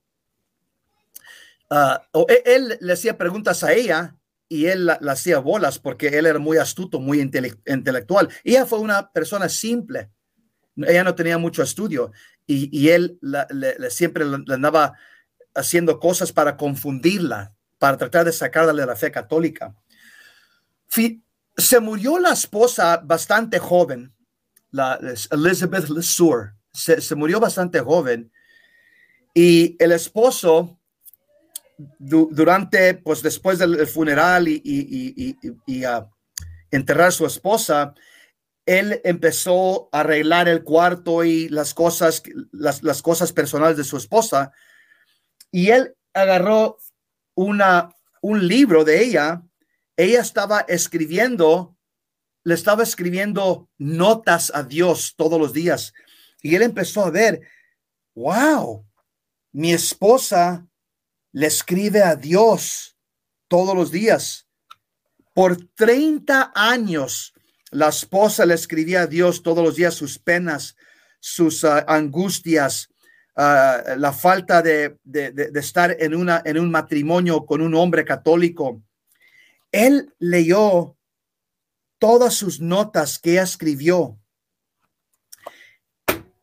ah, 1.70 2.02
o 2.10 2.26
e, 2.28 2.42
él, 2.44 2.76
le 2.80 2.92
hacía 2.92 3.16
preguntas 3.16 3.62
a 3.62 3.72
ella 3.72 4.16
y 4.48 4.66
él 4.66 4.86
le 4.86 5.10
hacía 5.12 5.38
bolas 5.38 5.78
porque 5.78 6.08
él 6.08 6.26
era 6.26 6.40
muy 6.40 6.56
astuto, 6.56 6.98
muy 6.98 7.20
intelectual. 7.20 8.28
Ella 8.42 8.66
fue 8.66 8.80
una 8.80 9.12
persona 9.12 9.48
simple. 9.48 10.10
Ella 10.74 11.04
no 11.04 11.14
tenía 11.14 11.38
mucho 11.38 11.62
estudio 11.62 12.10
y, 12.48 12.88
él 12.88 13.16
le, 13.20 13.90
siempre 13.90 14.24
le 14.24 14.54
andaba 14.54 14.94
haciendo 15.54 16.00
cosas 16.00 16.32
para 16.32 16.56
confundirla, 16.56 17.54
para 17.78 17.96
tratar 17.96 18.24
de 18.24 18.32
sacarla 18.32 18.72
de 18.72 18.86
la 18.86 18.96
fe 18.96 19.12
católica 19.12 19.72
se 20.88 21.80
murió 21.80 22.18
la 22.18 22.32
esposa 22.32 22.98
bastante 22.98 23.58
joven, 23.58 24.14
la 24.70 24.98
Elizabeth 25.30 25.88
LeSueur, 25.88 26.54
se, 26.72 27.14
murió 27.14 27.40
bastante 27.40 27.80
joven 27.80 28.30
y 29.34 29.76
el 29.82 29.92
esposo 29.92 30.78
durante, 31.98 32.94
pues 32.94 33.22
después 33.22 33.58
del 33.58 33.86
funeral 33.86 34.48
y, 34.48 34.60
y, 34.64 35.84
ah, 35.84 36.08
enterrar 36.70 37.08
a 37.08 37.12
su 37.12 37.26
esposa, 37.26 37.94
él 38.64 39.00
empezó 39.04 39.88
a 39.92 40.00
arreglar 40.00 40.48
el 40.48 40.64
cuarto 40.64 41.24
y 41.24 41.48
las 41.48 41.72
cosas, 41.72 42.22
las 42.52 43.02
cosas 43.02 43.32
personales 43.32 43.76
de 43.76 43.84
su 43.84 43.96
esposa. 43.96 44.52
Y 45.52 45.68
él 45.70 45.94
agarró 46.12 46.78
una, 47.34 47.90
un 48.22 48.46
libro 48.46 48.84
de 48.84 49.04
ella 49.04 49.45
ella 49.96 50.20
estaba 50.20 50.60
escribiendo, 50.60 51.76
le 52.44 52.54
estaba 52.54 52.82
escribiendo 52.82 53.68
notas 53.78 54.52
a 54.54 54.62
Dios 54.62 55.14
todos 55.16 55.40
los 55.40 55.52
días. 55.52 55.94
Y 56.42 56.54
él 56.54 56.62
empezó 56.62 57.04
a 57.04 57.10
ver, 57.10 57.40
wow, 58.14 58.86
mi 59.52 59.72
esposa 59.72 60.66
le 61.32 61.46
escribe 61.46 62.02
a 62.02 62.14
Dios 62.14 62.96
todos 63.48 63.74
los 63.74 63.90
días. 63.90 64.46
Por 65.32 65.56
30 65.74 66.52
años, 66.54 67.32
la 67.70 67.88
esposa 67.88 68.46
le 68.46 68.54
escribía 68.54 69.02
a 69.02 69.06
Dios 69.06 69.42
todos 69.42 69.64
los 69.64 69.76
días 69.76 69.94
sus 69.94 70.18
penas, 70.18 70.76
sus 71.20 71.64
ah, 71.64 71.84
angustias, 71.88 72.88
ah, 73.34 73.82
la 73.96 74.12
falta 74.12 74.62
de, 74.62 74.98
de, 75.04 75.50
estar 75.54 75.96
en, 75.98 76.14
una, 76.14 76.42
en 76.44 76.58
un 76.58 76.70
matrimonio 76.70 77.44
con 77.44 77.60
un 77.60 77.74
hombre 77.74 78.04
católico 78.04 78.82
él 79.84 80.14
leyó 80.18 80.96
todas 81.98 82.34
sus 82.34 82.60
notas 82.60 83.18
que 83.18 83.38
escribió 83.38 84.18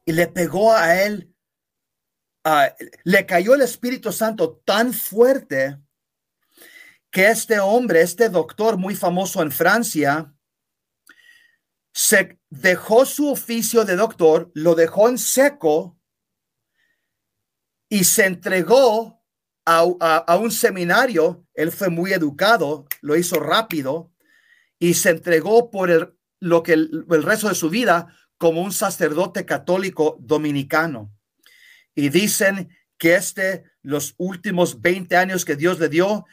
y 0.05 0.11
le 0.11 0.27
pegó 0.27 0.73
a 0.73 1.01
él, 1.01 1.33
le 3.03 3.25
cayó 3.25 3.55
el 3.55 3.61
Espíritu 3.61 4.11
Santo 4.11 4.61
tan 4.65 4.93
fuerte 4.93 5.79
que 7.09 7.27
este 7.27 7.59
hombre, 7.59 8.01
este 8.01 8.29
doctor 8.29 8.77
muy 8.77 8.95
famoso 8.95 9.41
en 9.41 9.51
Francia, 9.51 10.33
se 11.93 12.39
dejó 12.49 13.05
su 13.05 13.29
oficio 13.29 13.85
de 13.85 13.95
doctor, 13.95 14.51
lo 14.55 14.75
dejó 14.75 15.09
en 15.09 15.17
seco 15.17 15.99
y 17.87 18.03
se 18.03 18.25
entregó 18.25 19.22
a, 19.65 20.37
un 20.37 20.51
seminario, 20.51 21.45
él 21.53 21.71
fue 21.71 21.89
muy 21.89 22.13
educado, 22.13 22.85
lo 23.01 23.15
hizo 23.15 23.39
rápido 23.39 24.11
y 24.79 24.95
se 24.95 25.11
entregó 25.11 25.71
por 25.71 25.89
el, 25.89 26.13
lo 26.39 26.63
que 26.63 26.73
el, 26.73 27.23
resto 27.23 27.49
de 27.49 27.55
su 27.55 27.69
vida 27.69 28.07
como 28.37 28.61
un 28.61 28.73
sacerdote 28.73 29.45
católico 29.45 30.17
dominicano. 30.19 31.13
Y 31.95 32.09
dicen 32.09 32.69
que 32.97 33.15
este, 33.15 33.63
los 33.81 34.15
últimos 34.17 34.81
20 34.81 35.15
años 35.15 35.45
que 35.45 35.55
Dios 35.55 35.79
le 35.79 35.89
dio, 35.89 36.25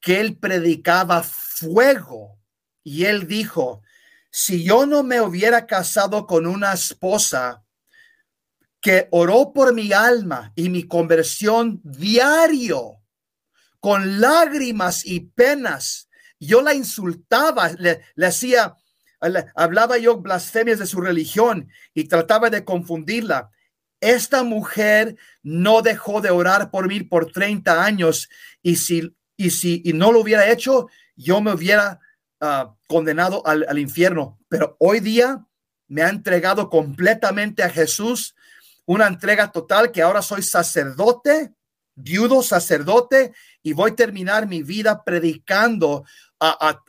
que 0.00 0.20
él 0.20 0.36
predicaba 0.36 1.22
fuego. 1.22 2.38
Y 2.84 3.06
él 3.06 3.26
dijo, 3.26 3.82
si 4.30 4.62
yo 4.62 4.86
no 4.86 5.02
me 5.02 5.20
hubiera 5.20 5.66
casado 5.66 6.26
con 6.26 6.46
una 6.46 6.74
esposa 6.74 7.65
que 8.80 9.08
oró 9.10 9.52
por 9.52 9.74
mi 9.74 9.92
alma 9.92 10.52
y 10.54 10.68
mi 10.68 10.84
conversión 10.84 11.80
diario, 11.82 13.02
con 13.80 14.20
lágrimas 14.20 15.04
y 15.04 15.20
penas. 15.20 16.08
Yo 16.38 16.62
la 16.62 16.74
insultaba, 16.74 17.70
le, 17.78 18.02
le 18.14 18.26
hacía, 18.26 18.76
hablaba 19.54 19.98
yo 19.98 20.18
blasfemias 20.18 20.78
de 20.78 20.86
su 20.86 21.00
religión 21.00 21.68
y 21.94 22.04
trataba 22.04 22.50
de 22.50 22.64
confundirla. 22.64 23.50
Esta 24.00 24.42
mujer 24.42 25.16
no 25.42 25.82
dejó 25.82 26.20
de 26.20 26.30
orar 26.30 26.70
por 26.70 26.86
mí 26.86 27.00
por 27.00 27.32
30 27.32 27.82
años 27.82 28.28
y 28.62 28.76
si, 28.76 29.16
y 29.36 29.50
si 29.50 29.82
y 29.84 29.94
no 29.94 30.12
lo 30.12 30.20
hubiera 30.20 30.50
hecho, 30.50 30.88
yo 31.16 31.40
me 31.40 31.52
hubiera 31.52 31.98
ah, 32.40 32.74
condenado 32.86 33.44
al, 33.46 33.66
al 33.68 33.78
infierno. 33.78 34.38
Pero 34.48 34.76
hoy 34.78 35.00
día 35.00 35.46
me 35.88 36.02
ha 36.02 36.08
entregado 36.08 36.68
completamente 36.68 37.62
a 37.62 37.70
Jesús, 37.70 38.35
una 38.86 39.06
entrega 39.06 39.52
total 39.52 39.92
que 39.92 40.02
ahora 40.02 40.22
soy 40.22 40.42
sacerdote, 40.42 41.54
viudo 41.94 42.42
sacerdote 42.42 43.34
y 43.62 43.72
voy 43.72 43.90
a 43.90 43.96
terminar 43.96 44.46
mi 44.46 44.62
vida 44.62 45.02
predicando 45.04 46.04
a, 46.38 46.82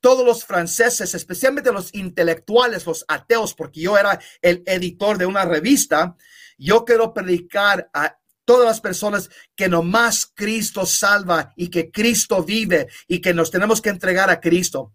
todos 0.00 0.24
los 0.24 0.44
franceses, 0.44 1.14
especialmente 1.14 1.72
los 1.72 1.94
intelectuales, 1.94 2.86
los 2.86 3.04
ateos, 3.06 3.54
porque 3.54 3.80
yo 3.80 3.98
era 3.98 4.18
el 4.40 4.62
editor 4.66 5.18
de 5.18 5.26
una 5.26 5.44
revista. 5.44 6.16
Yo 6.56 6.86
quiero 6.86 7.12
predicar 7.12 7.90
a 7.92 8.18
todas 8.46 8.66
las 8.66 8.80
personas 8.80 9.28
que 9.54 9.68
nomás 9.68 10.26
Cristo 10.34 10.86
salva 10.86 11.52
y 11.56 11.68
que 11.68 11.90
Cristo 11.90 12.42
vive 12.42 12.88
y 13.06 13.20
que 13.20 13.34
nos 13.34 13.50
tenemos 13.50 13.82
que 13.82 13.90
entregar 13.90 14.30
a 14.30 14.40
Cristo. 14.40 14.94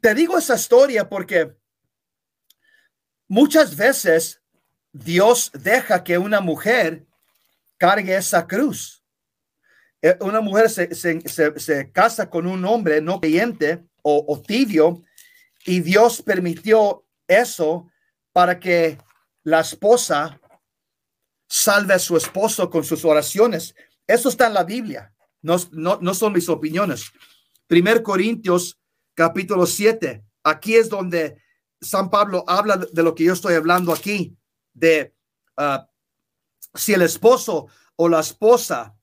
Te 0.00 0.14
digo 0.14 0.36
esa 0.36 0.56
historia 0.56 1.08
porque 1.08 1.56
muchas 3.28 3.76
veces 3.76 4.41
Dios 4.92 5.50
deja 5.54 6.04
que 6.04 6.18
una 6.18 6.40
mujer 6.40 7.06
cargue 7.78 8.14
esa 8.16 8.46
cruz 8.46 9.02
eh, 10.04 10.16
una 10.20 10.40
mujer 10.40 10.68
se, 10.68 11.92
casa 11.92 12.28
con 12.28 12.48
un 12.48 12.64
hombre 12.64 13.00
no 13.00 13.20
creyente 13.20 13.84
o, 14.02 14.42
tibio 14.44 15.00
y 15.64 15.78
Dios 15.78 16.22
permitió 16.22 17.06
eso 17.28 17.88
para 18.32 18.58
que 18.58 18.98
la 19.44 19.60
esposa 19.60 20.40
salve 21.48 21.94
a 21.94 22.00
su 22.00 22.16
esposo 22.16 22.68
con 22.68 22.82
sus 22.82 23.04
oraciones. 23.04 23.76
Eso 24.04 24.28
está 24.28 24.48
en 24.48 24.54
la 24.54 24.64
Biblia, 24.64 25.14
no, 25.40 25.56
no, 25.70 26.14
son 26.14 26.32
mis 26.32 26.48
opiniones. 26.48 27.12
Primer 27.68 28.02
Corintios 28.02 28.80
capítulo 29.14 29.66
7, 29.66 30.20
aquí 30.42 30.74
es 30.74 30.88
donde 30.88 31.40
San 31.80 32.10
Pablo 32.10 32.44
habla 32.48 32.76
de 32.76 33.02
lo 33.04 33.14
que 33.14 33.22
yo 33.24 33.34
estoy 33.34 33.54
hablando 33.54 33.92
aquí, 33.92 34.36
de 34.74 35.14
ah, 35.56 35.88
si 36.74 36.94
el 36.94 37.02
esposo 37.02 37.68
o 37.96 38.08
la 38.08 38.20
esposa 38.20 38.96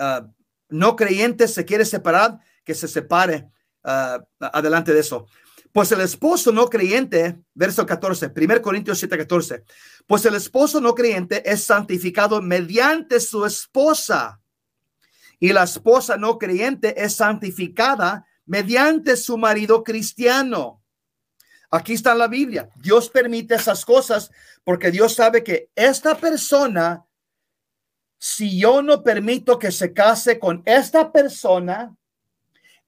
Ah, 0.00 0.26
no 0.70 0.96
creyente 0.96 1.46
se 1.46 1.66
quiere 1.66 1.84
separar, 1.84 2.38
que 2.64 2.74
se 2.74 2.88
separe 2.88 3.50
ah, 3.84 4.18
adelante 4.40 4.94
de 4.94 5.00
eso. 5.00 5.26
Pues 5.72 5.92
el 5.92 6.00
esposo 6.00 6.52
no 6.52 6.68
creyente, 6.68 7.38
verso 7.52 7.84
14, 7.84 8.32
1 8.34 8.62
Corintios 8.62 8.98
7, 8.98 9.18
14, 9.18 9.62
pues 10.06 10.24
el 10.24 10.34
esposo 10.34 10.80
no 10.80 10.94
creyente 10.94 11.48
es 11.48 11.64
santificado 11.64 12.40
mediante 12.40 13.20
su 13.20 13.44
esposa 13.44 14.40
y 15.38 15.52
la 15.52 15.64
esposa 15.64 16.16
no 16.16 16.38
creyente 16.38 17.02
es 17.02 17.14
santificada 17.14 18.24
mediante 18.46 19.16
su 19.16 19.36
marido 19.36 19.84
cristiano. 19.84 20.79
Aquí 21.70 21.92
está 21.92 22.14
la 22.14 22.28
Biblia. 22.28 22.68
Dios 22.76 23.08
permite 23.08 23.54
esas 23.54 23.84
cosas 23.84 24.30
porque 24.64 24.90
Dios 24.90 25.14
sabe 25.14 25.44
que 25.44 25.70
esta 25.76 26.16
persona 26.16 27.06
si 28.20 28.58
yo 28.60 28.82
no 28.82 29.02
permito 29.02 29.58
que 29.58 29.72
se 29.72 29.94
case 29.94 30.38
con 30.38 30.62
esta 30.66 31.10
persona, 31.10 31.96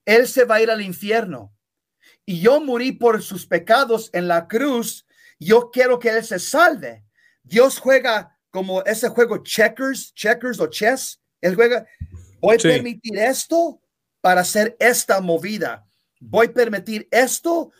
él 0.04 0.28
se 0.28 0.44
va 0.44 0.56
a 0.56 0.62
ir 0.62 0.70
al 0.70 0.82
infierno. 0.82 1.56
Y 2.26 2.40
yo 2.40 2.60
morí 2.60 2.92
por 2.92 3.22
sus 3.22 3.46
pecados 3.46 4.10
en 4.12 4.28
la 4.28 4.46
cruz. 4.46 5.06
Yo 5.40 5.70
quiero 5.70 5.98
que 5.98 6.10
él 6.10 6.22
se 6.22 6.38
salve. 6.38 7.02
Dios 7.42 7.78
juega 7.78 8.38
como 8.50 8.82
ese 8.84 9.08
juego 9.08 9.38
checkers, 9.38 10.12
checkers 10.12 10.60
o 10.60 10.66
chess. 10.66 11.18
Él 11.40 11.54
juega, 11.54 11.86
voy 12.38 12.56
a 12.56 12.58
permitir 12.58 13.16
esto 13.16 13.80
para 14.20 14.42
hacer 14.42 14.76
esta 14.78 15.22
movida. 15.22 15.86
Voy 16.20 16.48
a 16.48 16.52
permitir 16.52 17.08
esto 17.10 17.72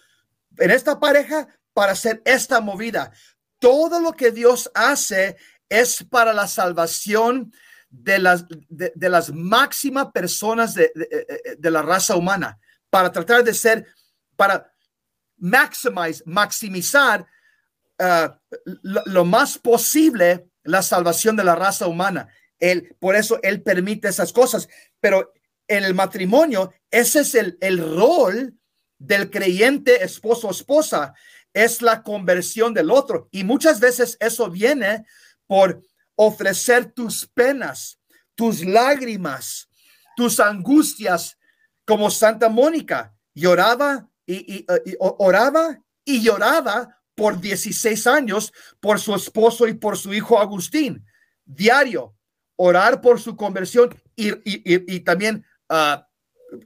en 0.58 0.70
esta 0.70 0.98
pareja 0.98 1.48
para 1.72 1.92
hacer 1.92 2.22
esta 2.24 2.60
movida. 2.60 3.12
Todo 3.58 4.00
lo 4.00 4.12
que 4.12 4.30
Dios 4.30 4.70
hace 4.74 5.36
es 5.68 6.04
para 6.04 6.32
la 6.32 6.46
salvación 6.46 7.52
de 7.88 8.18
las, 8.18 8.46
de, 8.68 9.08
las 9.08 9.32
máximas 9.32 10.12
personas 10.12 10.74
de, 10.74 10.90
de, 11.58 11.70
la 11.70 11.82
raza 11.82 12.16
humana, 12.16 12.58
para 12.90 13.12
tratar 13.12 13.44
de 13.44 13.52
ser, 13.52 13.86
para 14.34 14.72
maximize, 15.36 16.22
maximizar 16.24 17.26
uh, 17.98 18.28
lo, 18.82 19.24
más 19.24 19.58
posible 19.58 20.48
la 20.62 20.82
salvación 20.82 21.36
de 21.36 21.44
la 21.44 21.54
raza 21.54 21.86
humana. 21.86 22.28
Él, 22.58 22.96
por 22.98 23.14
eso 23.14 23.38
él 23.42 23.62
permite 23.62 24.08
esas 24.08 24.32
cosas, 24.32 24.68
pero 25.00 25.32
en 25.68 25.84
el 25.84 25.94
matrimonio, 25.94 26.72
ese 26.90 27.20
es 27.20 27.34
el, 27.34 27.58
el 27.60 27.78
rol 27.78 28.58
del 29.02 29.30
creyente 29.30 30.04
esposo 30.04 30.50
esposa, 30.50 31.14
es 31.52 31.82
la 31.82 32.02
conversión 32.02 32.72
del 32.72 32.90
otro. 32.90 33.28
Y 33.30 33.44
muchas 33.44 33.80
veces 33.80 34.16
eso 34.20 34.48
viene 34.48 35.04
por 35.46 35.82
ofrecer 36.14 36.92
tus 36.92 37.26
penas, 37.26 37.98
tus 38.34 38.64
lágrimas, 38.64 39.68
tus 40.16 40.40
angustias, 40.40 41.36
como 41.84 42.10
Santa 42.10 42.48
Mónica 42.48 43.12
lloraba 43.34 44.08
y, 44.24 44.58
y, 44.58 44.66
oraba 44.98 45.80
y 46.04 46.22
lloraba 46.22 46.96
por 47.14 47.40
16 47.40 48.06
años 48.06 48.52
por 48.78 49.00
su 49.00 49.14
esposo 49.14 49.66
y 49.66 49.74
por 49.74 49.98
su 49.98 50.14
hijo 50.14 50.38
Agustín. 50.38 51.04
Diario, 51.44 52.14
orar 52.56 53.00
por 53.00 53.20
su 53.20 53.36
conversión 53.36 53.94
y, 54.14 54.30
y 54.44 55.00
también 55.00 55.44
uh, 55.68 56.00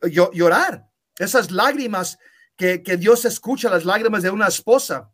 llorar. 0.08 0.85
Esas 1.18 1.50
lágrimas 1.50 2.18
que, 2.56 2.82
que 2.82 2.96
Dios 2.96 3.24
escucha, 3.24 3.70
las 3.70 3.84
lágrimas 3.84 4.22
de 4.22 4.30
una 4.30 4.48
esposa. 4.48 5.10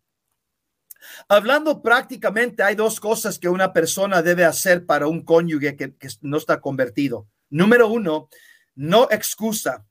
Hablando 1.29 1.83
prácticamente, 1.83 2.63
hay 2.63 2.75
dos 2.75 3.01
cosas 3.01 3.39
que 3.39 3.49
una 3.49 3.73
persona 3.73 4.23
debe 4.23 4.45
hacer 4.45 4.87
para 4.87 5.07
un 5.07 5.25
cónyuge 5.25 5.77
que, 5.77 5.95
no 6.21 6.37
está 6.37 6.61
convertido. 6.61 7.29
Número 7.51 7.89
uno, 7.89 8.29
no 8.75 9.09
excusa. 9.11 9.85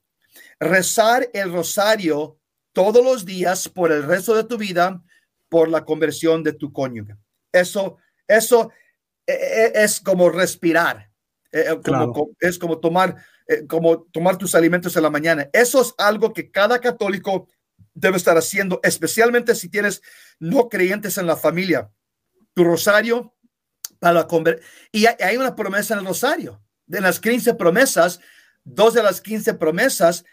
Rezar 0.58 1.28
el 1.32 1.52
rosario 1.52 2.38
todos 2.72 3.04
los 3.04 3.24
días 3.24 3.68
por 3.68 3.92
el 3.92 4.04
resto 4.04 4.34
de 4.34 4.44
tu 4.44 4.56
vida 4.56 5.02
por 5.48 5.68
la 5.68 5.84
conversión 5.84 6.42
de 6.42 6.54
tu 6.54 6.72
cónyuge. 6.72 7.16
Eso, 7.52 7.98
eso 8.26 8.72
e, 9.26 9.72
e, 9.74 9.84
es 11.52 11.68
como 11.84 12.06
respirar. 12.06 12.36
E, 12.40 12.48
es 12.48 12.58
como 12.58 12.78
tomar, 12.78 13.16
como 13.68 14.02
tomar 14.04 14.38
tus 14.38 14.54
alimentos 14.54 14.96
en 14.96 15.02
la 15.02 15.10
mañana. 15.10 15.48
Eso 15.52 15.82
es 15.82 15.94
algo 15.98 16.32
que 16.32 16.50
cada 16.50 16.80
católico 16.80 17.48
debe 17.94 18.16
estar 18.16 18.36
haciendo, 18.36 18.80
especialmente 18.82 19.54
si 19.54 19.68
tienes 19.68 20.02
no 20.38 20.68
creyentes 20.68 21.18
en 21.18 21.26
la 21.26 21.36
familia. 21.36 21.90
Tu 22.54 22.64
rosario 22.64 23.34
para 24.02 24.14
la 24.14 24.56
Y 24.90 25.06
hay 25.06 25.36
una 25.36 25.54
promesa 25.54 25.94
en 25.94 26.00
el 26.00 26.06
rosario. 26.06 26.60
De 26.86 27.00
las 27.00 27.20
15 27.20 27.54
promesas, 27.54 28.18
dos 28.64 28.94
de 28.94 29.02
las 29.02 29.20
15 29.20 29.54
promesas, 29.54 30.24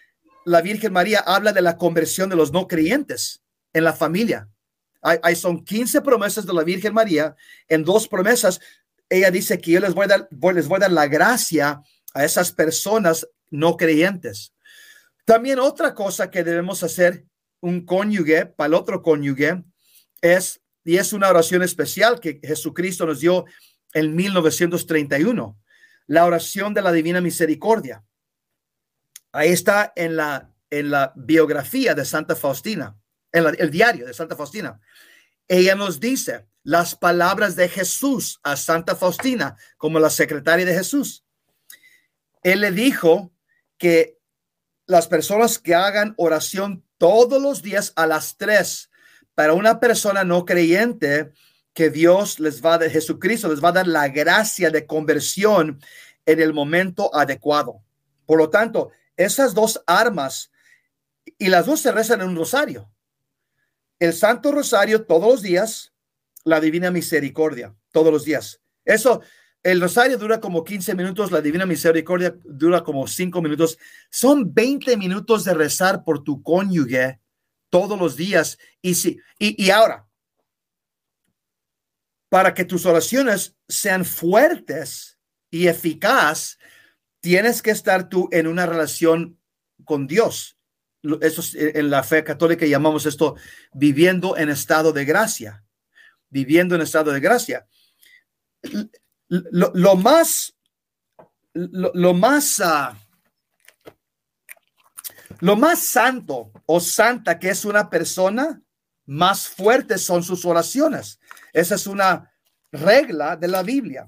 la 0.43 0.61
Virgen 0.61 0.91
María 0.91 1.20
habla 1.20 1.53
de 1.53 1.61
la 1.61 1.78
conversión 1.78 2.30
de 2.30 2.36
los 2.36 2.51
no 2.51 2.67
creyentes 2.67 3.43
en 3.74 3.84
la 3.84 3.93
familia. 3.93 4.49
Hay, 5.01 5.36
son 5.36 5.63
15 5.63 6.01
promesas 6.01 6.45
de 6.45 6.53
la 6.53 6.63
Virgen 6.63 6.93
María. 6.93 7.36
En 7.67 7.84
dos 7.84 8.07
promesas, 8.07 8.59
ella 9.10 9.32
dice 9.32 9.60
que 9.60 9.72
yo 9.72 9.80
les 9.80 9.93
voy 9.93 10.05
a 10.05 10.07
dar, 10.07 10.30
les 10.53 10.68
voy 10.68 10.78
a 10.78 10.80
dar 10.82 10.91
la 10.91 11.07
gracia 11.07 11.82
a 12.14 12.26
esas 12.26 12.51
personas 12.51 13.28
no 13.49 13.78
creyentes. 13.78 14.53
También 15.26 15.60
otra 15.60 15.93
cosa 15.93 16.30
que 16.30 16.43
debemos 16.43 16.84
hacer 16.84 17.26
un 17.62 17.86
cónyuge 17.86 18.45
para 18.45 18.68
el 18.68 18.74
otro 18.74 19.01
cónyuge 19.01 19.64
es, 20.22 20.62
y 20.84 20.97
es 20.97 21.14
una 21.14 21.30
oración 21.30 21.62
especial 21.62 22.20
que 22.20 22.39
Jesucristo 22.43 23.05
nos 23.05 23.20
dio 23.20 23.45
en 23.93 24.16
1931, 24.16 25.60
la 26.07 26.26
oración 26.26 26.74
de 26.74 26.82
la 26.82 26.91
Divina 26.91 27.22
Misericordia. 27.22 28.03
Ahí 29.32 29.49
está 29.49 29.93
en 29.95 30.16
la, 30.16 30.51
en 30.70 30.89
la 30.89 31.14
biografía 31.16 31.93
de 31.93 32.05
Santa 32.05 32.36
Faustina, 32.36 32.97
en 33.32 33.45
el 33.57 33.70
diario 33.70 34.05
de 34.05 34.14
Santa 34.14 34.36
Faustina. 34.36 34.80
Ella 35.50 35.74
nos 35.74 36.00
dice 36.00 36.47
las 36.64 36.95
palabras 36.95 37.56
de 37.56 37.68
Jesús 37.68 38.39
a 38.43 38.56
Santa 38.56 38.95
Faustina 38.95 39.58
como 39.78 40.00
la 40.00 40.12
secretaria 40.12 40.66
de 40.66 40.76
Jesús. 40.76 41.26
Él 42.43 42.62
le 42.62 42.72
dijo 42.72 43.34
que 43.80 44.20
las 44.86 45.08
personas 45.08 45.58
que 45.58 45.74
hagan 45.74 46.14
oración 46.18 46.86
todos 47.00 47.41
los 47.41 47.64
días 47.64 47.93
a 47.95 48.06
las 48.06 48.38
tres 48.38 48.91
para 49.34 49.54
una 49.54 49.80
persona 49.80 50.24
no 50.24 50.45
creyente 50.45 51.32
que 51.74 51.89
Dios 51.89 52.39
les 52.39 52.64
va 52.64 52.76
a 52.76 52.78
dar, 52.78 52.89
Jesucristo 52.91 53.50
les 53.50 53.64
va 53.64 53.70
a 53.70 53.74
dar 53.74 53.88
la 53.88 54.08
gracia 54.08 54.70
de 54.70 54.86
conversión. 54.86 55.82
en 56.26 56.39
el 56.39 56.54
momento 56.54 57.10
adecuado. 57.16 57.82
Por 58.28 58.38
lo 58.38 58.52
tanto, 58.52 58.91
esas 59.18 59.56
dos 59.56 59.82
armas 59.88 60.52
y 61.39 61.50
las 61.50 61.66
dos 61.66 61.80
se 61.80 61.91
rezan 61.91 62.22
en 62.22 62.28
un 62.28 62.36
rosario. 62.36 62.88
El 64.00 64.14
Santo 64.14 64.52
Rosario 64.52 65.06
todos 65.06 65.30
los 65.30 65.41
días, 65.41 65.93
la 66.45 66.60
Divina 66.60 66.89
Misericordia 66.89 67.76
todos 67.91 68.12
los 68.12 68.24
días. 68.24 68.62
Eso, 68.86 69.22
el 69.62 69.82
rosario 69.82 70.18
dura 70.18 70.39
como 70.39 70.64
15 70.64 70.95
minutos, 70.95 71.32
la 71.32 71.41
Divina 71.41 71.66
Misericordia 71.66 72.36
dura 72.45 72.84
como 72.84 73.08
5 73.08 73.41
minutos. 73.41 73.78
Son 74.10 74.54
20 74.54 74.95
minutos 74.97 75.43
de 75.43 75.54
rezar 75.54 76.04
por 76.04 76.24
tu 76.24 76.41
cónyuge 76.41 77.20
todos 77.70 78.00
los 78.00 78.16
días. 78.16 78.58
Y, 78.82 78.95
si, 78.95 79.20
y, 79.38 79.64
y 79.64 79.70
ahora, 79.70 80.08
para 82.30 82.54
que 82.54 82.66
tus 82.66 82.86
oraciones 82.86 83.58
sean 83.68 84.06
fuertes 84.06 85.20
y 85.52 85.68
eficaz, 85.68 86.58
tienes 87.20 87.62
que 87.62 87.72
estar 87.72 88.08
tú 88.08 88.30
en 88.32 88.47
una 88.47 88.66
relación 88.66 89.39
con 89.84 90.08
Dios. 90.08 90.59
Eso 91.22 91.41
en 91.58 91.89
la 91.89 92.04
fe 92.04 92.24
católica 92.24 92.66
llamamos 92.66 93.06
esto 93.06 93.36
viviendo 93.74 94.36
en 94.36 94.50
estado 94.50 94.91
de 94.91 95.06
gracia. 95.06 95.64
Viviendo 96.30 96.76
en 96.76 96.82
estado 96.82 97.12
de 97.12 97.20
gracia. 97.20 97.68
Lo, 99.30 99.95
más, 99.95 100.56
lo, 101.54 102.14
más, 102.14 102.60
ah, 102.60 102.97
lo 105.39 105.56
más 105.56 105.80
santo 105.80 106.52
o 106.66 106.80
santa 106.80 107.39
que 107.39 107.50
es 107.50 107.64
una 107.64 107.89
persona, 107.89 108.62
más 109.06 109.47
fuertes 109.47 110.02
son 110.02 110.24
sus 110.24 110.45
oraciones. 110.45 111.20
Esa 111.54 111.76
es 111.76 111.88
una 111.88 112.32
regla 112.72 113.36
de 113.38 113.47
la 113.47 113.64
Biblia. 113.64 114.08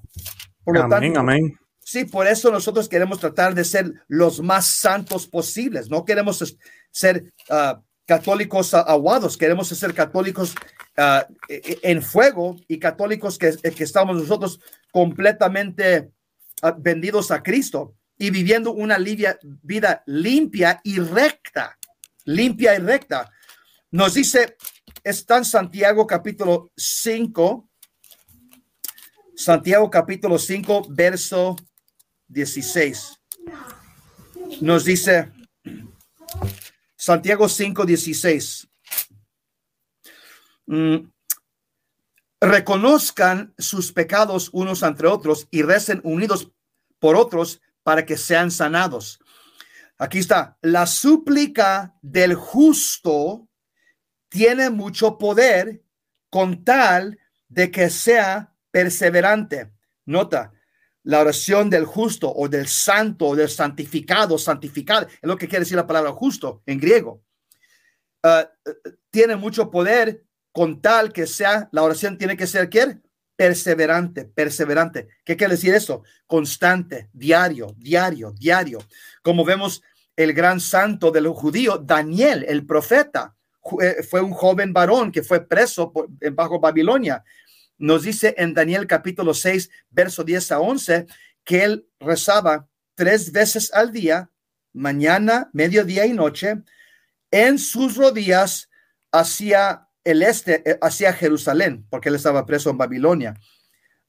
Por 0.62 0.76
lo 0.76 0.82
amén, 0.84 1.16
amén. 1.16 1.58
Sí, 1.84 2.04
por 2.04 2.26
eso 2.26 2.50
nosotros 2.50 2.88
queremos 2.88 3.18
tratar 3.18 3.54
de 3.54 3.64
ser 3.64 3.92
los 4.08 4.40
más 4.40 4.66
santos 4.66 5.26
posibles. 5.26 5.90
No 5.90 6.04
queremos 6.04 6.56
ser 6.90 7.32
ah, 7.50 7.80
católicos 8.06 8.72
aguados, 8.74 9.36
queremos 9.36 9.68
ser 9.68 9.92
católicos 9.92 10.54
ah, 10.96 11.26
e, 11.48 11.78
e, 11.82 11.90
en 11.90 12.02
fuego 12.02 12.56
y 12.68 12.78
católicos 12.78 13.36
que, 13.36 13.56
que 13.56 13.84
estamos 13.84 14.16
nosotros 14.16 14.60
completamente 14.92 16.10
ah, 16.62 16.74
vendidos 16.78 17.30
a 17.30 17.42
Cristo 17.42 17.94
y 18.16 18.30
viviendo 18.30 18.72
una 18.72 18.98
vida 18.98 20.02
limpia 20.06 20.80
y 20.84 21.00
recta, 21.00 21.76
limpia 22.24 22.76
y 22.76 22.78
recta. 22.78 23.30
Nos 23.90 24.14
dice 24.14 24.56
está 25.02 25.38
en 25.38 25.44
Santiago 25.44 26.06
capítulo 26.06 26.70
5, 26.76 27.68
Santiago 29.34 29.90
capítulo 29.90 30.38
5, 30.38 30.86
verso 30.90 31.56
16. 32.32 33.20
Nos 34.60 34.84
dice 34.84 35.30
Santiago 36.96 37.48
5, 37.48 37.84
16. 37.84 38.68
Mm, 40.66 40.96
reconozcan 42.40 43.54
sus 43.58 43.92
pecados 43.92 44.50
unos 44.52 44.82
entre 44.82 45.08
otros 45.08 45.46
y 45.50 45.62
recen 45.62 46.00
unidos 46.04 46.50
por 46.98 47.16
otros 47.16 47.60
para 47.82 48.06
que 48.06 48.16
sean 48.16 48.50
sanados. 48.50 49.18
Aquí 49.98 50.18
está, 50.18 50.56
la 50.62 50.86
súplica 50.86 51.94
del 52.02 52.34
justo 52.34 53.48
tiene 54.28 54.70
mucho 54.70 55.18
poder 55.18 55.82
con 56.30 56.64
tal 56.64 57.18
de 57.48 57.70
que 57.70 57.90
sea 57.90 58.54
perseverante. 58.70 59.72
Nota, 60.06 60.52
la 61.04 61.20
oración 61.20 61.68
del 61.68 61.84
justo 61.84 62.32
o 62.32 62.48
del 62.48 62.68
santo 62.68 63.26
o 63.26 63.36
del 63.36 63.48
santificado, 63.48 64.38
santificado, 64.38 65.06
es 65.06 65.18
lo 65.22 65.36
que 65.36 65.48
quiere 65.48 65.64
decir 65.64 65.76
la 65.76 65.86
palabra 65.86 66.12
justo 66.12 66.62
en 66.66 66.78
griego. 66.78 67.22
Ah, 68.22 68.48
tiene 69.10 69.36
mucho 69.36 69.70
poder 69.70 70.24
con 70.52 70.80
tal 70.80 71.12
que 71.12 71.26
sea, 71.26 71.68
la 71.72 71.82
oración 71.82 72.18
tiene 72.18 72.36
que 72.36 72.46
ser, 72.46 72.68
¿qué? 72.68 72.98
Perseverante, 73.34 74.26
perseverante. 74.26 75.08
¿Qué 75.24 75.36
quiere 75.36 75.54
decir 75.54 75.74
eso? 75.74 76.02
Constante, 76.26 77.08
diario, 77.12 77.74
diario, 77.78 78.32
diario. 78.38 78.78
Como 79.22 79.44
vemos 79.44 79.82
el 80.14 80.34
gran 80.34 80.60
santo 80.60 81.10
de 81.10 81.22
los 81.22 81.36
judíos, 81.36 81.80
Daniel, 81.84 82.44
el 82.46 82.66
profeta, 82.66 83.34
eh, 83.80 84.02
fue 84.02 84.20
un 84.20 84.32
joven 84.32 84.72
varón 84.72 85.10
que 85.10 85.22
fue 85.22 85.46
preso 85.46 85.92
bajo 86.32 86.60
Babilonia. 86.60 87.24
Nos 87.78 88.02
dice 88.02 88.34
en 88.38 88.54
Daniel 88.54 88.86
capítulo 88.86 89.34
6, 89.34 89.70
verso 89.90 90.24
10 90.24 90.52
a 90.52 90.60
11, 90.60 91.06
que 91.44 91.64
él 91.64 91.88
rezaba 91.98 92.68
tres 92.94 93.32
veces 93.32 93.72
al 93.72 93.92
día, 93.92 94.30
mañana, 94.72 95.50
mediodía 95.52 96.06
y 96.06 96.12
noche, 96.12 96.62
en 97.30 97.58
sus 97.58 97.96
rodillas 97.96 98.68
hacia 99.10 99.88
el 100.04 100.22
este, 100.22 100.68
eh, 100.68 100.78
hacia 100.80 101.12
Jerusalén, 101.12 101.86
porque 101.90 102.08
él 102.08 102.14
estaba 102.14 102.46
preso 102.46 102.70
en 102.70 102.78
Babilonia. 102.78 103.34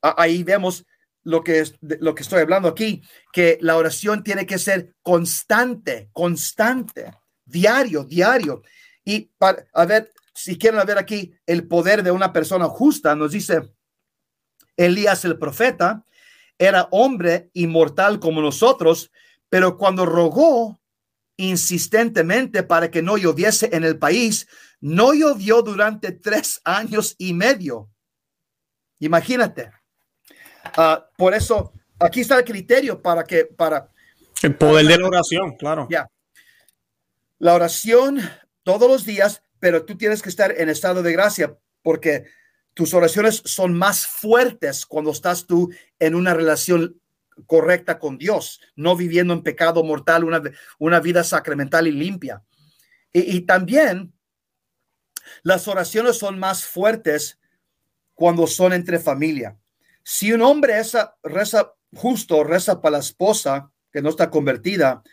Ahí 0.01 0.43
vemos 0.43 0.86
lo 1.24 1.43
que, 1.43 1.64
lo 1.82 2.14
que 2.14 2.24
estoy 2.24 2.41
hablando 2.41 2.68
aquí, 2.68 3.01
que 3.32 3.57
la 3.61 3.78
oración 3.78 4.24
tiene 4.24 4.45
que 4.45 4.57
ser 4.57 4.95
constante, 5.01 6.09
constante, 6.11 7.14
diario, 7.45 8.03
diario. 8.03 8.61
Y 9.05 9.32
para, 9.38 9.66
a 9.74 9.86
ver, 9.86 10.11
si 10.34 10.58
quieren 10.58 10.86
ver 10.86 10.98
aquí 10.98 11.34
el 11.46 11.68
poder 11.68 12.04
de 12.04 12.12
una 12.12 12.34
persona 12.34 12.68
justa, 12.68 13.16
nos 13.16 13.32
dice 13.32 13.74
Elías 14.78 15.26
el 15.26 15.38
profeta, 15.38 16.06
era 16.58 16.88
hombre 16.92 17.50
inmortal 17.54 18.20
como 18.20 18.42
nosotros, 18.42 19.12
pero 19.50 19.78
cuando 19.78 20.06
rogó 20.06 20.80
insistentemente 21.38 22.64
para 22.64 22.92
que 22.92 23.02
no 23.02 23.18
lloviese 23.18 23.70
en 23.74 23.84
el 23.84 23.98
país, 23.98 24.48
no 24.80 25.14
llovió 25.14 25.62
durante 25.62 26.12
tres 26.12 26.62
años 26.64 27.16
y 27.18 27.34
medio. 27.34 27.90
Imagínate. 29.00 29.72
Ah, 30.76 31.08
por 31.18 31.34
eso, 31.34 31.74
aquí 32.00 32.22
está 32.22 32.38
el 32.38 32.46
criterio 32.46 33.02
para 33.02 33.24
que, 33.24 33.46
para... 33.46 33.90
El 34.42 34.56
poder 34.56 34.86
de 34.86 34.98
la 34.98 35.08
oración, 35.08 35.56
claro. 35.58 35.88
Ya. 35.90 36.08
La 37.40 37.56
oración 37.56 38.20
todos 38.64 38.90
los 38.90 39.06
días, 39.06 39.42
pero 39.64 39.86
tú 39.86 39.95
tienes 39.95 40.22
que 40.22 40.28
estar 40.28 40.53
en 40.59 40.68
estado 40.68 41.01
de 41.01 41.14
gracia 41.14 41.57
porque 41.84 42.26
tus 42.74 42.93
oraciones 42.93 43.41
son 43.45 43.74
más 43.74 44.05
fuertes 44.05 44.86
cuando 44.86 45.11
estás 45.11 45.47
tú 45.47 45.72
en 45.99 46.16
una 46.16 46.34
relación 46.34 46.99
correcta 47.47 47.97
con 47.97 48.18
Dios, 48.18 48.59
no 48.76 48.97
viviendo 48.97 49.34
en 49.34 49.41
pecado 49.41 49.82
mortal, 49.86 50.26
una, 50.26 50.41
una 50.80 50.99
vida 50.99 51.24
sacramental 51.24 51.88
y 51.88 51.93
limpia. 51.93 52.43
Y, 53.14 53.39
también 53.45 54.11
las 55.43 55.70
oraciones 55.70 56.18
son 56.18 56.38
más 56.38 56.66
fuertes 56.66 57.39
cuando 58.16 58.47
son 58.47 58.74
entre 58.74 58.99
familia. 58.99 59.57
Si 60.03 60.34
un 60.34 60.41
hombre 60.41 60.78
esa, 60.78 61.16
reza 61.24 61.74
justo, 61.95 62.43
reza 62.43 62.82
para 62.82 62.97
la 62.97 62.99
esposa 62.99 63.72
que 63.93 64.01
no 64.01 64.09
está 64.09 64.30
convertida, 64.30 65.03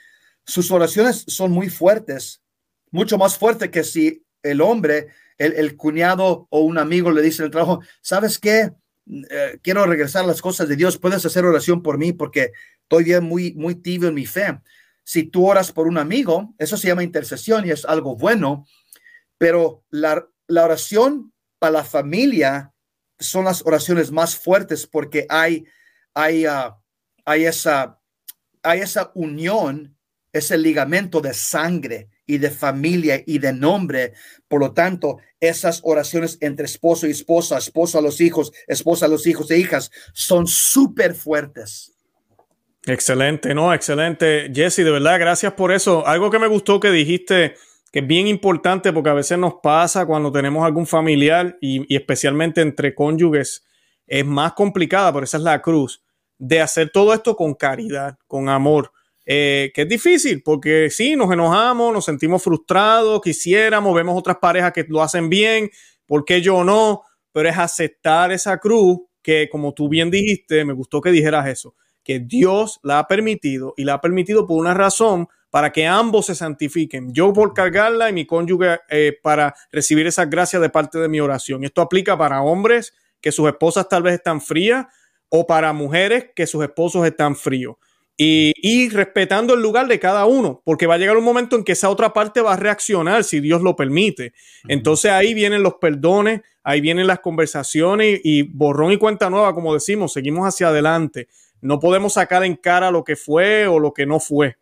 sus 0.45 0.73
oraciones 0.73 1.25
son 1.29 1.53
muy 1.53 1.69
fuertes 1.69 2.43
mucho 2.91 3.19
más 3.19 3.39
fuerte 3.39 3.71
que 3.71 3.85
si 3.85 4.25
el 4.43 4.61
hombre, 4.61 5.09
el, 5.39 5.77
cuñado 5.77 6.47
o 6.51 6.61
un 6.61 6.79
amigo 6.79 7.11
le 7.11 7.23
dice 7.23 7.43
en 7.43 7.47
el 7.47 7.51
trabajo, 7.51 7.81
¿sabes 8.03 8.39
qué? 8.39 8.73
Eh, 9.07 9.59
quiero 9.63 9.87
regresar 9.87 10.25
a 10.25 10.27
las 10.27 10.43
cosas 10.43 10.69
de 10.69 10.77
Dios, 10.77 10.99
puedes 10.99 11.25
hacer 11.25 11.45
oración 11.45 11.83
por 11.83 11.99
mí 11.99 12.13
porque 12.13 12.53
estoy 12.83 13.05
bien 13.05 13.25
muy, 13.25 13.55
muy 13.55 13.75
tibio 13.75 14.09
en 14.09 14.15
mi 14.15 14.27
fe. 14.27 14.61
Si 15.03 15.25
tú 15.25 15.49
oras 15.49 15.73
por 15.73 15.87
un 15.87 15.99
amigo, 15.99 16.55
eso 16.59 16.77
se 16.77 16.89
llama 16.89 17.03
intercesión 17.03 17.67
y 17.67 17.71
es 17.71 17.85
algo 17.85 18.17
bueno, 18.17 18.67
pero 19.39 19.85
la, 19.91 20.27
oración 20.49 21.33
para 21.59 21.73
la 21.73 21.85
familia 21.85 22.73
son 23.19 23.47
las 23.47 23.65
oraciones 23.65 24.11
más 24.11 24.37
fuertes 24.37 24.87
porque 24.87 25.27
hay, 25.29 25.65
hay, 26.15 26.45
ah, 26.45 26.77
hay, 27.25 27.47
esa, 27.47 27.99
hay 28.63 28.81
esa 28.81 29.11
unión, 29.15 29.97
ese 30.33 30.59
ligamento 30.59 31.21
de 31.21 31.35
sangre 31.35 32.11
y 32.31 32.39
de 32.39 32.51
familia 32.51 33.23
y 33.27 33.39
de 33.39 33.53
nombre. 33.53 34.13
Por 34.47 34.61
lo 34.61 34.73
tanto, 34.73 35.19
esas 35.41 35.81
oraciones 35.83 36.39
entre 36.41 36.67
esposo 36.67 37.09
y 37.09 37.11
esposa, 37.11 37.59
esposo 37.59 37.99
a 37.99 38.03
los 38.03 38.21
hijos, 38.21 38.53
esposa 38.69 39.07
a 39.07 39.09
los 39.09 39.27
hijos 39.27 39.51
e 39.51 39.59
hijas, 39.59 39.91
son 40.13 40.47
súper 40.47 41.15
fuertes. 41.15 41.93
Excelente, 42.87 43.53
no, 43.53 43.75
excelente. 43.75 44.51
Jesse, 44.55 44.85
de 44.85 44.91
verdad, 44.91 45.19
gracias 45.19 45.53
por 45.55 45.73
eso. 45.73 46.07
Algo 46.07 46.31
que 46.31 46.39
me 46.39 46.47
gustó 46.47 46.79
que 46.79 46.91
dijiste 46.91 47.57
que 47.93 47.99
es 47.99 48.07
bien 48.07 48.29
importante 48.29 48.93
porque 48.93 49.11
a 49.11 49.15
veces 49.15 49.37
nos 49.37 49.55
pasa 49.63 50.07
cuando 50.07 50.31
tenemos 50.31 50.65
algún 50.65 50.87
familiar 50.87 51.59
y, 51.61 51.93
y 51.93 51.97
especialmente 51.97 52.61
entre 52.61 52.95
cónyuges, 52.95 53.65
es 54.07 54.25
más 54.25 54.53
complicada, 54.53 55.13
por 55.13 55.25
esa 55.25 55.37
es 55.37 55.43
la 55.43 55.61
cruz, 55.61 56.03
de 56.39 56.61
hacer 56.61 56.91
todo 56.91 57.13
esto 57.13 57.35
con 57.35 57.55
caridad, 57.55 58.19
con 58.29 58.49
amor. 58.49 58.93
Eh, 59.33 59.71
que 59.73 59.83
es 59.83 59.89
difícil 59.89 60.43
porque 60.43 60.91
sí, 60.91 61.15
nos 61.15 61.31
enojamos, 61.31 61.93
nos 61.93 62.05
sentimos 62.05 62.43
frustrados, 62.43 63.21
quisiéramos, 63.21 63.95
vemos 63.95 64.19
otras 64.19 64.39
parejas 64.39 64.73
que 64.73 64.85
lo 64.89 65.01
hacen 65.01 65.29
bien, 65.29 65.71
¿por 66.05 66.25
qué 66.25 66.43
yo 66.43 66.65
no? 66.65 67.03
Pero 67.31 67.49
es 67.49 67.57
aceptar 67.57 68.33
esa 68.33 68.59
cruz 68.59 68.99
que, 69.23 69.49
como 69.49 69.73
tú 69.73 69.89
bien 69.89 70.11
dijiste, 70.11 70.65
me 70.65 70.73
gustó 70.73 71.01
que 71.01 71.13
dijeras 71.13 71.47
eso, 71.47 71.77
que 72.03 72.19
Dios 72.19 72.81
la 72.83 72.99
ha 72.99 73.07
permitido 73.07 73.73
y 73.77 73.85
la 73.85 73.95
ha 73.95 74.01
permitido 74.01 74.49
por 74.49 74.59
una 74.59 74.75
razón 74.75 75.29
para 75.51 75.71
que 75.71 75.87
ambos 75.87 76.27
se 76.27 76.35
santifiquen. 76.35 77.15
Yo 77.15 77.33
por 77.33 77.55
cargarla 77.55 78.11
y 78.11 78.13
mi 78.13 78.27
cónyuge 78.27 78.81
eh, 78.89 79.17
para 79.23 79.55
recibir 79.71 80.09
esas 80.09 80.29
gracias 80.29 80.61
de 80.61 80.71
parte 80.71 80.99
de 80.99 81.09
mi 81.09 81.21
oración. 81.21 81.63
Esto 81.63 81.83
aplica 81.83 82.19
para 82.19 82.43
hombres 82.43 82.95
que 83.21 83.31
sus 83.31 83.47
esposas 83.47 83.89
tal 83.89 84.03
vez 84.03 84.15
están 84.15 84.41
frías 84.41 84.87
o 85.29 85.47
para 85.47 85.73
mujeres 85.73 86.31
que 86.35 86.49
sus 86.49 86.65
esposos 86.65 87.07
están 87.07 87.37
fríos. 87.37 87.77
Y, 88.17 88.91
respetando 88.91 89.55
el 89.55 89.63
lugar 89.63 89.89
de 89.89 89.99
cada 89.99 90.27
uno, 90.27 90.61
porque 90.67 90.87
va 90.87 90.97
a 90.97 90.99
llegar 90.99 91.17
un 91.17 91.25
momento 91.25 91.57
en 91.57 91.65
que 91.65 91.73
esa 91.73 91.89
otra 91.89 92.13
parte 92.13 92.43
va 92.43 92.53
a 92.53 92.57
reaccionar 92.57 93.25
si 93.25 93.41
Dios 93.41 93.63
lo 93.63 93.77
permite. 93.77 94.35
Entonces 94.69 95.11
ahí 95.11 95.33
vienen 95.33 95.63
los 95.63 95.77
perdones, 95.77 96.43
ahí 96.63 96.83
vienen 96.83 97.07
las 97.07 97.21
conversaciones 97.21 98.21
y 98.23 98.43
borrón 98.43 98.93
y 98.93 98.99
cuenta 98.99 99.31
nueva, 99.31 99.55
como 99.55 99.73
decimos, 99.73 100.13
seguimos 100.13 100.47
hacia 100.47 100.69
adelante. 100.69 101.29
No 101.63 101.81
podemos 101.81 102.13
sacar 102.13 102.45
en 102.45 102.57
cara 102.57 102.91
lo 102.91 103.05
que 103.05 103.17
fue 103.17 103.67
o 103.67 103.79
lo 103.79 103.95
que 103.95 104.05
no 104.05 104.21
fue. 104.21 104.57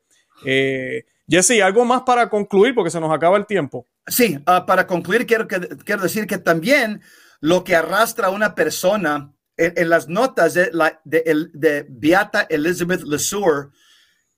Eh, 0.45 1.05
Jesse, 1.29 1.61
¿algo 1.63 1.85
más 1.85 2.03
para 2.03 2.29
concluir? 2.31 2.75
Porque 2.75 2.91
se 2.91 3.01
nos 3.01 3.13
acaba 3.13 3.37
el 3.37 3.47
tiempo. 3.47 3.87
Sí, 4.07 4.39
ah, 4.47 4.65
para 4.67 4.87
concluir, 4.87 5.27
quiero, 5.27 5.47
quiero 5.49 6.03
decir 6.03 6.27
que 6.27 6.39
también 6.39 7.03
lo 7.41 7.65
que 7.65 7.77
arrastra 7.77 8.29
a 8.29 8.31
una 8.31 8.55
persona 8.55 9.33
en, 9.59 9.89
las 9.91 10.09
notas 10.09 10.55
de, 10.55 10.71
la, 10.73 11.01
de, 11.05 11.49
de 11.53 11.87
Beata 11.89 12.47
Elizabeth 12.49 13.03
LeSueur, 13.03 13.71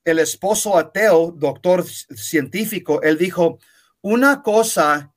el 0.04 0.18
esposo 0.18 0.76
ateo, 0.76 1.32
doctor 1.36 1.84
científico, 1.86 3.02
él 3.02 3.18
dijo, 3.18 3.58
una 4.00 4.42
cosa 4.42 5.12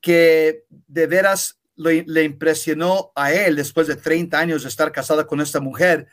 que 0.00 0.64
de 0.68 1.06
veras 1.06 1.58
le, 1.76 2.24
impresionó 2.24 3.12
a 3.14 3.32
él 3.32 3.56
después 3.56 3.86
de 3.86 3.96
30 3.96 4.38
años 4.38 4.62
de 4.62 4.68
estar 4.68 4.92
casada 4.92 5.26
con 5.26 5.40
esta 5.40 5.60
mujer, 5.60 6.06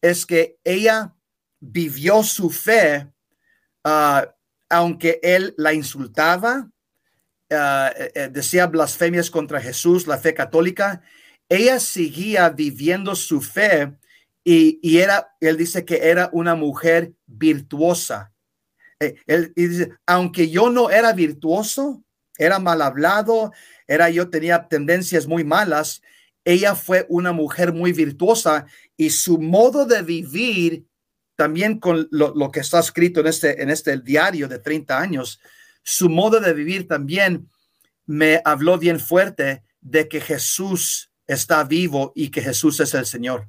es 0.00 0.24
que 0.24 0.58
ella 0.64 1.14
vivió 1.60 2.22
su 2.22 2.50
fe 2.50 3.08
Ah, 3.88 4.34
aunque 4.68 5.20
él 5.22 5.54
la 5.56 5.72
insultaba, 5.72 6.68
ah, 7.52 7.92
eh, 7.96 8.10
eh, 8.16 8.28
decía 8.32 8.66
blasfemias 8.66 9.30
contra 9.30 9.60
Jesús, 9.60 10.08
la 10.08 10.18
fe 10.18 10.34
católica, 10.34 11.02
ella 11.48 11.78
seguía 11.80 12.50
viviendo 12.50 13.14
su 13.14 13.40
fe 13.40 13.92
y, 14.44 14.98
era, 14.98 15.34
él 15.40 15.56
dice 15.56 15.84
que 15.84 16.08
era 16.08 16.30
una 16.32 16.54
mujer 16.54 17.12
virtuosa. 17.26 18.32
Eh, 19.00 19.16
él, 19.26 19.52
dice, 19.56 19.90
aunque 20.06 20.48
yo 20.48 20.70
no 20.70 20.88
era 20.88 21.12
virtuoso, 21.12 22.04
era 22.38 22.60
mal 22.60 22.80
hablado, 22.80 23.52
era 23.88 24.08
yo 24.08 24.30
tenía 24.30 24.68
tendencias 24.68 25.26
muy 25.26 25.42
malas, 25.42 26.00
ella 26.44 26.76
fue 26.76 27.06
una 27.08 27.32
mujer 27.32 27.72
muy 27.72 27.92
virtuosa 27.92 28.66
y 28.96 29.10
su 29.10 29.38
modo 29.38 29.84
de 29.84 30.02
vivir 30.02 30.86
también 31.34 31.80
con 31.80 32.08
lo, 32.12 32.50
que 32.50 32.60
está 32.60 32.78
escrito 32.78 33.20
en 33.20 33.26
este, 33.26 33.62
en 33.62 33.68
este 33.68 33.98
diario 33.98 34.46
de 34.46 34.60
30 34.60 34.98
años, 34.98 35.40
su 35.82 36.08
modo 36.08 36.40
de 36.40 36.54
vivir 36.54 36.86
también 36.86 37.50
me 38.06 38.40
habló 38.44 38.78
bien 38.78 39.00
fuerte 39.00 39.64
de 39.80 40.08
que 40.08 40.20
Jesús 40.20 41.10
está 41.26 41.64
vivo 41.64 42.12
y 42.14 42.30
que 42.30 42.42
Jesús 42.42 42.80
es 42.80 42.94
el 42.94 43.06
Señor. 43.06 43.48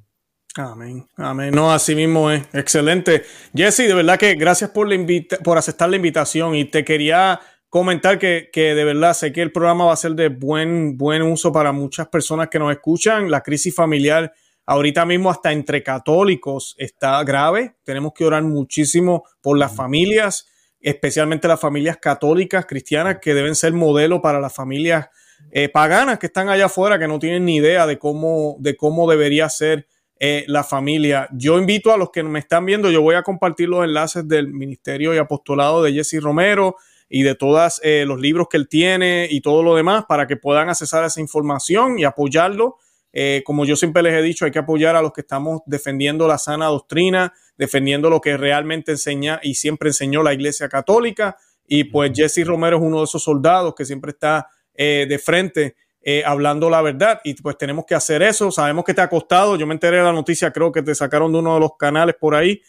Amén, 0.56 1.06
amén. 1.16 1.54
No, 1.54 1.72
así 1.72 1.94
mismo 1.94 2.30
es. 2.30 2.42
Excelente. 2.52 3.24
Jesse, 3.54 3.86
de 3.88 3.94
verdad 3.94 4.18
que 4.18 4.34
gracias 4.34 4.70
por, 4.70 4.88
la 4.88 4.98
por 5.44 5.58
aceptar 5.58 5.88
la 5.88 5.96
invitación 5.96 6.54
y 6.54 6.64
te 6.64 6.84
quería 6.84 7.40
comentar 7.68 8.18
que, 8.18 8.48
que, 8.52 8.74
de 8.74 8.84
verdad 8.84 9.14
sé 9.14 9.32
que 9.32 9.42
el 9.42 9.52
programa 9.52 9.84
va 9.84 9.92
a 9.92 9.96
ser 9.96 10.12
de 10.12 10.28
buen, 10.28 10.96
buen 10.96 11.22
uso 11.22 11.52
para 11.52 11.70
muchas 11.72 12.08
personas 12.08 12.48
que 12.48 12.58
nos 12.58 12.72
escuchan. 12.72 13.30
La 13.30 13.42
crisis 13.42 13.74
familiar 13.74 14.32
Ahorita 14.70 15.06
mismo 15.06 15.30
hasta 15.30 15.50
entre 15.50 15.82
católicos 15.82 16.74
está 16.76 17.24
grave. 17.24 17.76
Tenemos 17.84 18.12
que 18.12 18.26
orar 18.26 18.42
muchísimo 18.42 19.24
por 19.40 19.56
las 19.56 19.74
familias, 19.74 20.46
especialmente 20.78 21.48
las 21.48 21.58
familias 21.58 21.96
católicas, 21.96 22.66
cristianas, 22.66 23.16
que 23.18 23.32
deben 23.32 23.54
ser 23.54 23.72
modelo 23.72 24.20
para 24.20 24.40
las 24.40 24.54
familias 24.54 25.08
eh, 25.50 25.68
paganas 25.68 26.18
que 26.18 26.26
están 26.26 26.48
allá 26.48 26.66
afuera, 26.66 26.98
que 26.98 27.08
no 27.08 27.18
tienen 27.18 27.44
ni 27.44 27.56
idea 27.56 27.86
de 27.86 27.98
cómo, 27.98 28.56
de 28.58 28.76
cómo 28.76 29.10
debería 29.10 29.48
ser 29.48 29.86
eh, 30.20 30.44
la 30.48 30.64
familia. 30.64 31.28
Yo 31.32 31.58
invito 31.58 31.92
a 31.92 31.96
los 31.96 32.10
que 32.10 32.22
me 32.22 32.38
están 32.38 32.66
viendo, 32.66 32.90
yo 32.90 33.02
voy 33.02 33.14
a 33.14 33.22
compartir 33.22 33.68
los 33.68 33.84
enlaces 33.84 34.26
del 34.26 34.48
Ministerio 34.48 35.14
y 35.14 35.18
Apostolado 35.18 35.82
de 35.82 35.92
Jesse 35.92 36.20
Romero 36.20 36.76
y 37.08 37.22
de 37.22 37.34
todos 37.34 37.80
eh, 37.82 38.04
los 38.06 38.20
libros 38.20 38.48
que 38.50 38.56
él 38.58 38.68
tiene 38.68 39.28
y 39.30 39.40
todo 39.40 39.62
lo 39.62 39.74
demás 39.74 40.04
para 40.08 40.26
que 40.26 40.36
puedan 40.36 40.68
accesar 40.68 41.04
a 41.04 41.06
esa 41.06 41.20
información 41.20 41.98
y 41.98 42.04
apoyarlo 42.04 42.76
eh, 43.12 43.42
como 43.44 43.64
yo 43.64 43.76
siempre 43.76 44.02
les 44.02 44.14
he 44.14 44.22
dicho, 44.22 44.44
hay 44.44 44.50
que 44.50 44.58
apoyar 44.58 44.96
a 44.96 45.02
los 45.02 45.12
que 45.12 45.22
estamos 45.22 45.62
defendiendo 45.66 46.28
la 46.28 46.38
sana 46.38 46.66
doctrina, 46.66 47.32
defendiendo 47.56 48.10
lo 48.10 48.20
que 48.20 48.36
realmente 48.36 48.92
enseña 48.92 49.40
y 49.42 49.54
siempre 49.54 49.90
enseñó 49.90 50.22
la 50.22 50.34
Iglesia 50.34 50.68
Católica. 50.68 51.36
Y 51.66 51.84
pues 51.84 52.12
Jesse 52.14 52.46
Romero 52.46 52.76
es 52.76 52.82
uno 52.82 52.98
de 52.98 53.04
esos 53.04 53.22
soldados 53.22 53.74
que 53.74 53.84
siempre 53.84 54.12
está 54.12 54.48
eh, 54.78 55.04
de 55.06 55.18
frente 55.18 55.76
eh, 56.00 56.22
hablando 56.24 56.70
la 56.70 56.80
verdad. 56.80 57.20
Y 57.24 57.34
pues 57.34 57.58
tenemos 57.58 57.84
que 57.84 57.94
hacer 57.94 58.22
eso. 58.22 58.50
Sabemos 58.50 58.84
que 58.84 58.94
te 58.94 59.02
ha 59.02 59.10
costado. 59.10 59.56
Yo 59.56 59.66
me 59.66 59.74
enteré 59.74 59.98
de 59.98 60.04
la 60.04 60.12
noticia, 60.12 60.50
creo 60.52 60.72
que 60.72 60.82
te 60.82 60.94
sacaron 60.94 61.30
de 61.32 61.40
uno 61.40 61.54
de 61.54 61.60
los 61.60 61.72
canales 61.76 62.14
por 62.18 62.34
ahí. 62.34 62.62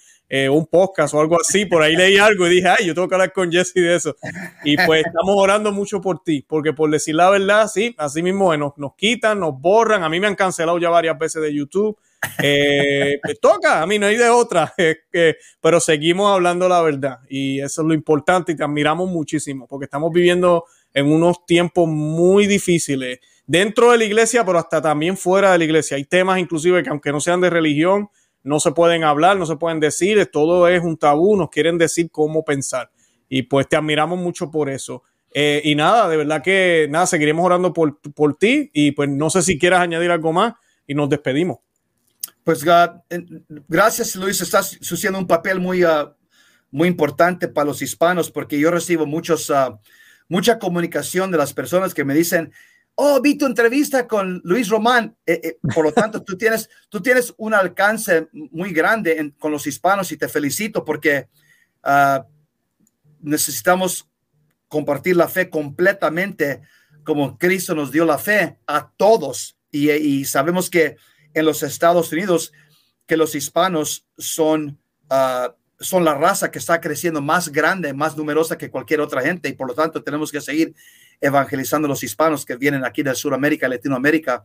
un 0.51 0.67
podcast 0.67 1.13
o 1.15 1.21
algo 1.21 1.37
así, 1.41 1.65
por 1.65 1.81
ahí 1.81 1.95
leí 1.95 2.17
algo 2.17 2.45
y 2.45 2.55
dije, 2.55 2.67
ay, 2.67 2.85
yo 2.85 2.93
tengo 2.93 3.07
que 3.07 3.15
hablar 3.15 3.31
con 3.31 3.51
Jesse 3.51 3.75
de 3.75 3.95
eso. 3.95 4.15
Y 4.63 4.75
pues 4.77 5.05
estamos 5.05 5.35
orando 5.35 5.71
mucho 5.71 6.01
por 6.01 6.21
ti, 6.21 6.45
porque 6.47 6.73
por 6.73 6.91
decir 6.91 7.15
la 7.15 7.31
verdad, 7.31 7.67
sí, 7.67 7.95
así 7.97 8.21
mismo 8.21 8.55
nos, 8.55 8.77
nos 8.77 8.93
quitan, 8.95 9.39
nos 9.39 9.59
borran, 9.59 10.03
a 10.03 10.09
mí 10.09 10.19
me 10.19 10.27
han 10.27 10.35
cancelado 10.35 10.77
ya 10.77 10.89
varias 10.89 11.17
veces 11.17 11.41
de 11.41 11.51
YouTube. 11.51 11.97
Eh, 12.43 13.19
toca, 13.41 13.81
a 13.81 13.87
mí 13.87 13.97
no 13.97 14.05
hay 14.05 14.17
de 14.17 14.29
otra, 14.29 14.73
pero 15.61 15.79
seguimos 15.79 16.31
hablando 16.33 16.67
la 16.67 16.81
verdad 16.81 17.19
y 17.29 17.61
eso 17.61 17.81
es 17.81 17.87
lo 17.87 17.93
importante 17.93 18.51
y 18.51 18.55
te 18.55 18.63
admiramos 18.63 19.09
muchísimo, 19.09 19.67
porque 19.67 19.85
estamos 19.85 20.11
viviendo 20.11 20.65
en 20.93 21.11
unos 21.11 21.45
tiempos 21.45 21.87
muy 21.87 22.47
difíciles 22.47 23.19
dentro 23.45 23.91
de 23.91 23.97
la 23.97 24.03
iglesia, 24.03 24.45
pero 24.45 24.59
hasta 24.59 24.81
también 24.81 25.17
fuera 25.17 25.51
de 25.51 25.57
la 25.57 25.63
iglesia. 25.63 25.97
Hay 25.97 26.05
temas 26.05 26.39
inclusive 26.39 26.83
que 26.83 26.89
aunque 26.89 27.11
no 27.11 27.19
sean 27.19 27.41
de 27.41 27.49
religión, 27.49 28.09
no 28.43 28.59
se 28.59 28.71
pueden 28.71 29.03
hablar, 29.03 29.37
no 29.37 29.45
se 29.45 29.57
pueden 29.57 29.79
decir, 29.79 30.25
todo 30.31 30.67
es 30.67 30.81
un 30.81 30.97
tabú, 30.97 31.35
nos 31.35 31.49
quieren 31.49 31.77
decir 31.77 32.09
cómo 32.11 32.43
pensar. 32.43 32.91
Y 33.27 33.43
pues 33.43 33.67
te 33.67 33.75
admiramos 33.75 34.19
mucho 34.19 34.49
por 34.49 34.69
eso. 34.69 35.03
Eh, 35.31 35.61
y 35.63 35.75
nada, 35.75 36.09
de 36.09 36.17
verdad 36.17 36.41
que 36.41 36.87
nada, 36.89 37.05
seguiremos 37.05 37.45
orando 37.45 37.71
por, 37.71 37.99
por, 37.99 38.35
ti 38.37 38.71
y 38.73 38.91
pues 38.91 39.09
no 39.09 39.29
sé 39.29 39.43
si 39.43 39.59
quieras 39.59 39.81
añadir 39.81 40.09
algo 40.09 40.33
más 40.33 40.53
y 40.87 40.95
nos 40.95 41.09
despedimos. 41.09 41.59
Pues 42.43 42.63
gracias 43.67 44.15
Luis, 44.15 44.41
estás 44.41 44.79
haciendo 44.81 45.19
un 45.19 45.27
papel 45.27 45.59
muy, 45.59 45.83
uh, 45.83 46.11
muy 46.71 46.87
importante 46.87 47.47
para 47.47 47.65
los 47.65 47.81
hispanos 47.83 48.31
porque 48.31 48.59
yo 48.59 48.71
recibo 48.71 49.05
muchos, 49.05 49.51
uh, 49.51 49.77
mucha 50.29 50.57
comunicación 50.59 51.31
de 51.31 51.37
las 51.37 51.53
personas 51.53 51.93
que 51.93 52.05
me 52.05 52.13
dicen, 52.13 52.53
oh, 52.95 53.19
vi 53.21 53.37
tu 53.37 53.45
entrevista 53.45 54.07
con 54.07 54.41
Luis 54.45 54.69
Román. 54.69 55.17
Eh, 55.25 55.41
eh, 55.43 55.57
por 55.73 55.83
lo 55.83 55.91
tanto, 55.91 56.23
tú 56.23 56.37
tienes, 56.37 56.69
tú 56.87 57.01
tienes 57.01 57.33
un 57.37 57.53
alcance 57.53 58.29
muy 58.31 58.71
grande 58.71 59.33
con 59.37 59.51
los 59.51 59.67
hispanos 59.67 60.11
y 60.11 60.17
te 60.17 60.29
felicito 60.29 60.85
porque 60.85 61.27
ah, 61.83 62.25
necesitamos 63.19 64.07
compartir 64.67 65.17
la 65.17 65.27
fe 65.27 65.49
completamente 65.49 66.61
como 67.03 67.39
Cristo 67.39 67.73
nos 67.73 67.91
dio 67.91 68.05
la 68.05 68.19
fe 68.19 68.59
a 68.67 68.91
todos. 68.95 69.57
Y, 69.71 70.25
sabemos 70.25 70.69
que 70.69 70.95
en 71.33 71.45
los 71.45 71.63
Estados 71.63 72.11
Unidos, 72.11 72.53
que 73.07 73.17
los 73.17 73.33
hispanos 73.33 74.05
son, 74.17 74.79
ah, 75.09 75.55
son 75.79 76.03
la 76.03 76.13
raza 76.13 76.51
que 76.51 76.59
está 76.59 76.81
creciendo 76.81 77.21
más 77.21 77.49
grande, 77.49 77.93
más 77.93 78.17
numerosa 78.17 78.57
que 78.57 78.69
cualquier 78.69 79.01
otra 79.01 79.21
gente. 79.21 79.49
Y 79.49 79.53
por 79.53 79.67
lo 79.67 79.73
tanto, 79.73 80.03
tenemos 80.03 80.31
que 80.31 80.41
seguir 80.41 80.73
evangelizando 81.21 81.85
a 81.85 81.89
los 81.89 82.03
hispanos 82.03 82.45
que 82.45 82.55
vienen 82.55 82.83
aquí 82.83 83.03
de 83.03 83.15
Sudamérica, 83.15 83.67
Latinoamérica, 83.67 84.43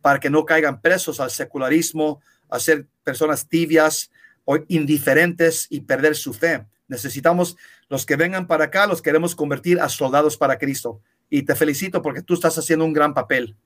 para 0.00 0.20
que 0.20 0.30
no 0.30 0.44
caigan 0.44 0.80
presos 0.80 1.20
al 1.20 1.30
secularismo, 1.30 2.20
a 2.48 2.60
ser 2.60 2.86
personas 3.02 3.48
tibias 3.48 4.10
o 4.44 4.58
indiferentes 4.68 5.66
y 5.68 5.80
perder 5.80 6.16
su 6.16 6.32
fe. 6.32 6.64
Necesitamos 6.86 7.56
los 7.88 8.06
que 8.06 8.16
vengan 8.16 8.46
para 8.46 8.64
acá, 8.64 8.86
los 8.86 9.02
queremos 9.02 9.34
convertir 9.34 9.80
a 9.80 9.88
soldados 9.88 10.36
para 10.36 10.58
Cristo. 10.58 11.00
Y 11.28 11.42
te 11.42 11.54
felicito 11.54 12.00
porque 12.00 12.22
tú 12.22 12.34
estás 12.34 12.56
haciendo 12.56 12.84
un 12.84 12.92
gran 12.92 13.12
papel. 13.12 13.56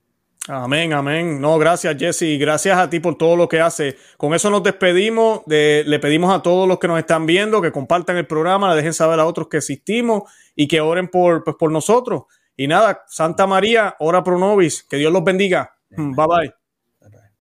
Amén, 0.49 0.93
amén. 0.93 1.41
No, 1.41 1.57
gracias 1.57 1.97
Jesse, 1.97 2.37
gracias 2.39 2.77
a 2.77 2.91
ti 2.91 2.99
por 2.99 3.17
todo 3.17 3.37
lo 3.37 3.49
que 3.49 3.61
hace. 3.61 3.97
Con 4.17 4.35
eso 4.35 4.51
nos 4.51 4.63
despedimos, 4.65 5.43
le 5.47 5.99
pedimos 6.01 6.35
a 6.35 6.43
todos 6.43 6.67
los 6.67 6.81
que 6.81 6.89
nos 6.89 6.99
están 6.99 7.27
viendo 7.27 7.63
que 7.63 7.71
compartan 7.71 8.17
el 8.17 8.27
programa, 8.27 8.71
le 8.71 8.77
dejen 8.77 8.93
saber 8.93 9.21
a 9.21 9.27
otros 9.27 9.47
que 9.49 9.59
existimos 9.59 10.25
y 10.57 10.67
que 10.67 10.81
oren 10.81 11.09
por, 11.09 11.45
pues, 11.45 11.57
por 11.57 11.71
nosotros. 11.71 12.25
Y 12.57 12.67
nada, 12.67 13.05
Santa 13.07 13.47
María, 13.47 13.95
ora 14.01 14.25
pro 14.25 14.39
nobis. 14.39 14.83
Que 14.83 14.97
Dios 14.97 15.13
los 15.13 15.23
bendiga. 15.25 15.77
Bye 15.91 16.27
bye. 16.27 16.62